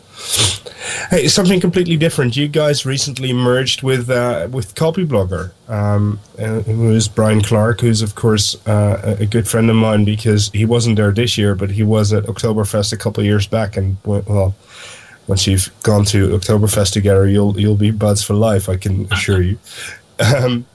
Hey, 1.09 1.27
something 1.29 1.61
completely 1.61 1.95
different. 1.95 2.35
You 2.35 2.47
guys 2.49 2.85
recently 2.85 3.31
merged 3.31 3.83
with 3.83 4.09
uh, 4.09 4.49
with 4.51 4.75
Copyblogger, 4.75 5.51
um, 5.69 6.19
uh, 6.37 6.59
who 6.61 6.91
is 6.91 7.07
Brian 7.07 7.41
Clark, 7.41 7.79
who's 7.81 8.01
of 8.01 8.15
course 8.15 8.55
uh, 8.67 9.15
a 9.19 9.25
good 9.25 9.47
friend 9.47 9.69
of 9.69 9.77
mine 9.77 10.03
because 10.03 10.49
he 10.49 10.65
wasn't 10.65 10.97
there 10.97 11.11
this 11.11 11.37
year, 11.37 11.55
but 11.55 11.71
he 11.71 11.83
was 11.83 12.11
at 12.11 12.25
Oktoberfest 12.25 12.91
a 12.91 12.97
couple 12.97 13.21
of 13.21 13.25
years 13.25 13.47
back, 13.47 13.77
and 13.77 13.97
well, 14.03 14.55
once 15.27 15.47
you've 15.47 15.71
gone 15.83 16.03
to 16.05 16.29
Oktoberfest 16.29 16.91
together, 16.91 17.27
you'll 17.27 17.57
you'll 17.57 17.75
be 17.75 17.91
buds 17.91 18.21
for 18.23 18.33
life. 18.33 18.67
I 18.67 18.75
can 18.75 19.07
assure 19.13 19.41
you. 19.41 19.57
Um, 20.19 20.65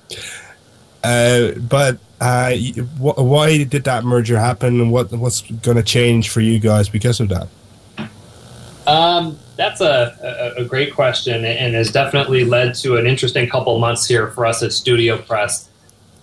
uh, 1.03 1.53
but 1.53 1.99
uh, 2.21 2.55
wh- 2.55 3.19
why 3.19 3.65
did 3.65 3.85
that 3.85 4.05
merger 4.05 4.39
happen, 4.39 4.81
and 4.81 4.91
what 4.91 5.13
what's 5.13 5.43
going 5.43 5.77
to 5.77 5.83
change 5.83 6.31
for 6.31 6.41
you 6.41 6.59
guys 6.59 6.89
because 6.89 7.21
of 7.21 7.29
that? 7.29 7.49
Um, 8.87 9.39
that's 9.57 9.81
a, 9.81 10.55
a, 10.57 10.63
a, 10.63 10.65
great 10.65 10.95
question, 10.95 11.45
and 11.45 11.75
has 11.75 11.91
definitely 11.91 12.45
led 12.45 12.75
to 12.77 12.97
an 12.97 13.07
interesting 13.07 13.49
couple 13.49 13.79
months 13.79 14.07
here 14.07 14.31
for 14.31 14.45
us 14.45 14.63
at 14.63 14.73
Studio 14.73 15.19
Press. 15.19 15.69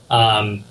Um, 0.10 0.64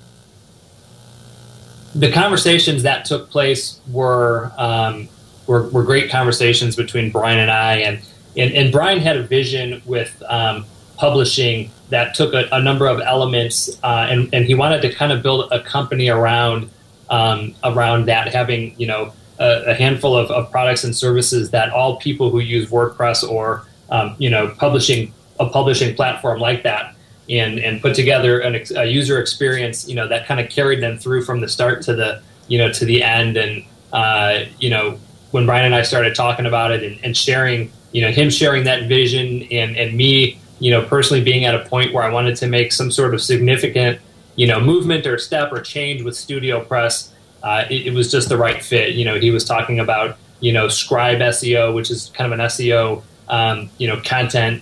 the 1.93 2.11
conversations 2.11 2.83
that 2.83 3.03
took 3.03 3.29
place 3.29 3.81
were, 3.89 4.51
um, 4.57 5.09
were, 5.47 5.69
were 5.69 5.83
great 5.83 6.09
conversations 6.09 6.75
between 6.75 7.11
Brian 7.11 7.39
and 7.39 7.51
I, 7.51 7.77
and 7.77 7.99
and, 8.37 8.53
and 8.53 8.71
Brian 8.71 8.99
had 8.99 9.17
a 9.17 9.23
vision 9.23 9.81
with 9.85 10.21
um, 10.29 10.65
publishing 11.01 11.71
that 11.89 12.13
took 12.13 12.31
a, 12.35 12.47
a 12.51 12.61
number 12.61 12.85
of 12.85 13.01
elements, 13.01 13.75
uh, 13.83 14.07
and 14.07 14.29
and 14.33 14.45
he 14.45 14.53
wanted 14.53 14.83
to 14.83 14.93
kind 14.93 15.11
of 15.11 15.23
build 15.23 15.51
a 15.51 15.59
company 15.59 16.09
around 16.09 16.69
um, 17.09 17.55
around 17.63 18.05
that, 18.05 18.31
having 18.31 18.79
you 18.79 18.85
know 18.85 19.11
a, 19.39 19.71
a 19.71 19.73
handful 19.73 20.15
of, 20.15 20.29
of, 20.29 20.51
products 20.51 20.83
and 20.83 20.95
services 20.95 21.49
that 21.49 21.71
all 21.71 21.97
people 21.97 22.29
who 22.29 22.39
use 22.39 22.69
WordPress 22.69 23.27
or 23.27 23.65
um, 23.89 24.15
you 24.19 24.29
know 24.29 24.53
publishing 24.59 25.11
a 25.39 25.49
publishing 25.49 25.95
platform 25.95 26.39
like 26.39 26.61
that 26.63 26.95
and 27.27 27.57
and 27.57 27.81
put 27.81 27.95
together 27.95 28.39
an, 28.39 28.63
a 28.77 28.85
user 28.85 29.19
experience 29.19 29.89
you 29.89 29.95
know 29.95 30.07
that 30.07 30.27
kind 30.27 30.39
of 30.39 30.49
carried 30.51 30.81
them 30.83 30.99
through 30.99 31.23
from 31.23 31.41
the 31.41 31.47
start 31.47 31.81
to 31.81 31.95
the 31.95 32.21
you 32.47 32.59
know 32.59 32.71
to 32.71 32.85
the 32.85 33.01
end. 33.01 33.37
And 33.37 33.65
uh, 33.91 34.45
you 34.59 34.69
know 34.69 34.99
when 35.31 35.47
Brian 35.47 35.65
and 35.65 35.73
I 35.73 35.81
started 35.81 36.13
talking 36.13 36.45
about 36.45 36.71
it 36.71 36.83
and, 36.83 37.03
and 37.03 37.17
sharing 37.17 37.71
you 37.91 38.03
know 38.03 38.11
him 38.11 38.29
sharing 38.29 38.65
that 38.65 38.87
vision 38.87 39.41
and 39.51 39.75
and 39.75 39.97
me 39.97 40.37
you 40.61 40.69
know, 40.69 40.85
personally 40.85 41.23
being 41.23 41.43
at 41.43 41.55
a 41.55 41.65
point 41.65 41.91
where 41.91 42.03
I 42.03 42.13
wanted 42.13 42.35
to 42.37 42.47
make 42.47 42.71
some 42.71 42.91
sort 42.91 43.15
of 43.15 43.21
significant, 43.21 43.99
you 44.35 44.45
know, 44.45 44.59
movement 44.59 45.07
or 45.07 45.17
step 45.17 45.51
or 45.51 45.59
change 45.59 46.03
with 46.03 46.15
Studio 46.15 46.63
Press, 46.63 47.11
uh, 47.41 47.65
it, 47.67 47.87
it, 47.87 47.93
was 47.95 48.11
just 48.11 48.29
the 48.29 48.37
right 48.37 48.61
fit. 48.61 48.93
You 48.93 49.03
know, 49.03 49.19
he 49.19 49.31
was 49.31 49.43
talking 49.43 49.79
about, 49.79 50.17
you 50.39 50.53
know, 50.53 50.67
Scribe 50.67 51.17
SEO, 51.17 51.73
which 51.73 51.89
is 51.89 52.11
kind 52.13 52.31
of 52.31 52.39
an 52.39 52.45
SEO, 52.45 53.01
um, 53.27 53.71
you 53.79 53.87
know, 53.87 53.99
content, 54.01 54.61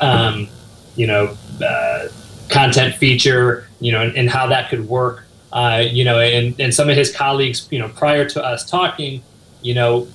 um, 0.00 0.46
you 0.94 1.08
know, 1.08 1.36
uh, 1.60 2.06
content 2.48 2.94
feature, 2.94 3.68
you 3.80 3.90
know, 3.90 4.02
and, 4.02 4.16
and 4.16 4.30
how 4.30 4.46
that 4.46 4.70
could 4.70 4.88
work. 4.88 5.24
Uh, 5.52 5.82
you 5.90 6.04
know, 6.04 6.20
and, 6.20 6.54
and 6.60 6.72
some 6.72 6.88
of 6.88 6.96
his 6.96 7.14
colleagues, 7.14 7.66
you 7.72 7.80
know, 7.80 7.88
prior 7.88 8.28
to 8.28 8.44
us 8.44 8.68
talking, 8.70 9.24
you 9.60 9.74
know, 9.74 10.06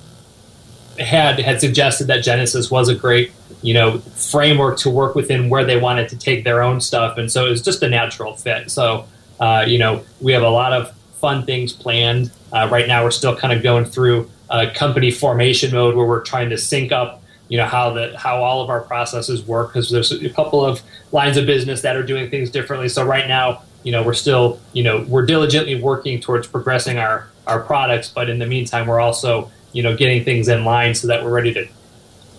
had 0.98 1.38
had 1.38 1.60
suggested 1.60 2.06
that 2.06 2.22
Genesis 2.22 2.70
was 2.70 2.88
a 2.88 2.94
great 2.94 3.32
you 3.62 3.74
know, 3.74 3.98
framework 3.98 4.78
to 4.78 4.90
work 4.90 5.14
within 5.14 5.48
where 5.48 5.64
they 5.64 5.78
wanted 5.78 6.08
to 6.10 6.18
take 6.18 6.44
their 6.44 6.62
own 6.62 6.80
stuff. 6.80 7.16
And 7.16 7.30
so 7.30 7.46
it 7.46 7.50
was 7.50 7.62
just 7.62 7.82
a 7.82 7.88
natural 7.88 8.34
fit. 8.34 8.70
So, 8.70 9.06
uh, 9.40 9.64
you 9.66 9.78
know, 9.78 10.04
we 10.20 10.32
have 10.32 10.42
a 10.42 10.50
lot 10.50 10.72
of 10.72 10.94
fun 11.20 11.46
things 11.46 11.72
planned. 11.72 12.30
Uh, 12.52 12.68
right 12.70 12.86
now, 12.86 13.04
we're 13.04 13.12
still 13.12 13.36
kind 13.36 13.52
of 13.52 13.62
going 13.62 13.84
through 13.84 14.28
a 14.50 14.70
company 14.70 15.10
formation 15.10 15.72
mode 15.72 15.94
where 15.94 16.06
we're 16.06 16.22
trying 16.22 16.50
to 16.50 16.58
sync 16.58 16.92
up, 16.92 17.22
you 17.48 17.56
know, 17.56 17.64
how 17.64 17.90
the 17.92 18.16
how 18.18 18.42
all 18.42 18.62
of 18.62 18.68
our 18.68 18.80
processes 18.82 19.46
work 19.46 19.72
because 19.72 19.90
there's 19.90 20.12
a 20.12 20.30
couple 20.30 20.64
of 20.64 20.82
lines 21.12 21.36
of 21.36 21.46
business 21.46 21.82
that 21.82 21.96
are 21.96 22.02
doing 22.02 22.28
things 22.28 22.50
differently. 22.50 22.88
So 22.88 23.04
right 23.04 23.26
now, 23.26 23.62
you 23.84 23.92
know, 23.92 24.02
we're 24.02 24.14
still, 24.14 24.60
you 24.72 24.82
know, 24.82 25.04
we're 25.08 25.26
diligently 25.26 25.80
working 25.80 26.20
towards 26.20 26.46
progressing 26.46 26.98
our 26.98 27.28
our 27.46 27.60
products, 27.60 28.08
but 28.08 28.28
in 28.28 28.38
the 28.38 28.46
meantime, 28.46 28.86
we're 28.86 29.00
also, 29.00 29.50
you 29.72 29.82
know, 29.82 29.96
getting 29.96 30.24
things 30.24 30.48
in 30.48 30.64
line 30.64 30.94
so 30.94 31.08
that 31.08 31.24
we're 31.24 31.30
ready 31.30 31.54
to 31.54 31.68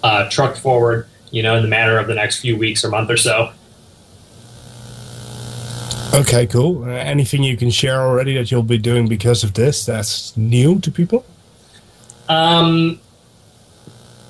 uh, 0.04 0.30
truck 0.30 0.56
forward, 0.56 1.08
you 1.34 1.42
know, 1.42 1.56
in 1.56 1.64
the 1.64 1.68
matter 1.68 1.98
of 1.98 2.06
the 2.06 2.14
next 2.14 2.40
few 2.40 2.56
weeks 2.56 2.86
or 2.86 2.90
month 2.90 3.10
or 3.10 3.18
so. 3.18 3.52
Okay, 6.14 6.46
cool. 6.46 6.84
Uh, 6.84 6.90
anything 6.90 7.42
you 7.42 7.58
can 7.58 7.72
share 7.72 8.00
already 8.00 8.36
that 8.36 8.52
you'll 8.52 8.62
be 8.62 8.78
doing 8.78 9.08
because 9.08 9.44
of 9.44 9.56
this 9.56 9.84
that's 9.84 10.38
new 10.38 10.80
to 10.80 10.92
people? 10.92 11.26
Um, 12.30 13.02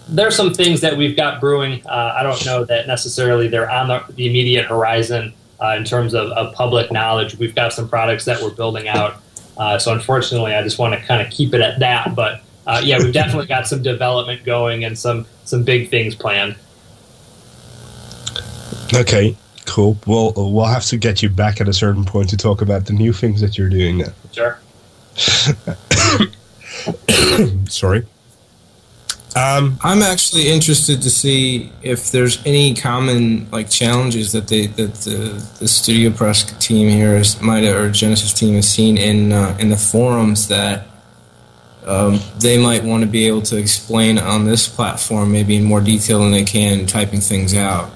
there's 0.08 0.34
some 0.34 0.54
things 0.54 0.80
that 0.80 0.96
we've 0.96 1.18
got 1.18 1.42
brewing. 1.42 1.86
Uh, 1.86 2.16
I 2.18 2.24
don't 2.24 2.44
know 2.46 2.64
that 2.64 2.88
necessarily 2.88 3.50
they're 3.50 3.70
on 3.70 3.90
the, 3.90 4.02
the 4.14 4.26
immediate 4.26 4.66
horizon 4.66 5.34
uh, 5.62 5.76
in 5.76 5.84
terms 5.84 6.14
of, 6.14 6.32
of, 6.32 6.56
public 6.56 6.90
knowledge. 6.90 7.38
We've 7.38 7.54
got 7.54 7.74
some 7.74 7.90
products 7.90 8.24
that 8.26 8.42
we're 8.42 8.56
building 8.56 8.88
out. 8.88 9.22
Uh, 9.58 9.78
so 9.78 9.92
unfortunately, 9.92 10.56
I 10.56 10.64
just 10.64 10.80
want 10.80 10.94
to 10.94 11.06
kind 11.06 11.22
of 11.22 11.32
keep 11.34 11.54
it 11.54 11.60
at 11.60 11.80
that. 11.80 12.16
But 12.16 12.42
uh, 12.66 12.82
yeah, 12.82 12.98
we've 12.98 13.14
definitely 13.14 13.48
got 13.48 13.68
some 13.68 13.82
development 13.82 14.46
going 14.46 14.86
and 14.86 14.98
some 14.98 15.26
some 15.44 15.64
big 15.64 15.90
things 15.90 16.16
planned. 16.16 16.56
Okay, 18.96 19.36
cool. 19.66 19.98
Well, 20.06 20.34
we'll 20.36 20.66
have 20.66 20.86
to 20.86 20.98
get 20.98 21.24
you 21.24 21.30
back 21.30 21.62
at 21.62 21.68
a 21.68 21.74
certain 21.74 22.06
point 22.06 22.30
to 22.30 22.38
talk 22.38 22.62
about 22.62 22.86
the 22.86 22.94
new 22.94 23.14
things 23.14 23.42
that 23.42 23.58
you're 23.58 23.70
doing 23.70 24.00
now. 24.00 24.14
Sure. 24.32 24.60
Sorry. 27.68 28.06
Um, 29.36 29.80
I'm 29.84 30.04
actually 30.04 30.50
interested 30.50 31.02
to 31.02 31.10
see 31.10 31.72
if 31.82 32.12
there's 32.12 32.46
any 32.46 32.76
common 32.76 33.50
like 33.50 33.68
challenges 33.68 34.32
that 34.34 34.48
they 34.48 34.68
that 34.68 34.94
the, 34.94 35.44
the 35.60 35.68
Studio 35.68 36.12
Press 36.12 36.44
team 36.64 36.88
here 36.88 37.16
is, 37.16 37.42
might 37.42 37.64
or 37.64 37.90
Genesis 37.90 38.32
team 38.32 38.54
has 38.56 38.70
seen 38.70 38.98
in 38.98 39.32
uh, 39.32 39.58
in 39.60 39.70
the 39.70 39.78
forums 39.78 40.50
that 40.50 40.86
um, 41.86 42.20
they 42.40 42.62
might 42.62 42.84
want 42.84 43.04
to 43.04 43.10
be 43.10 43.28
able 43.28 43.42
to 43.42 43.58
explain 43.58 44.20
on 44.20 44.46
this 44.46 44.68
platform 44.68 45.32
maybe 45.32 45.56
in 45.56 45.64
more 45.64 45.82
detail 45.82 46.20
than 46.20 46.32
they 46.32 46.44
can 46.44 46.86
typing 46.86 47.20
things 47.20 47.56
out. 47.56 47.90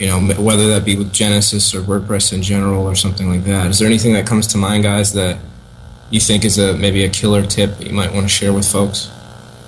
You 0.00 0.06
know, 0.06 0.18
whether 0.42 0.66
that 0.68 0.86
be 0.86 0.96
with 0.96 1.12
Genesis 1.12 1.74
or 1.74 1.82
WordPress 1.82 2.32
in 2.32 2.40
general 2.40 2.86
or 2.86 2.96
something 2.96 3.28
like 3.28 3.44
that. 3.44 3.66
Is 3.66 3.78
there 3.78 3.86
anything 3.86 4.14
that 4.14 4.26
comes 4.26 4.46
to 4.48 4.58
mind, 4.58 4.82
guys, 4.82 5.12
that 5.12 5.38
you 6.08 6.20
think 6.20 6.42
is 6.46 6.56
a 6.58 6.74
maybe 6.74 7.04
a 7.04 7.08
killer 7.10 7.44
tip 7.44 7.76
that 7.76 7.86
you 7.86 7.92
might 7.92 8.10
want 8.12 8.24
to 8.24 8.28
share 8.28 8.54
with 8.54 8.66
folks? 8.66 9.10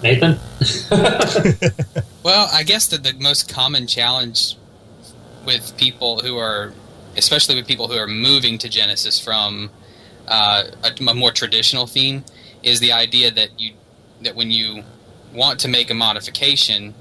Nathan? 0.02 0.38
well, 2.22 2.48
I 2.50 2.62
guess 2.62 2.86
that 2.88 3.02
the 3.02 3.12
most 3.20 3.52
common 3.52 3.86
challenge 3.86 4.56
with 5.44 5.76
people 5.76 6.20
who 6.20 6.38
are, 6.38 6.72
especially 7.16 7.54
with 7.54 7.66
people 7.66 7.88
who 7.88 7.98
are 7.98 8.08
moving 8.08 8.56
to 8.58 8.70
Genesis 8.70 9.20
from 9.20 9.70
uh, 10.28 10.64
a, 10.82 11.10
a, 11.10 11.14
more 11.14 11.30
traditional 11.30 11.86
theme, 11.86 12.24
is 12.62 12.80
the 12.80 12.92
idea 12.92 13.30
that 13.30 13.60
you 13.60 13.74
that 14.22 14.34
when 14.34 14.50
you 14.50 14.82
want 15.34 15.60
to 15.60 15.68
make 15.68 15.90
a 15.90 15.94
modification, 15.94 16.94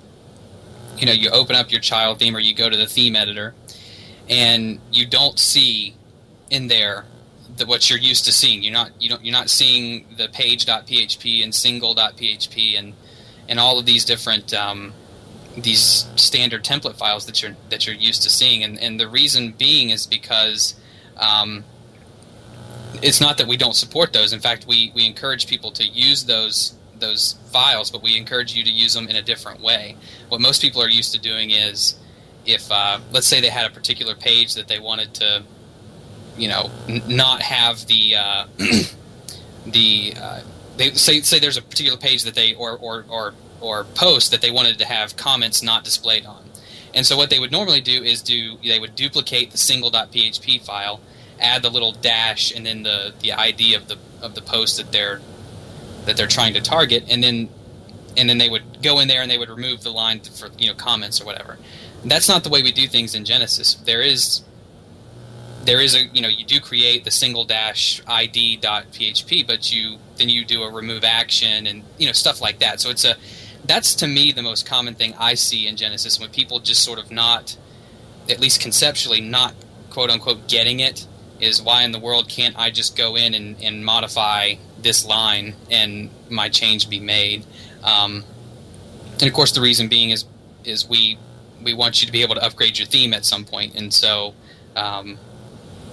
you 1.01 1.07
know, 1.07 1.13
you 1.13 1.31
open 1.31 1.55
up 1.55 1.71
your 1.71 1.81
child 1.81 2.19
theme 2.19 2.35
or 2.35 2.39
you 2.39 2.53
go 2.53 2.69
to 2.69 2.77
the 2.77 2.85
theme 2.85 3.15
editor, 3.15 3.55
and 4.29 4.79
you 4.91 5.07
don't 5.07 5.39
see 5.39 5.95
in 6.51 6.67
there 6.67 7.05
the, 7.57 7.65
what 7.65 7.89
you're 7.89 7.99
used 7.99 8.25
to 8.25 8.31
seeing. 8.31 8.61
You're 8.61 8.73
not 8.73 8.91
you 9.01 9.09
don't 9.09 9.25
you're 9.25 9.33
not 9.33 9.49
seeing 9.49 10.05
the 10.15 10.29
page.php 10.29 11.43
and 11.43 11.53
single.php 11.53 12.77
and 12.77 12.93
and 13.49 13.59
all 13.59 13.79
of 13.79 13.85
these 13.87 14.05
different 14.05 14.53
um, 14.53 14.93
these 15.57 16.07
standard 16.15 16.63
template 16.63 16.97
files 16.97 17.25
that 17.25 17.41
you're 17.41 17.55
that 17.69 17.87
you're 17.87 17.95
used 17.95 18.21
to 18.21 18.29
seeing. 18.29 18.63
And 18.63 18.79
and 18.79 18.99
the 18.99 19.07
reason 19.07 19.55
being 19.57 19.89
is 19.89 20.05
because 20.05 20.75
um, 21.17 21.63
it's 23.01 23.19
not 23.19 23.39
that 23.39 23.47
we 23.47 23.57
don't 23.57 23.75
support 23.75 24.13
those. 24.13 24.33
In 24.33 24.39
fact, 24.39 24.67
we 24.67 24.91
we 24.93 25.07
encourage 25.07 25.47
people 25.47 25.71
to 25.71 25.83
use 25.83 26.25
those 26.25 26.75
those 27.01 27.35
files, 27.51 27.91
but 27.91 28.01
we 28.01 28.17
encourage 28.17 28.53
you 28.53 28.63
to 28.63 28.71
use 28.71 28.93
them 28.93 29.07
in 29.07 29.15
a 29.17 29.21
different 29.21 29.59
way. 29.61 29.97
What 30.29 30.39
most 30.39 30.61
people 30.61 30.81
are 30.81 30.89
used 30.89 31.13
to 31.13 31.19
doing 31.19 31.51
is 31.51 31.99
if 32.45 32.71
uh, 32.71 32.99
let's 33.11 33.27
say 33.27 33.41
they 33.41 33.49
had 33.49 33.69
a 33.69 33.73
particular 33.73 34.15
page 34.15 34.55
that 34.55 34.67
they 34.67 34.79
wanted 34.79 35.13
to 35.15 35.43
you 36.37 36.47
know 36.47 36.71
n- 36.87 37.03
not 37.07 37.41
have 37.41 37.85
the 37.87 38.15
uh, 38.15 38.47
the 39.65 40.13
uh, 40.19 40.41
they 40.77 40.91
say 40.91 41.21
say 41.21 41.39
there's 41.39 41.57
a 41.57 41.61
particular 41.61 41.97
page 41.97 42.23
that 42.23 42.35
they 42.35 42.53
or 42.53 42.77
or 42.77 43.05
or 43.09 43.33
or 43.59 43.83
post 43.95 44.31
that 44.31 44.41
they 44.41 44.51
wanted 44.51 44.77
to 44.79 44.85
have 44.85 45.15
comments 45.15 45.61
not 45.61 45.83
displayed 45.83 46.25
on. 46.25 46.43
And 46.93 47.05
so 47.05 47.15
what 47.15 47.29
they 47.29 47.39
would 47.39 47.51
normally 47.51 47.81
do 47.81 48.03
is 48.03 48.21
do 48.21 48.57
they 48.63 48.79
would 48.79 48.95
duplicate 48.95 49.51
the 49.51 49.57
single.php 49.57 50.61
file, 50.65 50.99
add 51.39 51.61
the 51.61 51.69
little 51.69 51.91
dash 51.93 52.53
and 52.53 52.65
then 52.65 52.83
the 52.83 53.13
the 53.19 53.33
ID 53.33 53.75
of 53.75 53.87
the 53.87 53.97
of 54.21 54.35
the 54.35 54.41
post 54.41 54.77
that 54.77 54.91
they're 54.91 55.21
that 56.05 56.17
they're 56.17 56.27
trying 56.27 56.53
to 56.53 56.61
target 56.61 57.03
and 57.09 57.23
then 57.23 57.49
and 58.17 58.29
then 58.29 58.37
they 58.37 58.49
would 58.49 58.81
go 58.81 58.99
in 58.99 59.07
there 59.07 59.21
and 59.21 59.31
they 59.31 59.37
would 59.37 59.49
remove 59.49 59.83
the 59.83 59.91
line 59.91 60.19
for 60.19 60.49
you 60.57 60.67
know 60.67 60.75
comments 60.75 61.21
or 61.21 61.25
whatever. 61.25 61.57
That's 62.03 62.27
not 62.27 62.43
the 62.43 62.49
way 62.49 62.61
we 62.63 62.71
do 62.71 62.87
things 62.87 63.15
in 63.15 63.25
Genesis. 63.25 63.75
There 63.75 64.01
is 64.01 64.41
there 65.63 65.79
is 65.79 65.95
a 65.95 66.05
you 66.07 66.21
know 66.21 66.27
you 66.27 66.45
do 66.45 66.59
create 66.59 67.03
the 67.03 67.11
single 67.11 67.43
dash 67.45 68.01
id 68.07 68.57
dot 68.57 68.85
php 68.91 69.45
but 69.45 69.71
you 69.71 69.97
then 70.17 70.29
you 70.29 70.43
do 70.43 70.63
a 70.63 70.71
remove 70.71 71.03
action 71.03 71.67
and 71.67 71.83
you 71.97 72.05
know 72.05 72.11
stuff 72.11 72.41
like 72.41 72.59
that 72.59 72.79
so 72.79 72.89
it's 72.89 73.05
a 73.05 73.15
that's 73.65 73.93
to 73.93 74.07
me 74.07 74.31
the 74.31 74.41
most 74.41 74.65
common 74.65 74.95
thing 74.95 75.13
i 75.19 75.33
see 75.33 75.67
in 75.67 75.75
genesis 75.75 76.19
when 76.19 76.29
people 76.29 76.59
just 76.59 76.83
sort 76.83 76.97
of 76.97 77.11
not 77.11 77.55
at 78.29 78.39
least 78.39 78.59
conceptually 78.59 79.21
not 79.21 79.53
quote 79.89 80.09
unquote 80.09 80.47
getting 80.47 80.79
it 80.79 81.05
is 81.39 81.61
why 81.61 81.83
in 81.83 81.91
the 81.91 81.99
world 81.99 82.27
can't 82.27 82.57
i 82.57 82.71
just 82.71 82.97
go 82.97 83.15
in 83.15 83.33
and, 83.33 83.61
and 83.61 83.85
modify 83.85 84.53
this 84.81 85.05
line 85.05 85.55
and 85.69 86.09
my 86.29 86.49
change 86.49 86.89
be 86.89 86.99
made 86.99 87.45
um, 87.83 88.23
and 89.13 89.23
of 89.23 89.33
course 89.33 89.51
the 89.51 89.61
reason 89.61 89.87
being 89.87 90.09
is 90.09 90.25
is 90.63 90.87
we 90.87 91.17
we 91.63 91.73
want 91.73 92.01
you 92.01 92.05
to 92.05 92.11
be 92.11 92.21
able 92.21 92.35
to 92.35 92.43
upgrade 92.43 92.77
your 92.77 92.87
theme 92.87 93.13
at 93.13 93.25
some 93.25 93.45
point 93.45 93.75
and 93.75 93.93
so 93.93 94.33
um, 94.75 95.17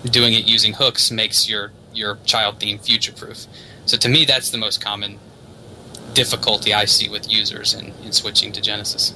doing 0.05 0.33
it 0.33 0.47
using 0.47 0.73
hooks 0.73 1.11
makes 1.11 1.49
your 1.49 1.73
your 1.93 2.19
child 2.25 2.61
theme 2.61 2.79
future 2.79 3.13
proof. 3.13 3.47
So 3.87 3.97
to 3.97 4.09
me, 4.09 4.25
that's 4.25 4.51
the 4.51 4.59
most 4.59 4.81
common 4.81 5.19
difficulty 6.15 6.73
I 6.73 6.85
see 6.85 7.09
with 7.09 7.31
users 7.31 7.75
in, 7.75 7.93
in 8.05 8.13
switching 8.13 8.53
to 8.53 8.61
Genesis. 8.61 9.15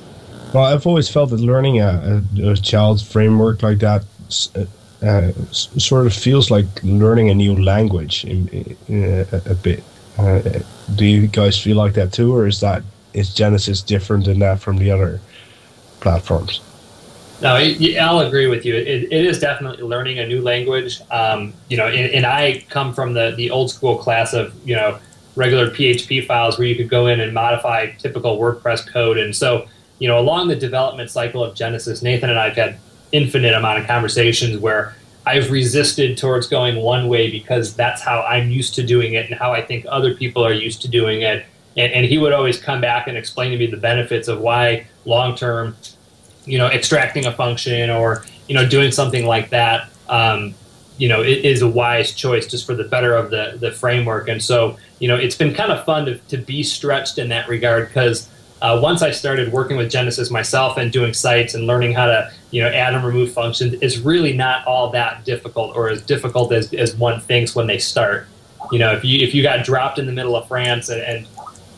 Well, 0.53 0.65
I've 0.65 0.87
always 0.87 1.09
felt 1.09 1.31
that 1.31 1.41
learning 1.41 1.81
a, 1.81 2.23
a, 2.39 2.51
a 2.51 2.57
child's 2.57 3.03
framework 3.03 3.63
like 3.63 3.79
that 3.79 4.05
uh, 5.03 5.07
uh 5.07 5.33
sort 5.51 6.07
of 6.07 6.15
feels 6.15 6.51
like 6.51 6.67
learning 6.83 7.31
a 7.31 7.35
new 7.35 7.57
language 7.57 8.25
in, 8.25 8.49
in 8.89 9.27
a, 9.33 9.43
a, 9.51 9.55
bit. 9.55 9.83
Uh, 10.19 10.41
do 10.95 11.05
you 11.05 11.27
guys 11.27 11.61
feel 11.61 11.77
like 11.77 11.95
that 11.95 12.13
too, 12.13 12.35
or 12.35 12.47
is 12.47 12.61
that 12.61 12.83
is 13.13 13.35
Genesis 13.35 13.83
different 13.83 14.25
than 14.25 14.39
that 14.39 14.61
from 14.61 14.79
the 14.79 14.91
other 14.91 15.21
platforms? 16.01 16.61
No, 17.43 17.57
I'll 18.01 18.21
agree 18.21 18.47
with 18.47 18.65
you. 18.65 18.77
It, 18.77 19.13
it 19.13 19.27
is 19.27 19.41
definitely 19.41 19.83
learning 19.83 20.21
a 20.21 20.27
new 20.27 20.41
language. 20.41 21.01
Um, 21.11 21.53
you 21.69 21.77
know, 21.77 21.89
and, 21.89 22.13
and, 22.13 22.25
I 22.25 22.65
come 22.71 22.95
from 22.95 23.15
the, 23.15 23.35
the 23.37 23.51
old 23.51 23.69
school 23.73 23.99
class 23.99 24.33
of, 24.33 24.55
you 24.65 24.77
know, 24.77 25.01
regular 25.35 25.69
PHP 25.69 26.25
files 26.25 26.57
where 26.57 26.69
you 26.69 26.77
could 26.77 26.89
go 26.89 27.09
in 27.09 27.19
and 27.19 27.35
modify 27.35 27.91
typical 27.99 28.39
WordPress 28.39 28.87
code. 28.87 29.19
And 29.19 29.35
so, 29.35 29.67
you 29.99 30.07
know, 30.07 30.21
along 30.21 30.49
the 30.49 30.57
development 30.57 31.11
cycle 31.11 31.43
of 31.43 31.57
Genesis, 31.57 32.01
Nathan 32.01 32.31
and 32.31 32.39
I 32.39 32.49
have 32.49 32.57
had 32.57 32.79
infinite 33.13 33.55
amount 33.55 33.79
of 33.79 33.87
conversations 33.87 34.59
where 34.59 34.95
I've 35.25 35.51
resisted 35.51 36.19
towards 36.19 36.49
going 36.49 36.83
one 36.83 37.09
way 37.09 37.31
because 37.31 37.75
that's 37.77 38.03
how 38.03 38.23
I'm 38.23 38.51
used 38.51 38.75
to 38.75 38.83
doing 38.83 39.15
it 39.15 39.31
and 39.31 39.39
how 39.39 39.53
I 39.53 39.63
think 39.63 39.87
other 39.89 40.15
people 40.15 40.45
are 40.45 40.53
used 40.53 40.83
to 40.83 40.89
doing 40.89 41.23
it. 41.23 41.47
And, 41.77 41.93
and 41.93 42.05
he 42.05 42.19
would 42.19 42.33
always 42.33 42.61
come 42.61 42.81
back 42.81 43.07
and 43.07 43.17
explain 43.17 43.53
to 43.53 43.57
me 43.57 43.67
the 43.67 43.77
benefits 43.77 44.29
of 44.29 44.41
why 44.41 44.87
long 45.05 45.37
term 45.37 45.77
you 46.45 46.59
know, 46.59 46.67
extracting 46.67 47.27
a 47.27 47.33
function 47.33 47.91
or 47.91 48.25
you 48.49 48.55
know 48.55 48.69
doing 48.69 48.91
something 48.91 49.27
like 49.27 49.51
that, 49.51 49.89
um, 50.09 50.55
you 50.99 51.09
know, 51.09 51.23
it 51.23 51.45
is 51.45 51.63
a 51.63 51.69
wise 51.69 52.13
choice 52.13 52.47
just 52.47 52.67
for 52.67 52.75
the 52.75 52.85
better 52.85 53.15
of 53.15 53.31
the 53.31 53.57
the 53.61 53.71
framework. 53.71 54.29
And 54.29 54.43
so, 54.43 54.77
you 54.99 55.09
know, 55.09 55.17
it's 55.17 55.37
been 55.37 55.55
kind 55.55 55.73
of 55.73 55.85
fun 55.85 56.07
to, 56.07 56.19
to 56.19 56.37
be 56.37 56.63
stretched 56.63 57.19
in 57.19 57.29
that 57.29 57.49
regard 57.49 57.89
because 57.89 58.29
uh, 58.63 58.79
once 58.81 59.03
I 59.03 59.11
started 59.11 59.53
working 59.53 59.77
with 59.77 59.91
Genesis 59.91 60.31
myself 60.31 60.79
and 60.79 60.93
doing 60.93 61.13
sites 61.13 61.55
and 61.55 61.67
learning 61.67 61.95
how 61.95 62.07
to 62.07 62.33
you 62.53 62.63
know 62.63 62.69
add 62.69 62.95
and 62.95 63.05
remove 63.05 63.33
functions, 63.33 63.75
it's 63.83 63.99
really 63.99 64.33
not 64.33 64.65
all 64.67 64.91
that 64.91 65.25
difficult 65.25 65.77
or 65.77 65.91
as 65.91 66.01
difficult 66.01 66.53
as, 66.53 66.73
as 66.73 66.95
one 66.95 67.21
thinks 67.21 67.57
when 67.57 67.67
they 67.67 67.79
start. 67.79 68.29
You 68.71 68.79
know, 68.79 68.93
if 68.93 69.05
you 69.05 69.19
if 69.19 69.35
you 69.35 69.43
got 69.43 69.65
dropped 69.65 69.99
in 69.99 70.07
the 70.07 70.13
middle 70.13 70.37
of 70.37 70.47
France 70.47 70.89
and, 70.89 71.03
and 71.03 71.27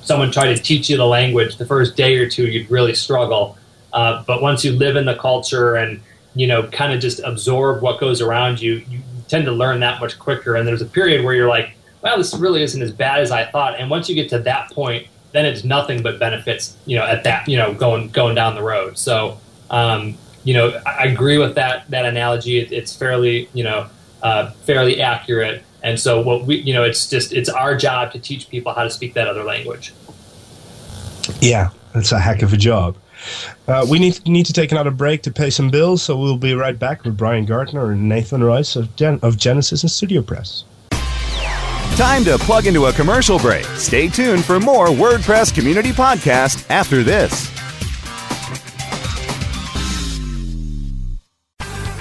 someone 0.03 0.31
tried 0.31 0.55
to 0.55 0.63
teach 0.63 0.91
you 0.91 0.99
the 0.99 1.07
language, 1.07 1.57
the 1.57 1.65
first 1.65 1.97
day 1.97 2.17
or 2.19 2.29
two 2.29 2.47
you'd 2.47 2.71
really 2.71 2.95
struggle. 2.95 3.57
Uh, 3.95 4.23
but 4.27 4.43
once 4.43 4.63
you 4.63 4.73
live 4.73 4.97
in 4.97 5.07
the 5.07 5.17
culture 5.17 5.77
and 5.77 6.03
you 6.35 6.47
know 6.47 6.69
kind 6.69 6.93
of 6.93 7.01
just 7.01 7.19
absorb 7.21 7.81
what 7.83 7.99
goes 7.99 8.21
around 8.21 8.61
you, 8.61 8.85
you 8.91 9.01
tend 9.27 9.47
to 9.47 9.53
learn 9.53 9.81
that 9.81 10.01
much 10.01 10.19
quicker. 10.19 10.55
And 10.55 10.69
there's 10.69 10.83
a 10.83 10.87
period 10.87 11.25
where 11.25 11.35
you're 11.35 11.49
like, 11.49 11.75
well, 12.03 12.19
this 12.19 12.35
really 12.35 12.63
isn't 12.63 12.83
as 12.83 12.93
bad 12.93 13.21
as 13.21 13.31
I 13.31 13.47
thought. 13.47 13.81
And 13.81 13.89
once 13.89 14.07
you 14.11 14.15
get 14.15 14.29
to 14.29 14.39
that 14.41 14.71
point, 14.71 15.07
then 15.35 15.45
it's 15.45 15.65
nothing 15.65 16.01
but 16.01 16.19
benefits. 16.19 16.77
You 16.87 16.97
know, 16.97 17.05
at 17.05 17.25
that 17.25 17.47
you 17.49 17.59
know 17.59 17.75
going 17.75 18.09
going 18.09 18.35
down 18.35 18.55
the 18.55 18.63
road. 18.63 18.97
So 18.97 19.39
um, 19.69 20.17
you 20.45 20.55
know, 20.55 20.81
I 20.87 21.05
agree 21.05 21.39
with 21.39 21.57
that 21.57 21.91
that 21.91 22.07
analogy. 22.07 22.59
It, 22.59 22.73
it's 22.73 22.97
fairly 22.97 23.49
you 23.53 23.65
know 23.65 23.89
uh, 24.23 24.53
fairly 24.63 25.03
accurate. 25.03 25.63
And 25.83 25.99
so 26.01 26.23
what 26.23 26.45
we 26.47 26.57
you 26.57 26.73
know 26.73 26.85
it's 26.85 27.09
just 27.09 27.33
it's 27.33 27.49
our 27.49 27.77
job 27.77 28.13
to 28.13 28.19
teach 28.19 28.49
people 28.49 28.73
how 28.73 28.85
to 28.85 28.91
speak 28.91 29.15
that 29.15 29.27
other 29.27 29.43
language. 29.43 29.93
Yeah, 31.41 31.71
that's 31.93 32.13
a 32.13 32.21
heck 32.21 32.43
of 32.43 32.53
a 32.53 32.57
job. 32.57 32.97
Uh, 33.67 33.85
we 33.89 33.99
need 33.99 34.25
need 34.29 34.47
to 34.47 34.53
take 34.53 34.71
another 34.71 34.93
break 34.93 35.23
to 35.23 35.33
pay 35.33 35.51
some 35.51 35.69
bills, 35.69 36.03
so 36.03 36.17
we'll 36.17 36.39
be 36.39 36.55
right 36.55 36.79
back 36.79 37.05
with 37.05 37.17
Brian 37.17 37.45
Gardner 37.45 37.91
and 37.91 38.09
Nathan 38.09 38.45
Rice 38.45 38.77
of, 38.77 38.95
Gen- 38.95 39.21
of 39.23 39.37
Genesis 39.37 39.83
and 39.83 39.91
Studio 39.91 40.23
Press. 40.23 40.65
Time 41.97 42.25
to 42.25 42.37
plug 42.39 42.67
into 42.67 42.87
a 42.87 42.93
commercial 42.93 43.39
break. 43.39 43.65
Stay 43.77 44.09
tuned 44.09 44.45
for 44.45 44.59
more 44.59 44.89
WordPress 44.89 45.55
Community 45.55 45.93
Podcast 45.93 46.69
after 46.69 47.05
this. 47.05 47.49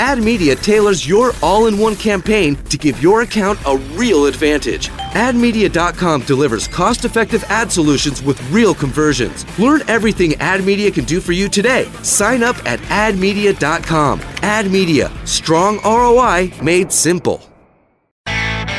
AdMedia 0.00 0.60
tailors 0.62 1.06
your 1.06 1.32
all 1.42 1.66
in 1.66 1.76
one 1.76 1.94
campaign 1.94 2.56
to 2.70 2.78
give 2.78 3.02
your 3.02 3.20
account 3.20 3.58
a 3.66 3.76
real 3.92 4.24
advantage. 4.24 4.88
AdMedia.com 5.12 6.22
delivers 6.22 6.66
cost 6.66 7.04
effective 7.04 7.44
ad 7.48 7.70
solutions 7.70 8.22
with 8.22 8.40
real 8.50 8.74
conversions. 8.74 9.44
Learn 9.58 9.82
everything 9.88 10.30
AdMedia 10.30 10.92
can 10.94 11.04
do 11.04 11.20
for 11.20 11.32
you 11.32 11.50
today. 11.50 11.84
Sign 12.02 12.42
up 12.42 12.56
at 12.66 12.80
AdMedia.com. 12.80 14.20
AdMedia, 14.20 15.28
strong 15.28 15.78
ROI 15.84 16.50
made 16.62 16.90
simple. 16.90 17.42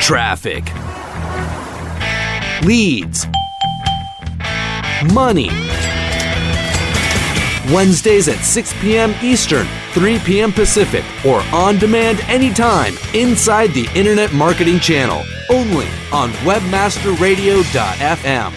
Traffic, 0.00 0.64
leads, 2.64 3.26
money. 5.14 5.50
Wednesdays 7.70 8.26
at 8.26 8.38
6 8.38 8.72
p.m. 8.80 9.14
Eastern, 9.22 9.68
3 9.92 10.18
p.m. 10.20 10.52
Pacific, 10.52 11.04
or 11.24 11.40
on 11.52 11.78
demand 11.78 12.20
anytime 12.22 12.94
inside 13.14 13.70
the 13.70 13.88
Internet 13.94 14.32
Marketing 14.32 14.78
Channel, 14.78 15.22
only 15.50 15.86
on 16.12 16.30
WebmasterRadio.fm. 16.44 18.52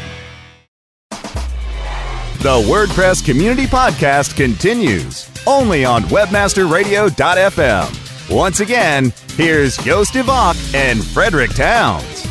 The 2.40 2.62
WordPress 2.70 3.26
Community 3.26 3.66
Podcast 3.66 4.36
continues 4.36 5.28
only 5.48 5.84
on 5.84 6.04
WebmasterRadio.fm. 6.04 8.06
Once 8.30 8.60
again, 8.60 9.14
here's 9.36 9.78
Joost 9.78 10.14
de 10.14 10.24
Valk 10.24 10.58
and 10.74 11.04
Frederick 11.04 11.52
Townes. 11.52 12.26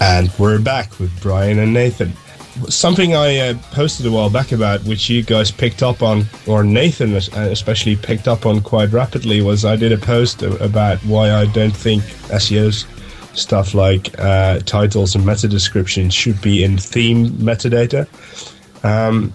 And 0.00 0.30
we're 0.38 0.60
back 0.60 0.98
with 0.98 1.20
Brian 1.20 1.58
and 1.58 1.72
Nathan. 1.72 2.12
Something 2.68 3.14
I 3.14 3.38
uh, 3.38 3.54
posted 3.72 4.06
a 4.06 4.10
while 4.10 4.30
back 4.30 4.52
about, 4.52 4.82
which 4.84 5.08
you 5.08 5.22
guys 5.22 5.50
picked 5.50 5.82
up 5.82 6.02
on, 6.02 6.24
or 6.46 6.64
Nathan 6.64 7.14
especially 7.14 7.96
picked 7.96 8.28
up 8.28 8.46
on 8.46 8.60
quite 8.60 8.92
rapidly, 8.92 9.40
was 9.40 9.64
I 9.64 9.76
did 9.76 9.92
a 9.92 9.98
post 9.98 10.42
about 10.42 10.98
why 11.00 11.32
I 11.32 11.46
don't 11.46 11.76
think 11.76 12.02
SEOs 12.02 12.86
stuff 13.38 13.74
like 13.74 14.18
uh, 14.18 14.58
titles 14.60 15.14
and 15.14 15.24
meta 15.24 15.48
descriptions 15.48 16.14
should 16.14 16.40
be 16.40 16.64
in 16.64 16.76
theme 16.76 17.30
metadata. 17.30 18.06
Um, 18.84 19.34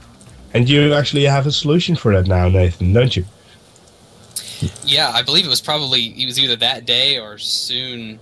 and 0.54 0.70
you 0.70 0.94
actually 0.94 1.24
have 1.24 1.48
a 1.48 1.52
solution 1.52 1.96
for 1.96 2.14
that 2.14 2.28
now, 2.28 2.50
Nathan, 2.50 2.94
don't 2.94 3.16
you? 3.16 3.26
Yeah, 4.84 5.10
I 5.10 5.22
believe 5.24 5.46
it 5.46 5.50
was 5.50 5.62
probably 5.62 6.06
it 6.22 6.26
was 6.26 6.40
either 6.40 6.56
that 6.58 6.86
day 6.86 7.20
or 7.20 7.38
soon. 7.38 8.20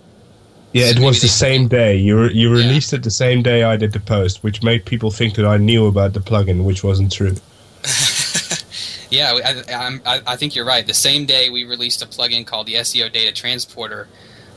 Yeah, 0.73 0.85
it 0.85 0.99
was 0.99 1.21
the 1.21 1.27
same 1.27 1.67
day. 1.67 1.97
You 1.97 2.23
re- 2.23 2.33
you 2.33 2.49
released 2.49 2.93
it 2.93 3.03
the 3.03 3.11
same 3.11 3.43
day 3.43 3.63
I 3.63 3.75
did 3.75 3.91
the 3.91 3.99
post, 3.99 4.41
which 4.41 4.63
made 4.63 4.85
people 4.85 5.11
think 5.11 5.35
that 5.35 5.45
I 5.45 5.57
knew 5.57 5.85
about 5.85 6.13
the 6.13 6.21
plugin, 6.21 6.63
which 6.63 6.83
wasn't 6.83 7.11
true. 7.11 7.35
Yeah, 9.11 9.37
I, 9.43 9.99
I, 10.05 10.21
I 10.25 10.35
think 10.37 10.55
you're 10.55 10.65
right. 10.65 10.87
The 10.87 10.93
same 10.93 11.25
day 11.25 11.49
we 11.49 11.65
released 11.65 12.01
a 12.01 12.05
plugin 12.05 12.47
called 12.47 12.65
the 12.65 12.75
SEO 12.75 13.11
Data 13.11 13.33
Transporter 13.33 14.07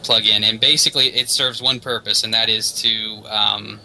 plugin, 0.04 0.44
and 0.44 0.60
basically 0.60 1.06
it 1.08 1.28
serves 1.28 1.60
one 1.60 1.80
purpose, 1.80 2.22
and 2.22 2.32
that 2.32 2.48
is 2.48 2.70
to 2.82 3.24
um, 3.28 3.80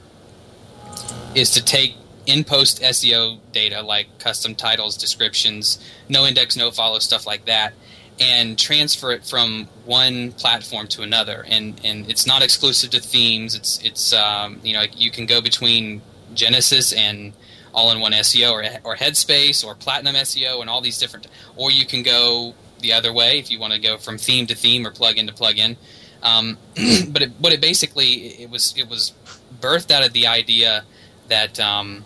is 1.34 1.50
to 1.52 1.66
take 1.66 1.96
in 2.28 2.44
post 2.44 2.82
SEO 2.84 3.40
data 3.52 3.82
like 3.82 4.20
custom 4.20 4.54
titles, 4.54 4.96
descriptions, 4.96 5.80
no 6.08 6.28
index, 6.28 6.56
no 6.56 6.70
follow, 6.70 7.00
stuff 7.00 7.26
like 7.26 7.46
that, 7.46 7.74
and 8.20 8.60
transfer 8.60 9.12
it 9.12 9.26
from 9.26 9.68
one 9.86 10.32
platform 10.34 10.88
to 10.88 11.02
another. 11.02 11.46
And 11.48 11.80
and 11.84 12.10
it's 12.10 12.28
not 12.28 12.42
exclusive 12.42 12.90
to 12.92 13.00
themes. 13.00 13.56
It's 13.56 13.80
it's 13.84 14.14
um, 14.14 14.60
you 14.64 14.74
know 14.74 14.84
you 14.96 15.12
can 15.12 15.26
go 15.26 15.42
between 15.42 16.02
Genesis 16.34 16.94
and 16.94 17.34
all-in-one 17.74 18.12
SEO 18.12 18.52
or 18.52 18.64
or 18.84 18.96
Headspace 18.96 19.66
or 19.66 19.76
Platinum 19.76 20.16
SEO 20.16 20.62
and 20.62 20.70
all 20.70 20.82
these 20.82 20.98
different. 20.98 21.28
Or 21.56 21.72
you 21.72 21.86
can 21.86 22.04
go 22.04 22.54
the 22.82 22.94
other 22.94 23.14
way 23.14 23.40
if 23.40 23.52
you 23.52 23.60
want 23.60 23.74
to 23.74 23.80
go 23.80 23.98
from 23.98 24.18
theme 24.18 24.48
to 24.48 24.56
theme 24.56 24.86
or 24.86 24.92
plugin 24.92 25.28
to 25.28 25.34
plugin. 25.34 25.78
Um, 26.22 26.58
but 27.10 27.22
it, 27.22 27.42
but 27.42 27.54
it 27.54 27.62
basically 27.62 28.42
it 28.42 28.50
was 28.50 28.74
it 28.78 28.90
was 28.90 29.14
birthed 29.62 29.92
out 29.92 30.06
of 30.06 30.14
the 30.14 30.28
idea 30.28 30.84
that 31.30 31.60
um, 31.60 32.04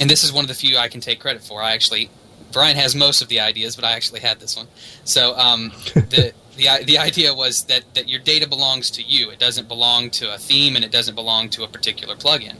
and 0.00 0.08
this 0.08 0.24
is 0.24 0.32
one 0.32 0.44
of 0.44 0.48
the 0.48 0.54
few 0.54 0.78
I 0.78 0.88
can 0.88 1.00
take 1.00 1.20
credit 1.20 1.42
for. 1.42 1.62
I 1.62 1.72
actually 1.72 2.10
Brian 2.52 2.76
has 2.76 2.94
most 2.94 3.22
of 3.22 3.28
the 3.28 3.40
ideas, 3.40 3.76
but 3.76 3.84
I 3.84 3.92
actually 3.92 4.20
had 4.20 4.40
this 4.40 4.56
one. 4.56 4.68
So 5.04 5.36
um, 5.36 5.72
the 5.94 6.32
the 6.56 6.84
the 6.84 6.98
idea 6.98 7.34
was 7.34 7.64
that 7.64 7.94
that 7.94 8.08
your 8.08 8.20
data 8.20 8.48
belongs 8.48 8.90
to 8.92 9.02
you. 9.02 9.30
It 9.30 9.38
doesn't 9.38 9.68
belong 9.68 10.10
to 10.10 10.32
a 10.34 10.38
theme, 10.38 10.76
and 10.76 10.84
it 10.84 10.90
doesn't 10.90 11.14
belong 11.14 11.48
to 11.50 11.64
a 11.64 11.68
particular 11.68 12.16
plugin. 12.16 12.56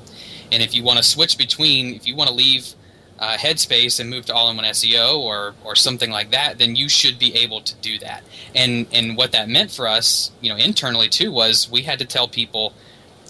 And 0.53 0.63
if 0.63 0.75
you 0.75 0.83
want 0.83 0.99
to 0.99 1.05
switch 1.05 1.39
between, 1.39 1.95
if 1.95 2.07
you 2.07 2.17
want 2.17 2.29
to 2.29 2.35
leave 2.35 2.75
uh, 3.21 3.37
Headspace 3.37 4.01
and 4.01 4.11
move 4.11 4.27
to 4.27 4.35
all-in-one 4.35 4.65
SEO 4.65 5.19
or 5.19 5.55
or 5.65 5.77
something 5.77 6.11
like 6.11 6.31
that, 6.31 6.59
then 6.59 6.75
you 6.75 6.89
should 6.89 7.19
be 7.19 7.35
able 7.37 7.61
to 7.61 7.75
do 7.77 7.99
that. 7.99 8.25
And 8.55 8.87
and 8.93 9.17
what 9.17 9.33
that 9.33 9.49
meant 9.49 9.71
for 9.71 9.87
us, 9.87 10.31
you 10.41 10.51
know, 10.51 10.57
internally 10.57 11.09
too, 11.09 11.31
was 11.31 11.71
we 11.71 11.83
had 11.83 11.99
to 11.99 12.05
tell 12.05 12.29
people 12.29 12.73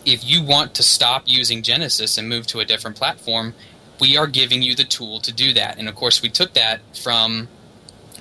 if 0.05 0.25
you 0.25 0.43
want 0.43 0.75
to 0.75 0.83
stop 0.83 1.25
using 1.27 1.63
Genesis 1.63 2.17
and 2.17 2.29
move 2.29 2.47
to 2.49 2.61
a 2.61 2.65
different 2.65 2.97
platform, 2.97 3.55
we 4.01 4.17
are 4.17 4.27
giving 4.27 4.63
you 4.63 4.75
the 4.75 4.85
tool 4.85 5.21
to 5.21 5.33
do 5.33 5.53
that. 5.55 5.79
And 5.79 5.89
of 5.89 5.95
course, 5.95 6.23
we 6.23 6.29
took 6.29 6.55
that 6.55 6.81
from 6.97 7.49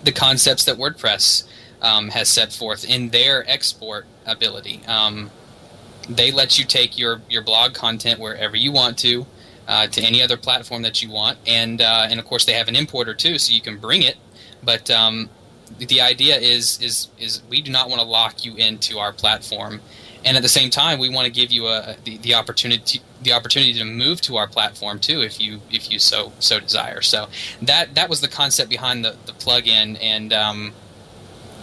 the 0.03 0.11
concepts 0.11 0.65
that 0.65 0.77
WordPress 0.77 1.47
um, 1.81 2.09
has 2.09 2.29
set 2.29 2.51
forth 2.51 2.85
in 2.85 3.09
their 3.09 3.49
export 3.49 4.05
ability. 4.25 4.81
Um, 4.87 5.31
they 6.09 6.31
let 6.31 6.57
you 6.57 6.65
take 6.65 6.97
your, 6.97 7.21
your 7.29 7.41
blog 7.41 7.73
content 7.73 8.19
wherever 8.19 8.55
you 8.55 8.71
want 8.71 8.97
to, 8.99 9.25
uh, 9.67 9.87
to 9.87 10.01
any 10.01 10.21
other 10.21 10.37
platform 10.37 10.81
that 10.81 11.01
you 11.01 11.09
want, 11.09 11.37
and 11.45 11.79
uh, 11.79 12.07
and 12.09 12.19
of 12.19 12.25
course 12.25 12.45
they 12.45 12.53
have 12.53 12.67
an 12.67 12.75
importer 12.75 13.13
too, 13.13 13.37
so 13.37 13.53
you 13.53 13.61
can 13.61 13.77
bring 13.77 14.01
it. 14.01 14.17
But 14.63 14.89
um, 14.89 15.29
the 15.77 16.01
idea 16.01 16.37
is 16.37 16.81
is 16.81 17.09
is 17.19 17.43
we 17.47 17.61
do 17.61 17.71
not 17.71 17.87
want 17.87 18.01
to 18.01 18.07
lock 18.07 18.43
you 18.43 18.55
into 18.55 18.97
our 18.97 19.13
platform 19.13 19.79
and 20.25 20.35
at 20.35 20.43
the 20.43 20.49
same 20.49 20.69
time, 20.69 20.99
we 20.99 21.09
want 21.09 21.25
to 21.25 21.31
give 21.31 21.51
you 21.51 21.67
a, 21.67 21.95
the, 22.03 22.17
the 22.17 22.33
opportunity 22.33 23.01
the 23.21 23.33
opportunity 23.33 23.73
to 23.73 23.83
move 23.83 24.21
to 24.21 24.37
our 24.37 24.47
platform 24.47 24.99
too, 24.99 25.21
if 25.21 25.39
you 25.39 25.61
if 25.71 25.91
you 25.91 25.99
so 25.99 26.31
so 26.39 26.59
desire. 26.59 27.01
So 27.01 27.27
that 27.61 27.95
that 27.95 28.09
was 28.09 28.21
the 28.21 28.27
concept 28.27 28.69
behind 28.69 29.03
the 29.03 29.15
the 29.25 29.33
plugin, 29.33 29.97
and 30.01 30.33
um, 30.33 30.73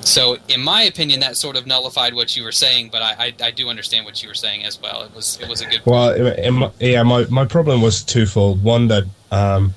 so 0.01 0.39
in 0.49 0.63
my 0.63 0.83
opinion, 0.83 1.21
that 1.21 1.37
sort 1.37 1.57
of 1.57 1.67
nullified 1.67 2.15
what 2.15 2.37
you 2.37 2.45
were 2.45 2.53
saying. 2.53 2.91
But 2.91 3.03
I, 3.03 3.13
I, 3.19 3.35
I 3.47 3.51
do 3.51 3.69
understand 3.69 4.05
what 4.05 4.23
you 4.23 4.29
were 4.29 4.35
saying 4.35 4.65
as 4.65 4.81
well. 4.81 5.03
It 5.03 5.15
was 5.15 5.39
it 5.41 5.49
was 5.49 5.61
a 5.61 5.67
good. 5.67 5.83
Well, 5.85 6.73
yeah, 6.79 7.03
my 7.03 7.27
my 7.27 7.45
problem 7.45 7.83
was 7.83 8.03
twofold. 8.03 8.63
One 8.63 8.89
that 8.89 9.05
um, 9.31 9.75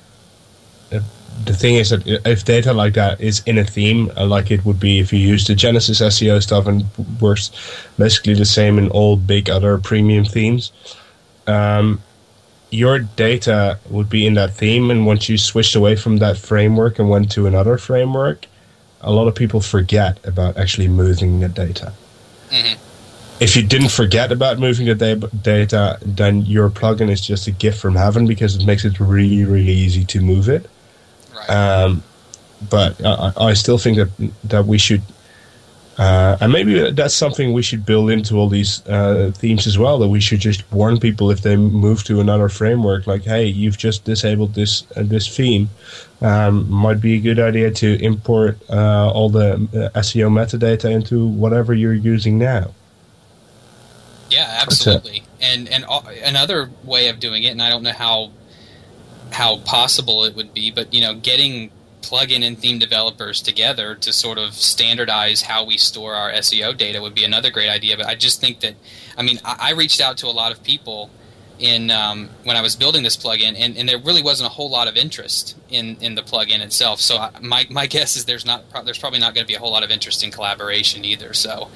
the 1.44 1.54
thing 1.54 1.76
is 1.76 1.90
that 1.90 2.06
if 2.06 2.44
data 2.44 2.72
like 2.72 2.94
that 2.94 3.20
is 3.20 3.42
in 3.46 3.58
a 3.58 3.64
theme, 3.64 4.10
uh, 4.16 4.26
like 4.26 4.50
it 4.50 4.64
would 4.64 4.80
be 4.80 4.98
if 4.98 5.12
you 5.12 5.18
use 5.18 5.46
the 5.46 5.54
Genesis 5.54 6.00
SEO 6.00 6.42
stuff 6.42 6.66
and 6.66 6.84
works 7.20 7.50
basically 7.98 8.34
the 8.34 8.44
same 8.44 8.78
in 8.78 8.88
all 8.90 9.16
big 9.16 9.48
other 9.48 9.78
premium 9.78 10.24
themes, 10.24 10.72
um, 11.46 12.00
your 12.70 12.98
data 12.98 13.78
would 13.88 14.08
be 14.08 14.26
in 14.26 14.34
that 14.34 14.54
theme. 14.54 14.90
And 14.90 15.06
once 15.06 15.28
you 15.28 15.38
switched 15.38 15.74
away 15.74 15.96
from 15.96 16.18
that 16.18 16.36
framework 16.36 16.98
and 16.98 17.08
went 17.08 17.30
to 17.32 17.46
another 17.46 17.78
framework, 17.78 18.46
a 19.00 19.12
lot 19.12 19.26
of 19.26 19.34
people 19.34 19.60
forget 19.60 20.24
about 20.26 20.56
actually 20.56 20.88
moving 20.88 21.40
the 21.40 21.48
data. 21.48 21.92
Mm-hmm. 22.50 22.80
If 23.40 23.56
you 23.56 23.62
didn't 23.62 23.88
forget 23.88 24.30
about 24.30 24.58
moving 24.58 24.86
the 24.86 25.30
data, 25.42 25.98
then 26.02 26.42
your 26.42 26.68
plugin 26.68 27.10
is 27.10 27.22
just 27.22 27.46
a 27.46 27.50
gift 27.50 27.80
from 27.80 27.94
heaven 27.94 28.26
because 28.26 28.54
it 28.54 28.66
makes 28.66 28.84
it 28.84 29.00
really, 29.00 29.44
really 29.46 29.72
easy 29.72 30.04
to 30.04 30.20
move 30.20 30.50
it. 30.50 30.68
Um, 31.48 32.02
but 32.68 33.04
I, 33.04 33.32
I, 33.36 33.54
still 33.54 33.78
think 33.78 33.96
that 33.96 34.32
that 34.44 34.66
we 34.66 34.76
should, 34.76 35.02
uh, 35.96 36.36
and 36.40 36.52
maybe 36.52 36.90
that's 36.90 37.14
something 37.14 37.52
we 37.52 37.62
should 37.62 37.86
build 37.86 38.10
into 38.10 38.36
all 38.36 38.48
these 38.48 38.86
uh, 38.86 39.32
themes 39.34 39.66
as 39.66 39.78
well. 39.78 39.98
That 39.98 40.08
we 40.08 40.20
should 40.20 40.40
just 40.40 40.70
warn 40.70 41.00
people 41.00 41.30
if 41.30 41.40
they 41.40 41.56
move 41.56 42.04
to 42.04 42.20
another 42.20 42.48
framework, 42.48 43.06
like, 43.06 43.22
"Hey, 43.22 43.46
you've 43.46 43.78
just 43.78 44.04
disabled 44.04 44.54
this 44.54 44.84
uh, 44.96 45.02
this 45.02 45.34
theme. 45.34 45.70
Um, 46.20 46.70
might 46.70 47.00
be 47.00 47.14
a 47.14 47.20
good 47.20 47.38
idea 47.38 47.70
to 47.70 48.02
import 48.02 48.58
uh, 48.68 49.10
all 49.10 49.30
the 49.30 49.54
uh, 49.54 49.98
SEO 50.00 50.30
metadata 50.30 50.90
into 50.90 51.26
whatever 51.26 51.72
you're 51.72 51.94
using 51.94 52.38
now." 52.38 52.74
Yeah, 54.30 54.58
absolutely. 54.62 55.24
And 55.40 55.68
and 55.68 55.84
another 56.24 56.70
way 56.84 57.08
of 57.08 57.20
doing 57.20 57.42
it, 57.42 57.50
and 57.50 57.62
I 57.62 57.68
don't 57.68 57.82
know 57.82 57.92
how 57.92 58.30
how 59.32 59.58
possible 59.58 60.24
it 60.24 60.34
would 60.34 60.54
be, 60.54 60.70
but 60.70 60.92
you 60.92 61.00
know, 61.00 61.14
getting 61.14 61.70
plugin 62.02 62.44
and 62.46 62.58
theme 62.58 62.78
developers 62.78 63.42
together 63.42 63.94
to 63.94 64.12
sort 64.12 64.38
of 64.38 64.54
standardize 64.54 65.42
how 65.42 65.64
we 65.64 65.76
store 65.76 66.14
our 66.14 66.32
SEO 66.32 66.76
data 66.76 67.00
would 67.00 67.14
be 67.14 67.24
another 67.24 67.50
great 67.50 67.68
idea. 67.68 67.96
But 67.96 68.06
I 68.06 68.14
just 68.14 68.40
think 68.40 68.60
that, 68.60 68.74
I 69.16 69.22
mean, 69.22 69.38
I, 69.44 69.56
I 69.60 69.72
reached 69.72 70.00
out 70.00 70.16
to 70.18 70.26
a 70.26 70.28
lot 70.28 70.52
of 70.52 70.62
people 70.62 71.10
in 71.58 71.90
um, 71.90 72.30
when 72.44 72.56
I 72.56 72.62
was 72.62 72.74
building 72.74 73.02
this 73.02 73.16
plugin, 73.16 73.54
and, 73.56 73.76
and 73.76 73.88
there 73.88 73.98
really 73.98 74.22
wasn't 74.22 74.46
a 74.46 74.50
whole 74.50 74.70
lot 74.70 74.88
of 74.88 74.96
interest 74.96 75.56
in, 75.68 75.96
in 76.00 76.14
the 76.14 76.22
plugin 76.22 76.60
itself. 76.60 77.00
So 77.00 77.18
I, 77.18 77.30
my 77.40 77.66
my 77.70 77.86
guess 77.94 78.16
is 78.16 78.24
there's 78.24 78.46
not 78.46 78.64
there's 78.84 78.98
probably 78.98 79.20
not 79.20 79.34
going 79.34 79.44
to 79.44 79.48
be 79.48 79.54
a 79.54 79.58
whole 79.58 79.70
lot 79.70 79.82
of 79.82 79.90
interest 79.90 80.24
in 80.24 80.30
collaboration 80.30 81.04
either. 81.04 81.34
So 81.34 81.70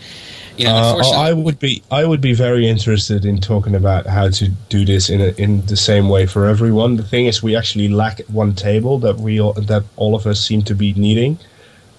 you 0.56 0.66
know, 0.66 1.00
uh, 1.02 1.10
I 1.10 1.32
would 1.32 1.58
be 1.58 1.82
I 1.90 2.04
would 2.04 2.20
be 2.20 2.32
very 2.32 2.68
interested 2.68 3.24
in 3.24 3.40
talking 3.40 3.74
about 3.74 4.06
how 4.06 4.28
to 4.28 4.48
do 4.68 4.84
this 4.84 5.10
in 5.10 5.20
a, 5.20 5.28
in 5.36 5.66
the 5.66 5.76
same 5.76 6.08
way 6.08 6.26
for 6.26 6.46
everyone. 6.46 6.96
The 6.96 7.02
thing 7.02 7.26
is, 7.26 7.42
we 7.42 7.56
actually 7.56 7.88
lack 7.88 8.20
one 8.28 8.54
table 8.54 8.98
that 9.00 9.16
we 9.16 9.40
all, 9.40 9.54
that 9.54 9.84
all 9.96 10.14
of 10.14 10.26
us 10.26 10.40
seem 10.40 10.62
to 10.62 10.74
be 10.74 10.92
needing 10.94 11.38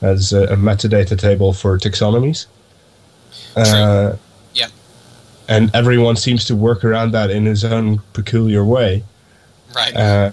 as 0.01 0.33
a, 0.33 0.43
a 0.43 0.55
metadata 0.55 1.19
table 1.19 1.53
for 1.53 1.77
taxonomies. 1.77 2.47
Uh, 3.55 4.15
yeah. 4.53 4.67
And 5.47 5.73
everyone 5.75 6.15
seems 6.15 6.45
to 6.45 6.55
work 6.55 6.83
around 6.83 7.11
that 7.11 7.29
in 7.29 7.45
his 7.45 7.63
own 7.63 7.99
peculiar 8.13 8.63
way. 8.63 9.03
Right. 9.75 9.95
Uh, 9.95 10.31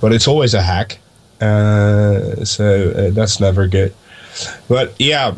but 0.00 0.12
it's 0.12 0.28
always 0.28 0.52
a 0.52 0.60
hack, 0.60 0.98
uh, 1.40 2.44
so 2.44 2.90
uh, 2.90 3.10
that's 3.10 3.40
never 3.40 3.66
good. 3.66 3.94
But 4.68 4.94
yeah, 4.98 5.34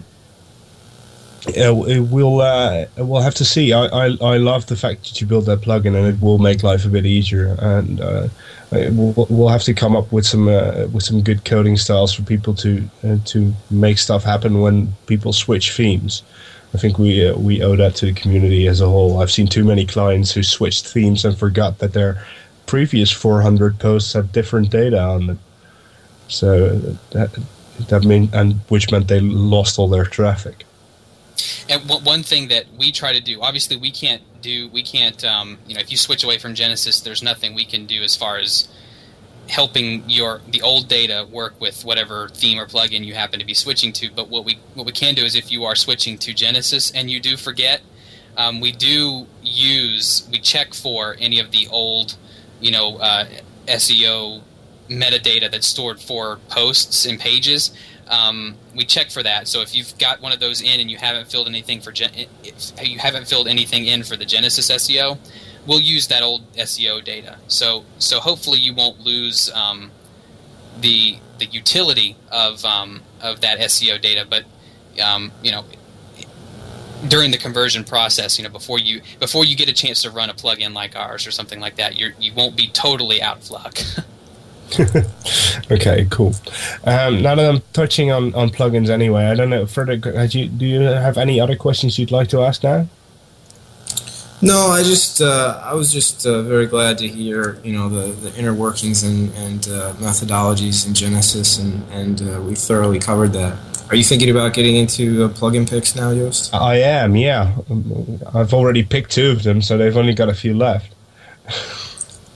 uh, 1.49 1.75
we'll 1.75 2.41
uh, 2.41 2.85
we'll 2.99 3.23
have 3.23 3.35
to 3.37 3.45
see. 3.45 3.73
I, 3.73 3.87
I, 3.87 4.07
I 4.21 4.37
love 4.37 4.67
the 4.67 4.77
fact 4.77 5.05
that 5.05 5.21
you 5.21 5.27
build 5.27 5.47
that 5.47 5.63
plugin, 5.63 5.97
and 5.97 6.07
it 6.07 6.21
will 6.21 6.39
make 6.39 6.63
life 6.63 6.85
a 6.85 6.89
bit 6.89 7.07
easier. 7.07 7.57
And 7.59 8.01
uh, 8.01 8.29
we'll, 8.71 9.27
we'll 9.31 9.49
have 9.49 9.63
to 9.65 9.75
come 9.75 9.97
up 9.97 10.13
with 10.13 10.27
some 10.27 10.49
uh, 10.49 10.87
with 10.93 11.03
some 11.03 11.23
good 11.23 11.45
coding 11.45 11.77
styles 11.77 12.13
for 12.13 12.23
people 12.23 12.55
to 12.55 12.89
uh, 13.05 13.17
to 13.27 13.55
make 13.71 13.99
stuff 13.99 14.23
happen 14.23 14.61
when 14.61 14.93
people 15.07 15.33
switch 15.33 15.73
themes. 15.73 16.23
I 16.75 16.79
think 16.79 16.99
we 16.99 17.27
uh, 17.27 17.37
we 17.37 17.63
owe 17.63 17.77
that 17.77 17.95
to 17.97 18.07
the 18.07 18.13
community 18.13 18.67
as 18.67 18.83
a 18.83 18.89
whole. 18.89 19.21
I've 19.21 19.31
seen 19.31 19.47
too 19.47 19.65
many 19.65 19.87
clients 19.87 20.33
who 20.33 20.43
switched 20.43 20.87
themes 20.87 21.25
and 21.25 21.37
forgot 21.37 21.79
that 21.79 21.95
their 21.95 22.23
previous 22.67 23.11
400 23.11 23.79
posts 23.79 24.13
have 24.13 24.31
different 24.31 24.71
data 24.71 25.01
on 25.01 25.27
them. 25.27 25.41
So 26.29 26.77
that 27.13 27.37
that 27.89 28.05
mean 28.05 28.29
and 28.35 28.55
which 28.69 28.93
meant 28.93 29.09
they 29.09 29.21
lost 29.21 29.79
all 29.79 29.89
their 29.89 30.05
traffic. 30.05 30.67
And 31.69 31.89
one 31.89 32.23
thing 32.23 32.49
that 32.49 32.67
we 32.77 32.93
try 32.93 33.13
to 33.13 33.21
do, 33.21 33.41
obviously, 33.41 33.77
we 33.77 33.91
can't 33.91 34.23
do, 34.43 34.69
we 34.69 34.83
can't, 34.83 35.25
um, 35.25 35.59
you 35.67 35.75
know, 35.75 35.81
if 35.81 35.91
you 35.91 35.97
switch 35.97 36.25
away 36.25 36.39
from 36.39 36.55
Genesis, 36.55 37.01
there's 37.01 37.23
nothing 37.23 37.55
we 37.55 37.65
can 37.65 37.87
do 37.87 38.03
as 38.03 38.17
far 38.17 38.39
as 38.39 38.69
helping 39.49 40.09
your 40.09 40.41
the 40.49 40.63
old 40.63 40.89
data 40.89 41.27
work 41.31 41.61
with 41.61 41.85
whatever 41.85 42.29
theme 42.29 42.59
or 42.59 42.67
plugin 42.67 43.05
you 43.05 43.15
happen 43.15 43.41
to 43.41 43.47
be 43.47 43.55
switching 43.55 43.93
to. 43.93 44.11
But 44.11 44.29
what 44.29 44.45
we 44.45 44.59
what 44.75 44.87
we 44.87 44.93
can 44.93 45.15
do 45.15 45.25
is 45.25 45.35
if 45.35 45.51
you 45.51 45.65
are 45.65 45.75
switching 45.75 46.19
to 46.19 46.33
Genesis 46.33 46.91
and 46.93 47.11
you 47.11 47.21
do 47.21 47.37
forget, 47.37 47.81
um, 48.37 48.61
we 48.61 48.73
do 48.73 49.27
use 49.43 50.29
we 50.31 50.39
check 50.39 50.75
for 50.75 51.17
any 51.19 51.41
of 51.41 51.51
the 51.51 51.67
old, 51.69 52.17
you 52.61 52.71
know, 52.71 52.97
uh, 52.99 53.27
SEO 53.67 54.43
metadata 54.89 55.51
that's 55.51 55.69
stored 55.69 56.01
for 56.01 56.37
posts 56.49 57.07
and 57.07 57.21
pages 57.21 57.71
um, 58.11 58.57
we 58.75 58.85
check 58.85 59.11
for 59.11 59.23
that. 59.23 59.49
So 59.49 59.61
if 59.61 59.75
you've 59.75 59.97
got 59.99 60.21
one 60.21 60.33
of 60.33 60.41
those 60.41 60.61
in 60.61 60.81
and 60.81 60.91
you 60.91 60.99
haven't 60.99 61.31
filled 61.31 61.49
anything 61.49 61.81
for 61.81 61.93
Gen- 61.93 62.27
you 62.83 62.99
haven't 62.99 63.29
filled 63.29 63.49
anything 63.49 63.87
in 63.87 64.03
for 64.03 64.17
the 64.17 64.25
Genesis 64.25 64.71
SEO, 64.71 65.17
we'll 65.67 65.81
use 65.81 66.09
that 66.09 66.23
old 66.23 66.53
SEO 66.55 67.03
data. 67.03 67.39
So 67.47 67.85
so 67.99 68.21
hopefully 68.21 68.59
you 68.59 68.75
won't 68.75 69.01
lose 69.01 69.51
um, 69.53 69.93
the 70.81 71.19
the 71.39 71.47
utility 71.47 72.17
of 72.31 72.65
um, 72.65 73.03
of 73.21 73.41
that 73.43 73.59
SEO 73.61 74.01
data, 74.01 74.27
but 74.29 74.45
um, 75.01 75.33
you 75.43 75.53
know 75.53 75.65
during 77.09 77.31
the 77.31 77.39
conversion 77.39 77.85
process, 77.85 78.39
you 78.39 78.45
know, 78.45 78.51
before 78.51 78.79
you 78.79 79.01
before 79.21 79.45
you 79.45 79.57
get 79.57 79.69
a 79.69 79.73
chance 79.73 80.03
to 80.03 80.11
run 80.11 80.31
a 80.31 80.35
plugin 80.35 80.75
like 80.75 80.97
ours 80.97 81.27
or 81.27 81.31
something 81.31 81.61
like 81.61 81.77
that, 81.77 81.97
you 81.97 82.13
you 82.19 82.35
won't 82.35 82.57
be 82.57 82.69
totally 82.69 83.23
out 83.23 83.39
of 83.39 83.51
luck. 83.51 83.79
okay, 85.71 86.07
cool. 86.11 86.35
Um, 86.85 87.23
now 87.23 87.35
that 87.35 87.49
I'm 87.49 87.63
touching 87.73 88.11
on, 88.11 88.35
on 88.35 88.51
plugins 88.51 88.89
anyway, 88.89 89.25
I 89.25 89.35
don't 89.35 89.51
know, 89.51 89.67
Frederick, 89.67 90.05
you, 90.35 90.49
do 90.49 90.67
you 90.67 90.81
have 90.81 91.19
any 91.19 91.41
other 91.41 91.57
questions 91.57 91.99
you'd 91.99 92.11
like 92.11 92.29
to 92.29 92.43
ask 92.43 92.63
now? 92.63 92.87
No, 94.43 94.69
I 94.69 94.83
just 94.83 95.21
uh, 95.21 95.61
I 95.63 95.75
was 95.75 95.93
just 95.93 96.27
uh, 96.27 96.41
very 96.43 96.67
glad 96.67 96.97
to 96.99 97.09
hear 97.09 97.61
you 97.63 97.75
know 97.75 97.91
the, 97.91 98.13
the 98.13 98.35
inner 98.39 98.55
workings 98.55 99.03
and, 99.03 99.31
and 99.35 99.69
uh, 99.69 99.93
methodologies 99.99 100.87
in 100.87 100.95
Genesis, 100.95 101.59
and 101.59 101.85
and 101.91 102.23
uh, 102.23 102.41
we 102.41 102.55
thoroughly 102.55 102.99
covered 102.99 103.35
that. 103.35 103.59
Are 103.91 103.97
you 103.97 104.05
thinking 104.05 104.31
about 104.31 104.55
getting 104.55 104.77
into 104.77 105.29
plugin 105.31 105.69
picks 105.69 105.95
now, 105.95 106.15
Joost? 106.15 106.55
I 106.55 106.77
am. 106.77 107.17
Yeah, 107.17 107.55
I've 108.33 108.55
already 108.55 108.83
picked 108.83 109.11
two 109.11 109.31
of 109.31 109.43
them, 109.43 109.61
so 109.61 109.77
they've 109.77 109.97
only 109.97 110.15
got 110.15 110.31
a 110.31 110.35
few 110.35 110.55
left. 110.55 110.95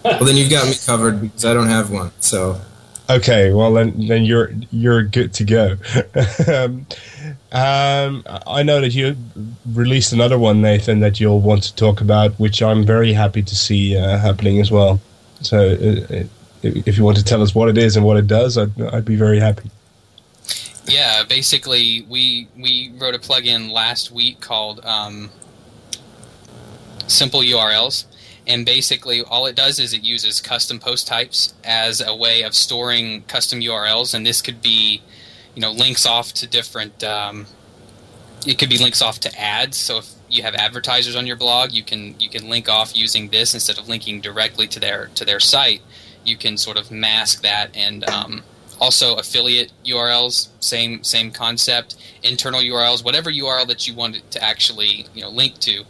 well, 0.05 0.25
then 0.25 0.37
you've 0.37 0.51
got 0.51 0.67
me 0.67 0.75
covered 0.87 1.21
because 1.21 1.45
I 1.45 1.55
don't 1.55 1.69
have 1.69 1.91
one. 1.91 2.13
So. 2.21 2.61
Okay, 3.09 3.53
well 3.53 3.73
then, 3.75 4.07
then 4.07 4.25
you're 4.25 4.53
you're 4.71 5.03
good 5.03 5.35
to 5.35 5.45
go. 5.45 5.77
um, 6.49 6.87
um, 7.53 8.25
I 8.47 8.63
know 8.63 8.81
that 8.81 8.95
you 8.95 9.17
released 9.67 10.13
another 10.13 10.39
one, 10.39 10.63
Nathan, 10.63 11.01
that 11.01 11.21
you'll 11.21 11.41
want 11.41 11.63
to 11.65 11.75
talk 11.75 12.01
about, 12.01 12.33
which 12.33 12.63
I'm 12.63 12.85
very 12.85 13.13
happy 13.13 13.43
to 13.43 13.55
see 13.55 13.97
uh, 13.97 14.19
happening 14.19 14.61
as 14.61 14.71
well. 14.71 15.01
So, 15.41 15.59
uh, 15.59 16.25
if, 16.63 16.89
if 16.89 16.99
you 16.99 17.05
want 17.05 17.19
to 17.19 17.25
tell 17.25 17.43
us 17.43 17.55
what 17.55 17.69
it 17.69 17.77
is 17.77 17.97
and 17.97 18.05
what 18.07 18.17
it 18.17 18.27
does, 18.27 18.57
I'd, 18.57 18.81
I'd 18.81 19.05
be 19.05 19.17
very 19.17 19.39
happy. 19.39 19.71
Yeah, 20.87 21.25
basically, 21.25 22.07
we 22.09 22.49
we 22.57 22.93
wrote 22.99 23.15
a 23.15 23.19
plugin 23.19 23.71
last 23.71 24.11
week 24.11 24.41
called 24.41 24.85
um, 24.85 25.31
Simple 27.07 27.41
URLs, 27.41 28.07
and 28.47 28.67
basically 28.67 29.23
all 29.23 29.47
it 29.47 29.57
does 29.57 29.79
is 29.79 29.93
it 29.93 30.03
uses 30.03 30.41
custom 30.41 30.79
post 30.79 31.07
types 31.07 31.55
as 31.65 32.01
a 32.01 32.15
way 32.15 32.43
of 32.43 32.55
storing 32.55 33.23
custom 33.23 33.61
URLs, 33.61 34.15
and 34.15 34.27
this 34.27 34.43
could 34.43 34.61
be, 34.61 35.03
you 35.55 35.63
know, 35.63 35.73
links 35.73 36.07
off 36.07 36.33
to 36.35 36.47
different. 36.47 37.03
Um, 37.03 37.47
it 38.47 38.59
could 38.59 38.69
be 38.69 38.79
links 38.79 39.01
off 39.01 39.21
to 39.21 39.41
ads. 39.41 39.79
So 39.79 39.99
if 39.99 40.11
you 40.29 40.43
have 40.43 40.55
advertisers 40.55 41.17
on 41.17 41.27
your 41.27 41.37
blog, 41.37 41.73
you 41.73 41.83
can 41.83 42.19
you 42.19 42.29
can 42.29 42.49
link 42.49 42.69
off 42.69 42.97
using 42.97 43.29
this 43.31 43.55
instead 43.55 43.79
of 43.79 43.89
linking 43.89 44.21
directly 44.21 44.67
to 44.69 44.81
their 44.81 45.07
to 45.15 45.25
their 45.25 45.41
site. 45.41 45.81
You 46.25 46.37
can 46.37 46.57
sort 46.57 46.77
of 46.77 46.91
mask 46.91 47.43
that 47.43 47.75
and 47.77 48.09
um, 48.09 48.43
also 48.81 49.17
affiliate 49.17 49.73
URLs, 49.85 50.49
same 50.61 51.03
same 51.03 51.31
concept. 51.31 51.97
Internal 52.23 52.61
URLs, 52.61 53.05
whatever 53.05 53.31
URL 53.31 53.67
that 53.69 53.87
you 53.87 53.95
want 53.95 54.31
to 54.31 54.43
actually 54.43 55.07
you 55.15 55.23
know 55.23 55.31
link 55.31 55.59
to, 55.61 55.85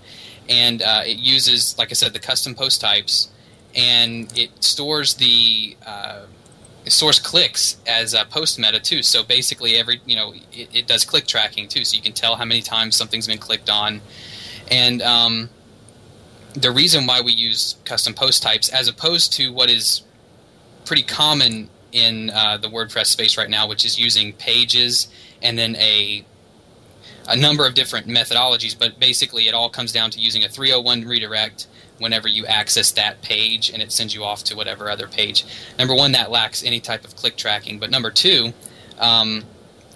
and 0.49 0.83
uh, 0.83 1.03
it 1.05 1.19
uses, 1.19 1.77
like 1.79 1.91
I 1.91 1.95
said, 1.95 2.13
the 2.13 2.19
custom 2.19 2.55
post 2.55 2.81
types, 2.81 3.31
and 3.75 4.37
it 4.39 4.63
stores 4.63 5.15
the 5.15 5.77
uh, 5.87 6.27
it 6.85 6.93
stores 6.93 7.19
clicks 7.19 7.77
as 7.87 8.15
a 8.15 8.25
post 8.25 8.59
meta 8.59 8.81
too. 8.81 9.03
So 9.03 9.23
basically, 9.23 9.77
every 9.77 10.01
you 10.07 10.17
know 10.17 10.35
it, 10.53 10.69
it, 10.73 10.87
does 10.87 11.05
click 11.05 11.27
tracking 11.27 11.69
too, 11.69 11.85
so 11.85 11.97
you 11.97 12.03
can 12.03 12.13
tell 12.13 12.37
how 12.37 12.45
many 12.45 12.61
times 12.61 12.97
something's 12.97 13.27
been 13.27 13.39
clicked 13.39 13.71
on, 13.71 14.01
and 14.71 15.03
um, 15.03 15.51
the 16.55 16.71
reason 16.71 17.07
why 17.07 17.21
we 17.21 17.33
use 17.33 17.77
custom 17.85 18.15
post 18.15 18.43
types 18.43 18.69
as 18.69 18.89
opposed 18.89 19.33
to 19.35 19.53
what 19.53 19.71
is 19.71 20.03
pretty 20.85 21.03
common 21.03 21.69
in 21.93 22.31
uh, 22.31 22.59
the 22.59 22.69
WordPress 22.69 23.07
space 23.07 23.39
right 23.39 23.49
now, 23.49 23.69
which 23.69 23.85
is 23.85 23.99
using 23.99 24.33
pages 24.35 25.09
and 25.43 25.59
then 25.59 25.77
a 25.77 26.25
a 27.29 27.37
number 27.37 27.67
of 27.67 27.75
different 27.75 28.07
methodologies, 28.07 28.79
but 28.79 28.99
basically 28.99 29.49
it 29.49 29.55
all 29.55 29.69
comes 29.69 29.93
down 29.93 30.11
to 30.11 30.21
using 30.21 30.45
a 30.45 30.49
301 30.49 31.05
redirect 31.05 31.67
whenever 31.99 32.29
you 32.29 32.45
access 32.47 32.91
that 32.93 33.23
page 33.23 33.71
and 33.71 33.81
it 33.81 33.93
sends 33.93 34.15
you 34.15 34.25
off 34.25 34.45
to 34.45 34.57
whatever 34.57 34.91
other 34.91 35.07
page. 35.07 35.45
Number 35.79 35.95
one, 35.95 36.13
that 36.13 36.31
lacks 36.31 36.65
any 36.65 36.81
type 36.81 37.05
of 37.05 37.17
click 37.17 37.37
tracking, 37.37 37.79
but 37.79 37.91
number 37.91 38.11
two, 38.11 38.53
um, 38.99 39.45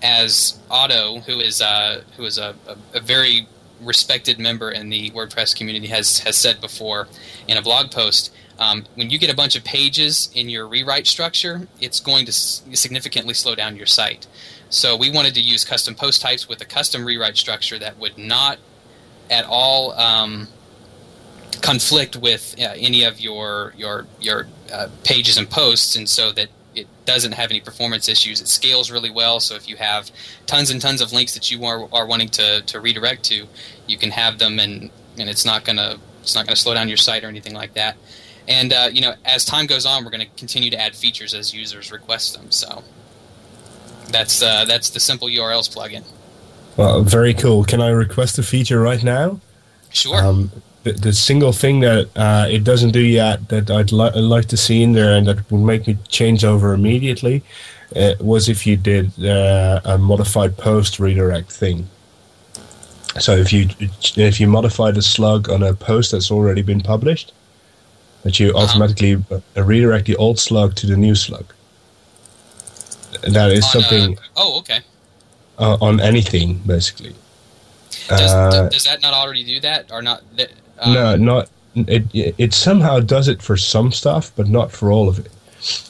as 0.02 0.58
Otto, 0.70 1.20
who 1.20 1.40
is 1.40 1.60
uh, 1.60 2.02
who 2.16 2.24
is 2.24 2.38
a, 2.38 2.54
a, 2.66 2.98
a, 2.98 3.00
very 3.00 3.48
respected 3.80 4.38
member 4.38 4.70
in 4.70 4.90
the 4.90 5.10
WordPress 5.10 5.56
community, 5.56 5.88
has 5.88 6.20
has 6.20 6.36
said 6.36 6.60
before 6.60 7.08
in 7.48 7.56
a 7.56 7.62
blog 7.62 7.90
post, 7.90 8.32
um, 8.58 8.84
when 8.94 9.10
you 9.10 9.18
get 9.18 9.30
a 9.30 9.36
bunch 9.36 9.56
of 9.56 9.64
pages 9.64 10.30
in 10.34 10.48
your 10.48 10.66
rewrite 10.66 11.06
structure, 11.06 11.68
it's 11.80 12.00
going 12.00 12.26
to 12.26 12.32
significantly 12.32 13.34
slow 13.34 13.54
down 13.54 13.76
your 13.76 13.86
site. 13.86 14.26
So 14.70 14.96
we 14.96 15.10
wanted 15.10 15.34
to 15.34 15.40
use 15.40 15.64
custom 15.64 15.94
post 15.94 16.20
types 16.20 16.48
with 16.48 16.60
a 16.60 16.64
custom 16.64 17.04
rewrite 17.04 17.36
structure 17.36 17.78
that 17.78 17.98
would 17.98 18.18
not 18.18 18.58
at 19.30 19.44
all 19.46 19.92
um, 19.92 20.48
conflict 21.62 22.16
with 22.16 22.54
uh, 22.58 22.74
any 22.76 23.04
of 23.04 23.20
your 23.20 23.72
your 23.76 24.06
your 24.20 24.46
uh, 24.72 24.88
pages 25.04 25.36
and 25.38 25.48
posts, 25.48 25.96
and 25.96 26.08
so 26.08 26.32
that 26.32 26.48
it 26.74 26.86
doesn't 27.04 27.32
have 27.32 27.50
any 27.50 27.60
performance 27.60 28.08
issues. 28.08 28.40
It 28.40 28.48
scales 28.48 28.90
really 28.90 29.10
well, 29.10 29.40
so 29.40 29.54
if 29.54 29.68
you 29.68 29.76
have 29.76 30.10
tons 30.46 30.70
and 30.70 30.80
tons 30.80 31.00
of 31.00 31.12
links 31.12 31.34
that 31.34 31.50
you 31.50 31.64
are, 31.64 31.88
are 31.92 32.06
wanting 32.06 32.28
to, 32.30 32.60
to 32.62 32.80
redirect 32.80 33.24
to, 33.24 33.46
you 33.86 33.98
can 33.98 34.10
have 34.10 34.38
them, 34.38 34.58
and 34.58 34.90
and 35.18 35.28
it's 35.28 35.44
not 35.44 35.64
gonna 35.64 35.96
it's 36.20 36.34
not 36.34 36.46
gonna 36.46 36.56
slow 36.56 36.74
down 36.74 36.88
your 36.88 36.96
site 36.96 37.24
or 37.24 37.28
anything 37.28 37.54
like 37.54 37.74
that. 37.74 37.96
And 38.46 38.72
uh, 38.72 38.88
you 38.90 39.02
know, 39.02 39.14
as 39.24 39.44
time 39.44 39.66
goes 39.66 39.84
on, 39.84 40.04
we're 40.04 40.10
going 40.10 40.26
to 40.26 40.36
continue 40.36 40.70
to 40.70 40.80
add 40.80 40.96
features 40.96 41.34
as 41.34 41.52
users 41.52 41.92
request 41.92 42.34
them. 42.34 42.50
So 42.50 42.82
that's 44.08 44.42
uh, 44.42 44.64
that's 44.64 44.90
the 44.90 45.00
simple 45.00 45.28
URLs 45.28 45.68
plugin. 45.74 46.04
Well, 46.76 47.02
very 47.02 47.34
cool. 47.34 47.64
Can 47.64 47.80
I 47.80 47.88
request 47.88 48.38
a 48.38 48.42
feature 48.42 48.80
right 48.80 49.02
now? 49.02 49.40
Sure. 49.90 50.16
Um, 50.16 50.52
the, 50.84 50.92
the, 50.92 51.12
single 51.12 51.52
thing 51.52 51.80
that 51.80 52.08
uh, 52.16 52.46
it 52.48 52.62
doesn't 52.62 52.90
do 52.90 53.00
yet 53.00 53.48
that 53.48 53.70
I'd, 53.70 53.90
li- 53.90 54.12
I'd, 54.14 54.20
like 54.20 54.46
to 54.46 54.56
see 54.56 54.82
in 54.82 54.92
there 54.92 55.16
and 55.16 55.26
that 55.26 55.50
would 55.50 55.64
make 55.64 55.86
me 55.86 55.98
change 56.08 56.44
over 56.44 56.72
immediately 56.72 57.42
uh, 57.96 58.14
was 58.20 58.48
if 58.48 58.66
you 58.66 58.76
did 58.76 59.12
uh, 59.24 59.80
a 59.84 59.98
modified 59.98 60.56
post 60.56 61.00
redirect 61.00 61.50
thing. 61.50 61.88
So 63.18 63.32
if 63.34 63.52
you 63.52 63.68
if 64.16 64.38
you 64.38 64.46
modify 64.46 64.92
the 64.92 65.02
slug 65.02 65.48
on 65.48 65.62
a 65.62 65.74
post 65.74 66.12
that's 66.12 66.30
already 66.30 66.62
been 66.62 66.80
published, 66.80 67.32
that 68.22 68.38
you 68.38 68.50
uh-huh. 68.50 68.64
automatically 68.64 69.16
uh, 69.32 69.62
redirect 69.64 70.06
the 70.06 70.16
old 70.16 70.38
slug 70.38 70.76
to 70.76 70.86
the 70.86 70.96
new 70.96 71.14
slug. 71.14 71.52
That 73.22 73.50
is 73.50 73.64
on, 73.64 73.70
something. 73.70 74.18
Uh, 74.18 74.22
oh, 74.36 74.58
okay. 74.60 74.80
Uh, 75.58 75.76
on 75.80 76.00
anything, 76.00 76.58
basically. 76.66 77.14
Does, 78.08 78.32
uh, 78.32 78.68
does, 78.68 78.84
that 78.84 79.02
not 79.02 79.12
already 79.12 79.44
do 79.44 79.60
that, 79.60 79.90
or 79.90 80.02
not? 80.02 80.22
Um, 80.78 80.94
no, 80.94 81.16
not 81.16 81.50
it. 81.74 82.04
It 82.38 82.54
somehow 82.54 83.00
does 83.00 83.28
it 83.28 83.42
for 83.42 83.56
some 83.56 83.92
stuff, 83.92 84.32
but 84.36 84.48
not 84.48 84.72
for 84.72 84.90
all 84.90 85.08
of 85.08 85.18
it. 85.18 85.30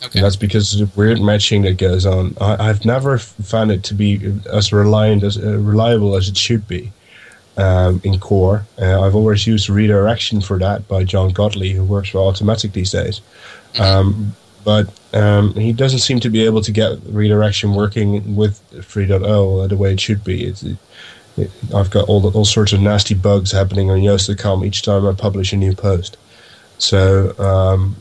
Okay. 0.05 0.19
And 0.19 0.25
that's 0.25 0.37
because 0.37 0.81
of 0.81 0.81
the 0.81 0.99
weird 0.99 1.21
matching 1.21 1.63
that 1.63 1.77
goes 1.77 2.07
on. 2.07 2.35
I, 2.41 2.65
have 2.65 2.85
never 2.87 3.19
found 3.19 3.71
it 3.71 3.85
to 3.85 3.95
be 3.95 4.33
as 4.51 4.73
reliant 4.73 5.23
as 5.23 5.37
uh, 5.37 5.59
reliable 5.59 6.17
as 6.17 6.29
it 6.29 6.37
should 6.37 6.67
be 6.67 6.91
um, 7.59 8.01
in 8.03 8.19
core. 8.19 8.65
Uh, 8.81 9.03
I've 9.03 9.15
always 9.15 9.47
used 9.47 9.69
redirection 9.69 10.41
for 10.41 10.59
that 10.59 10.89
by 10.89 11.05
John 11.05 11.31
Godley, 11.31 11.71
who 11.71 11.85
works 11.85 12.09
for 12.09 12.19
Automattic 12.19 12.73
these 12.73 12.93
days. 12.93 13.21
Mm-hmm. 13.75 13.83
Um, 13.83 14.37
but 14.69 14.87
um, 15.15 15.55
he 15.55 15.73
doesn't 15.73 16.01
seem 16.01 16.21
to 16.21 16.29
be 16.29 16.45
able 16.45 16.61
to 16.61 16.71
get 16.71 16.99
redirection 17.07 17.73
working 17.73 18.37
with 18.37 18.61
3.0 18.73 19.67
the 19.67 19.77
way 19.79 19.95
it 19.95 19.99
should 19.99 20.23
be. 20.23 20.45
It's, 20.45 20.63
it, 20.63 20.77
it, 21.39 21.51
I've 21.75 21.89
got 21.89 22.07
all 22.07 22.21
the, 22.21 22.29
all 22.37 22.45
sorts 22.45 22.75
of 22.75 22.83
nasty 22.83 23.15
bugs 23.15 23.51
happening 23.51 23.91
on 23.91 24.01
Yoast.com 24.01 24.67
each 24.67 24.83
time 24.83 25.07
I 25.07 25.15
publish 25.15 25.55
a 25.55 25.57
new 25.57 25.75
post. 25.75 26.19
So 26.77 27.31
um, 27.39 27.97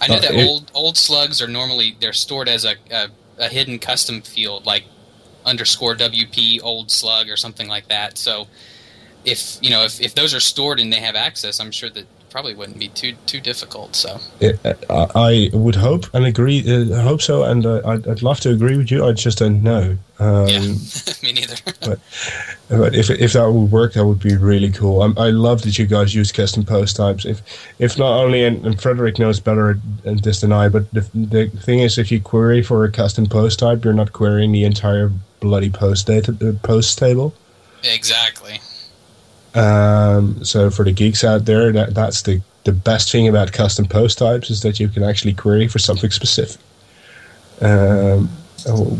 I 0.00 0.06
know 0.06 0.14
uh, 0.14 0.20
that 0.20 0.46
old 0.46 0.70
old 0.72 0.96
slugs 0.96 1.42
are 1.42 1.48
normally 1.48 1.96
they're 1.98 2.12
stored 2.12 2.48
as 2.48 2.64
a, 2.64 2.76
a, 2.92 3.08
a 3.38 3.48
hidden 3.48 3.80
custom 3.80 4.22
field, 4.22 4.66
like 4.66 4.84
underscore 5.44 5.96
WP 5.96 6.60
old 6.62 6.92
slug 6.92 7.28
or 7.28 7.36
something 7.36 7.66
like 7.66 7.88
that. 7.88 8.18
So 8.18 8.46
if 9.24 9.58
you 9.60 9.70
know 9.70 9.82
if, 9.82 10.00
if 10.00 10.14
those 10.14 10.32
are 10.32 10.38
stored 10.38 10.78
and 10.78 10.92
they 10.92 11.00
have 11.00 11.16
access, 11.16 11.58
I'm 11.58 11.72
sure 11.72 11.90
that 11.90 12.06
probably 12.30 12.54
wouldn't 12.54 12.78
be 12.78 12.88
too 12.88 13.14
too 13.26 13.40
difficult. 13.40 13.96
So 13.96 14.18
uh, 14.64 15.06
I 15.14 15.50
would 15.52 15.74
hope 15.74 16.06
and 16.14 16.24
agree. 16.24 16.60
Uh, 16.66 17.02
hope 17.02 17.20
so, 17.20 17.44
and 17.44 17.66
uh, 17.66 17.82
I'd, 17.84 18.06
I'd 18.06 18.22
love 18.22 18.40
to 18.40 18.50
agree 18.50 18.76
with 18.76 18.90
you. 18.90 19.04
I 19.04 19.12
just 19.12 19.38
don't 19.38 19.62
know. 19.62 19.98
Um, 20.18 20.48
yeah, 20.48 20.60
me 21.22 21.32
neither. 21.32 21.56
but, 21.80 21.98
but 22.68 22.94
if 22.94 23.10
if 23.10 23.32
that 23.32 23.50
would 23.50 23.70
work, 23.70 23.94
that 23.94 24.06
would 24.06 24.20
be 24.20 24.36
really 24.36 24.70
cool. 24.70 25.02
I, 25.02 25.26
I 25.26 25.30
love 25.30 25.62
that 25.62 25.78
you 25.78 25.86
guys 25.86 26.14
use 26.14 26.32
custom 26.32 26.64
post 26.64 26.96
types. 26.96 27.24
If 27.24 27.42
if 27.78 27.98
not 27.98 28.12
only 28.12 28.44
and, 28.44 28.64
and 28.64 28.80
Frederick 28.80 29.18
knows 29.18 29.40
better 29.40 29.78
this 30.04 30.40
than 30.40 30.52
I, 30.52 30.68
but 30.68 30.90
the, 30.92 31.08
the 31.14 31.46
thing 31.48 31.80
is, 31.80 31.98
if 31.98 32.10
you 32.10 32.20
query 32.20 32.62
for 32.62 32.84
a 32.84 32.90
custom 32.90 33.26
post 33.26 33.58
type, 33.58 33.84
you're 33.84 33.94
not 33.94 34.12
querying 34.12 34.52
the 34.52 34.64
entire 34.64 35.10
bloody 35.40 35.70
post 35.70 36.06
data 36.06 36.36
uh, 36.42 36.66
post 36.66 36.98
table. 36.98 37.34
Exactly. 37.82 38.60
Um, 39.54 40.44
so 40.44 40.70
for 40.70 40.84
the 40.84 40.92
geeks 40.92 41.24
out 41.24 41.44
there, 41.44 41.72
that 41.72 41.94
that's 41.94 42.22
the 42.22 42.40
the 42.64 42.72
best 42.72 43.10
thing 43.10 43.26
about 43.26 43.52
custom 43.52 43.86
post 43.86 44.18
types 44.18 44.50
is 44.50 44.60
that 44.62 44.78
you 44.78 44.88
can 44.88 45.02
actually 45.02 45.32
query 45.32 45.66
for 45.66 45.78
something 45.78 46.10
specific, 46.10 46.60
um, 47.62 48.28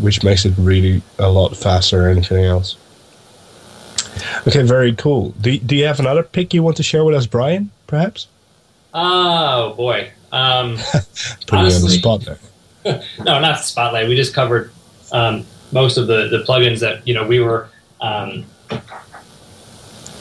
which 0.01 0.25
makes 0.25 0.45
it 0.45 0.55
really 0.57 1.03
a 1.19 1.31
lot 1.31 1.57
faster 1.57 2.03
than 2.03 2.19
anything 2.19 2.45
else. 2.45 2.77
Okay, 4.47 4.63
very 4.63 4.95
cool. 4.95 5.31
Do, 5.41 5.57
do 5.59 5.77
you 5.77 5.85
have 5.85 6.01
another 6.01 6.23
pick 6.23 6.53
you 6.55 6.63
want 6.63 6.77
to 6.79 6.83
share 6.83 7.05
with 7.05 7.15
us, 7.15 7.27
Brian? 7.27 7.71
Perhaps. 7.87 8.29
Oh 8.93 9.75
boy, 9.75 10.11
um, 10.33 10.77
putting 11.47 11.61
honestly, 11.61 11.83
on 11.83 11.83
the 11.83 11.91
spot 11.91 12.21
there. 12.23 12.39
no, 13.25 13.41
not 13.41 13.59
the 13.59 13.63
spotlight. 13.63 14.09
We 14.09 14.17
just 14.17 14.35
covered 14.35 14.73
um, 15.13 15.45
most 15.71 15.97
of 15.97 16.07
the, 16.07 16.29
the 16.29 16.45
plugins 16.45 16.81
that 16.81 17.07
you 17.07 17.15
know 17.15 17.27
we 17.27 17.41
were 17.41 17.69
um. 18.01 18.47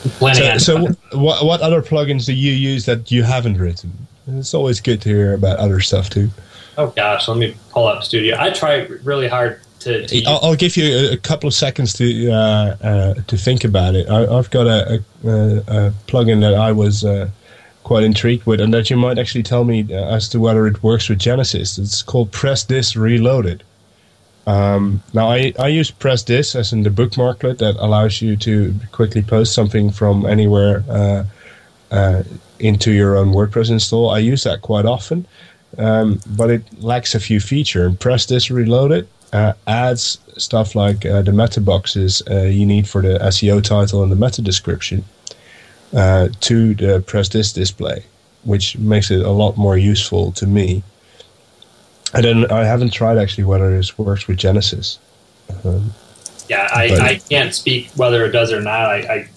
So, 0.00 0.58
so 0.58 0.86
what 1.12 1.44
what 1.44 1.60
other 1.60 1.82
plugins 1.82 2.26
do 2.26 2.32
you 2.32 2.52
use 2.52 2.86
that 2.86 3.10
you 3.10 3.22
haven't 3.22 3.58
written? 3.58 3.92
It's 4.26 4.54
always 4.54 4.80
good 4.80 5.02
to 5.02 5.08
hear 5.08 5.34
about 5.34 5.58
other 5.58 5.80
stuff 5.80 6.08
too. 6.08 6.30
Oh 6.78 6.88
gosh, 6.88 7.28
let 7.28 7.36
me 7.36 7.56
pull 7.70 7.86
up 7.86 8.02
Studio. 8.04 8.36
I 8.38 8.50
try 8.50 8.86
really 9.02 9.28
hard 9.28 9.60
to. 9.80 10.06
to 10.06 10.24
I'll, 10.24 10.40
I'll, 10.42 10.56
give 10.56 10.76
you 10.76 10.84
a, 10.84 11.12
a, 11.12 11.16
couple 11.16 11.48
of 11.48 11.54
seconds 11.54 11.92
to 11.94 12.30
uh, 12.30 12.76
uh, 12.82 13.14
to 13.26 13.36
think 13.36 13.64
about 13.64 13.94
it. 13.94 14.08
I, 14.08 14.20
have 14.34 14.50
got 14.50 14.66
a, 14.66 15.02
a, 15.24 15.28
a, 15.28 15.92
plugin 16.06 16.40
that 16.40 16.54
I 16.54 16.72
was. 16.72 17.04
Uh, 17.04 17.30
quite 17.82 18.04
intrigued 18.04 18.44
with, 18.44 18.60
and 18.60 18.72
that 18.74 18.90
you 18.90 18.96
might 18.96 19.18
actually 19.18 19.42
tell 19.42 19.64
me 19.64 19.84
uh, 19.90 20.14
as 20.14 20.28
to 20.28 20.38
whether 20.38 20.66
it 20.66 20.82
works 20.82 21.08
with 21.08 21.18
Genesis. 21.18 21.78
It's 21.78 22.02
called 22.02 22.30
Press 22.30 22.62
This 22.62 22.94
Reloaded. 22.94 23.64
Um, 24.50 25.02
now, 25.12 25.26
I, 25.30 25.52
I 25.58 25.68
use 25.68 25.90
Press 25.90 26.22
This 26.24 26.56
as 26.56 26.72
in 26.72 26.82
the 26.82 26.90
bookmarklet 26.90 27.58
that 27.58 27.76
allows 27.78 28.20
you 28.20 28.36
to 28.38 28.74
quickly 28.90 29.22
post 29.22 29.54
something 29.54 29.90
from 29.92 30.26
anywhere 30.26 30.82
uh, 30.88 31.24
uh, 31.90 32.22
into 32.58 32.90
your 32.90 33.16
own 33.16 33.28
WordPress 33.32 33.70
install. 33.70 34.10
I 34.10 34.18
use 34.18 34.42
that 34.44 34.62
quite 34.62 34.86
often. 34.86 35.26
um, 35.78 36.20
but 36.26 36.50
it 36.50 36.62
lacks 36.82 37.14
a 37.14 37.20
few 37.20 37.40
features. 37.40 37.96
Press 37.96 38.26
This 38.26 38.50
Reloaded, 38.50 39.06
uh, 39.32 39.52
adds 39.66 40.18
stuff 40.36 40.74
like 40.74 41.06
uh, 41.06 41.22
the 41.22 41.32
meta 41.32 41.60
boxes 41.60 42.22
uh, 42.30 42.42
you 42.42 42.66
need 42.66 42.88
for 42.88 43.02
the 43.02 43.18
SEO 43.18 43.62
title 43.62 44.02
and 44.02 44.10
the 44.10 44.16
meta 44.16 44.42
description 44.42 45.04
uh, 45.94 46.28
to 46.40 46.74
the 46.74 47.00
press 47.06 47.28
this 47.28 47.52
display, 47.52 48.04
which 48.44 48.76
makes 48.78 49.10
it 49.10 49.20
a 49.20 49.30
lot 49.30 49.56
more 49.56 49.76
useful 49.76 50.32
to 50.32 50.46
me. 50.46 50.82
I 52.12 52.20
don't. 52.20 52.50
I 52.50 52.64
haven't 52.64 52.92
tried 52.92 53.18
actually 53.18 53.44
whether 53.44 53.76
this 53.76 53.98
works 53.98 54.26
with 54.26 54.36
Genesis. 54.38 54.98
Um, 55.64 55.92
yeah, 56.48 56.68
I, 56.72 56.84
I 57.00 57.20
can't 57.28 57.54
speak 57.54 57.90
whether 57.94 58.24
it 58.24 58.32
does 58.32 58.52
or 58.52 58.60
not. 58.60 58.90
I, 58.90 58.98
I 58.98 59.28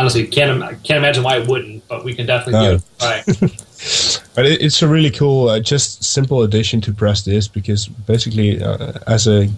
honestly 0.00 0.26
can't 0.26 0.60
can't 0.82 0.98
imagine 0.98 1.22
why 1.22 1.38
it 1.38 1.48
wouldn't, 1.48 1.86
but 1.88 2.04
we 2.04 2.14
can 2.14 2.26
definitely 2.26 2.60
no. 2.60 2.72
give 2.72 2.82
it 2.82 2.86
a 2.98 3.46
try. 3.46 3.48
but 4.34 4.46
it, 4.46 4.62
it's 4.62 4.82
a 4.82 4.88
really 4.88 5.10
cool, 5.10 5.48
uh, 5.48 5.60
just 5.60 6.02
simple 6.02 6.42
addition 6.42 6.80
to 6.82 6.92
press 6.92 7.22
this 7.22 7.46
because 7.46 7.86
basically, 7.86 8.62
uh, 8.62 8.92
as 9.06 9.26
a 9.26 9.48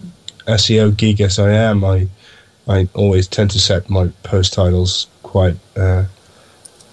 SEO 0.46 0.94
geek 0.96 1.20
as 1.20 1.38
I 1.38 1.52
am, 1.52 1.84
I 1.84 2.08
I 2.68 2.88
always 2.94 3.26
tend 3.26 3.50
to 3.52 3.58
set 3.58 3.88
my 3.88 4.08
post 4.22 4.52
titles 4.52 5.06
quite. 5.22 5.56
Uh, 5.76 6.04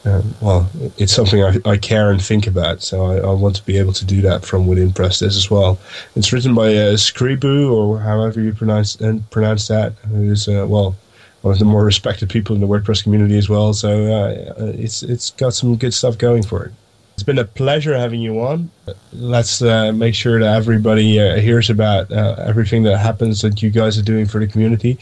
um, 0.06 0.36
well, 0.42 0.70
it's 0.98 1.14
something 1.14 1.42
I, 1.44 1.58
I, 1.66 1.78
care 1.78 2.12
and 2.12 2.22
think 2.22 2.46
about, 2.46 2.82
so 2.82 3.06
I, 3.06 3.18
I, 3.20 3.32
want 3.32 3.56
to 3.56 3.66
be 3.66 3.78
able 3.78 3.94
to 3.94 4.04
do 4.04 4.22
that 4.24 4.44
from 4.46 4.68
within 4.68 4.92
Press 4.92 5.20
This 5.20 5.38
as 5.38 5.50
well. 5.50 5.80
It's 6.16 6.34
written 6.34 6.54
by 6.54 6.68
uh, 6.76 6.94
Scribu, 6.98 7.72
or 7.72 8.00
however 8.00 8.42
you 8.42 8.54
pronounce 8.54 8.96
and 8.96 9.30
pronounce 9.30 9.70
that, 9.70 9.94
who's 10.10 10.50
uh, 10.50 10.66
well 10.68 10.96
one 11.42 11.54
of 11.54 11.60
the 11.60 11.66
more 11.66 11.86
respected 11.86 12.30
people 12.30 12.56
in 12.56 12.62
the 12.62 12.68
WordPress 12.68 13.04
community 13.04 13.38
as 13.38 13.50
well. 13.50 13.74
So 13.74 14.14
uh, 14.14 14.54
it's 14.58 15.04
it's 15.04 15.32
got 15.32 15.54
some 15.54 15.76
good 15.78 15.94
stuff 15.94 16.18
going 16.18 16.44
for 16.44 16.66
it. 16.66 16.74
It's 17.14 17.24
been 17.24 17.38
a 17.38 17.46
pleasure 17.46 17.96
having 17.96 18.22
you 18.22 18.42
on. 18.42 18.72
Let's 19.14 19.62
uh, 19.62 19.92
make 19.92 20.16
sure 20.16 20.40
that 20.40 20.56
everybody 20.56 21.20
uh, 21.20 21.36
hears 21.36 21.70
about 21.70 22.12
uh, 22.12 22.36
everything 22.40 22.84
that 22.84 22.98
happens 22.98 23.42
that 23.42 23.62
you 23.62 23.70
guys 23.70 24.00
are 24.00 24.04
doing 24.04 24.26
for 24.26 24.40
the 24.40 24.48
community, 24.48 24.98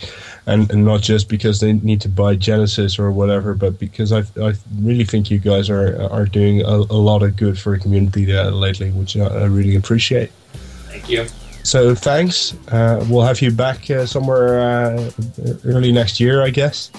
and, 0.46 0.70
and, 0.72 0.84
not 0.84 1.02
just 1.02 1.30
because 1.30 1.62
they 1.62 1.74
need 1.74 2.02
to 2.02 2.10
buy 2.10 2.36
Genesis 2.36 3.00
or 3.00 3.12
whatever, 3.12 3.54
but 3.54 3.80
because 3.80 4.12
I, 4.12 4.24
I 4.42 4.54
really 4.82 5.06
think 5.06 5.32
you 5.32 5.40
guys 5.40 5.70
are 5.70 6.02
are 6.12 6.26
doing 6.26 6.62
a, 6.62 6.76
a 6.76 7.00
lot 7.10 7.24
of 7.24 7.38
good 7.38 7.58
for 7.58 7.78
the 7.78 7.82
community 7.82 8.36
uh, 8.36 8.50
lately, 8.50 8.92
which 8.92 9.16
I, 9.16 9.26
I 9.26 9.46
really 9.46 9.78
appreciate. 9.78 10.32
Thank 10.90 11.10
you. 11.10 11.26
So 11.64 11.96
thanks. 11.96 12.56
Uh, 12.68 13.06
we'll 13.10 13.26
have 13.26 13.42
you 13.42 13.52
back 13.52 13.90
uh, 13.90 14.06
somewhere 14.06 14.60
uh, 14.60 15.12
early 15.64 15.92
next 15.92 16.20
year, 16.20 16.44
I 16.44 16.50
guess. 16.50 16.92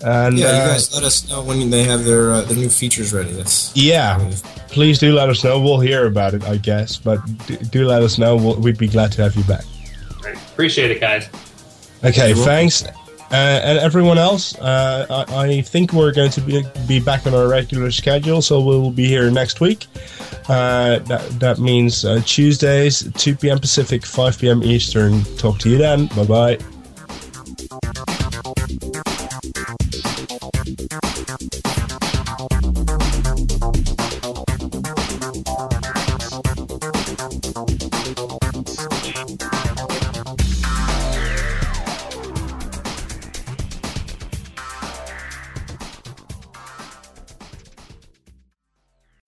And, 0.00 0.38
yeah, 0.38 0.46
you 0.46 0.62
uh, 0.62 0.66
guys 0.74 0.94
let 0.94 1.02
us 1.02 1.28
know 1.28 1.42
when 1.42 1.70
they 1.70 1.82
have 1.82 2.04
their 2.04 2.32
uh, 2.32 2.42
their 2.42 2.56
new 2.56 2.68
features 2.68 3.12
ready. 3.12 3.32
That's 3.32 3.74
yeah. 3.76 4.30
Please 4.68 4.98
do 4.98 5.12
let 5.12 5.28
us 5.28 5.42
know. 5.42 5.60
We'll 5.60 5.80
hear 5.80 6.06
about 6.06 6.34
it, 6.34 6.44
I 6.44 6.56
guess. 6.56 6.96
But 6.96 7.18
do, 7.46 7.56
do 7.56 7.86
let 7.86 8.02
us 8.02 8.18
know. 8.18 8.36
We'll, 8.36 8.56
we'd 8.56 8.78
be 8.78 8.88
glad 8.88 9.10
to 9.12 9.22
have 9.22 9.34
you 9.34 9.42
back. 9.44 9.64
Appreciate 10.52 10.90
it, 10.90 11.00
guys. 11.00 11.28
Okay, 12.04 12.34
thanks. 12.34 12.84
Uh, 13.30 13.60
and 13.62 13.78
everyone 13.78 14.16
else, 14.16 14.56
uh, 14.58 15.24
I, 15.28 15.48
I, 15.48 15.60
think 15.60 15.92
we're 15.92 16.14
going 16.14 16.30
to 16.30 16.40
be, 16.40 16.64
be 16.86 16.98
back 16.98 17.26
on 17.26 17.34
our 17.34 17.46
regular 17.46 17.90
schedule, 17.90 18.40
so 18.40 18.58
we'll 18.58 18.90
be 18.90 19.06
here 19.06 19.30
next 19.30 19.60
week. 19.60 19.86
Uh, 20.48 20.98
that, 21.00 21.28
that 21.38 21.58
means 21.58 22.06
uh, 22.06 22.22
Tuesdays, 22.24 23.10
2 23.12 23.36
p.m. 23.36 23.58
Pacific, 23.58 24.06
5 24.06 24.38
p.m. 24.38 24.62
Eastern. 24.62 25.22
Talk 25.36 25.58
to 25.58 25.68
you 25.68 25.76
then. 25.76 26.06
Bye 26.06 26.24
bye. 26.24 26.58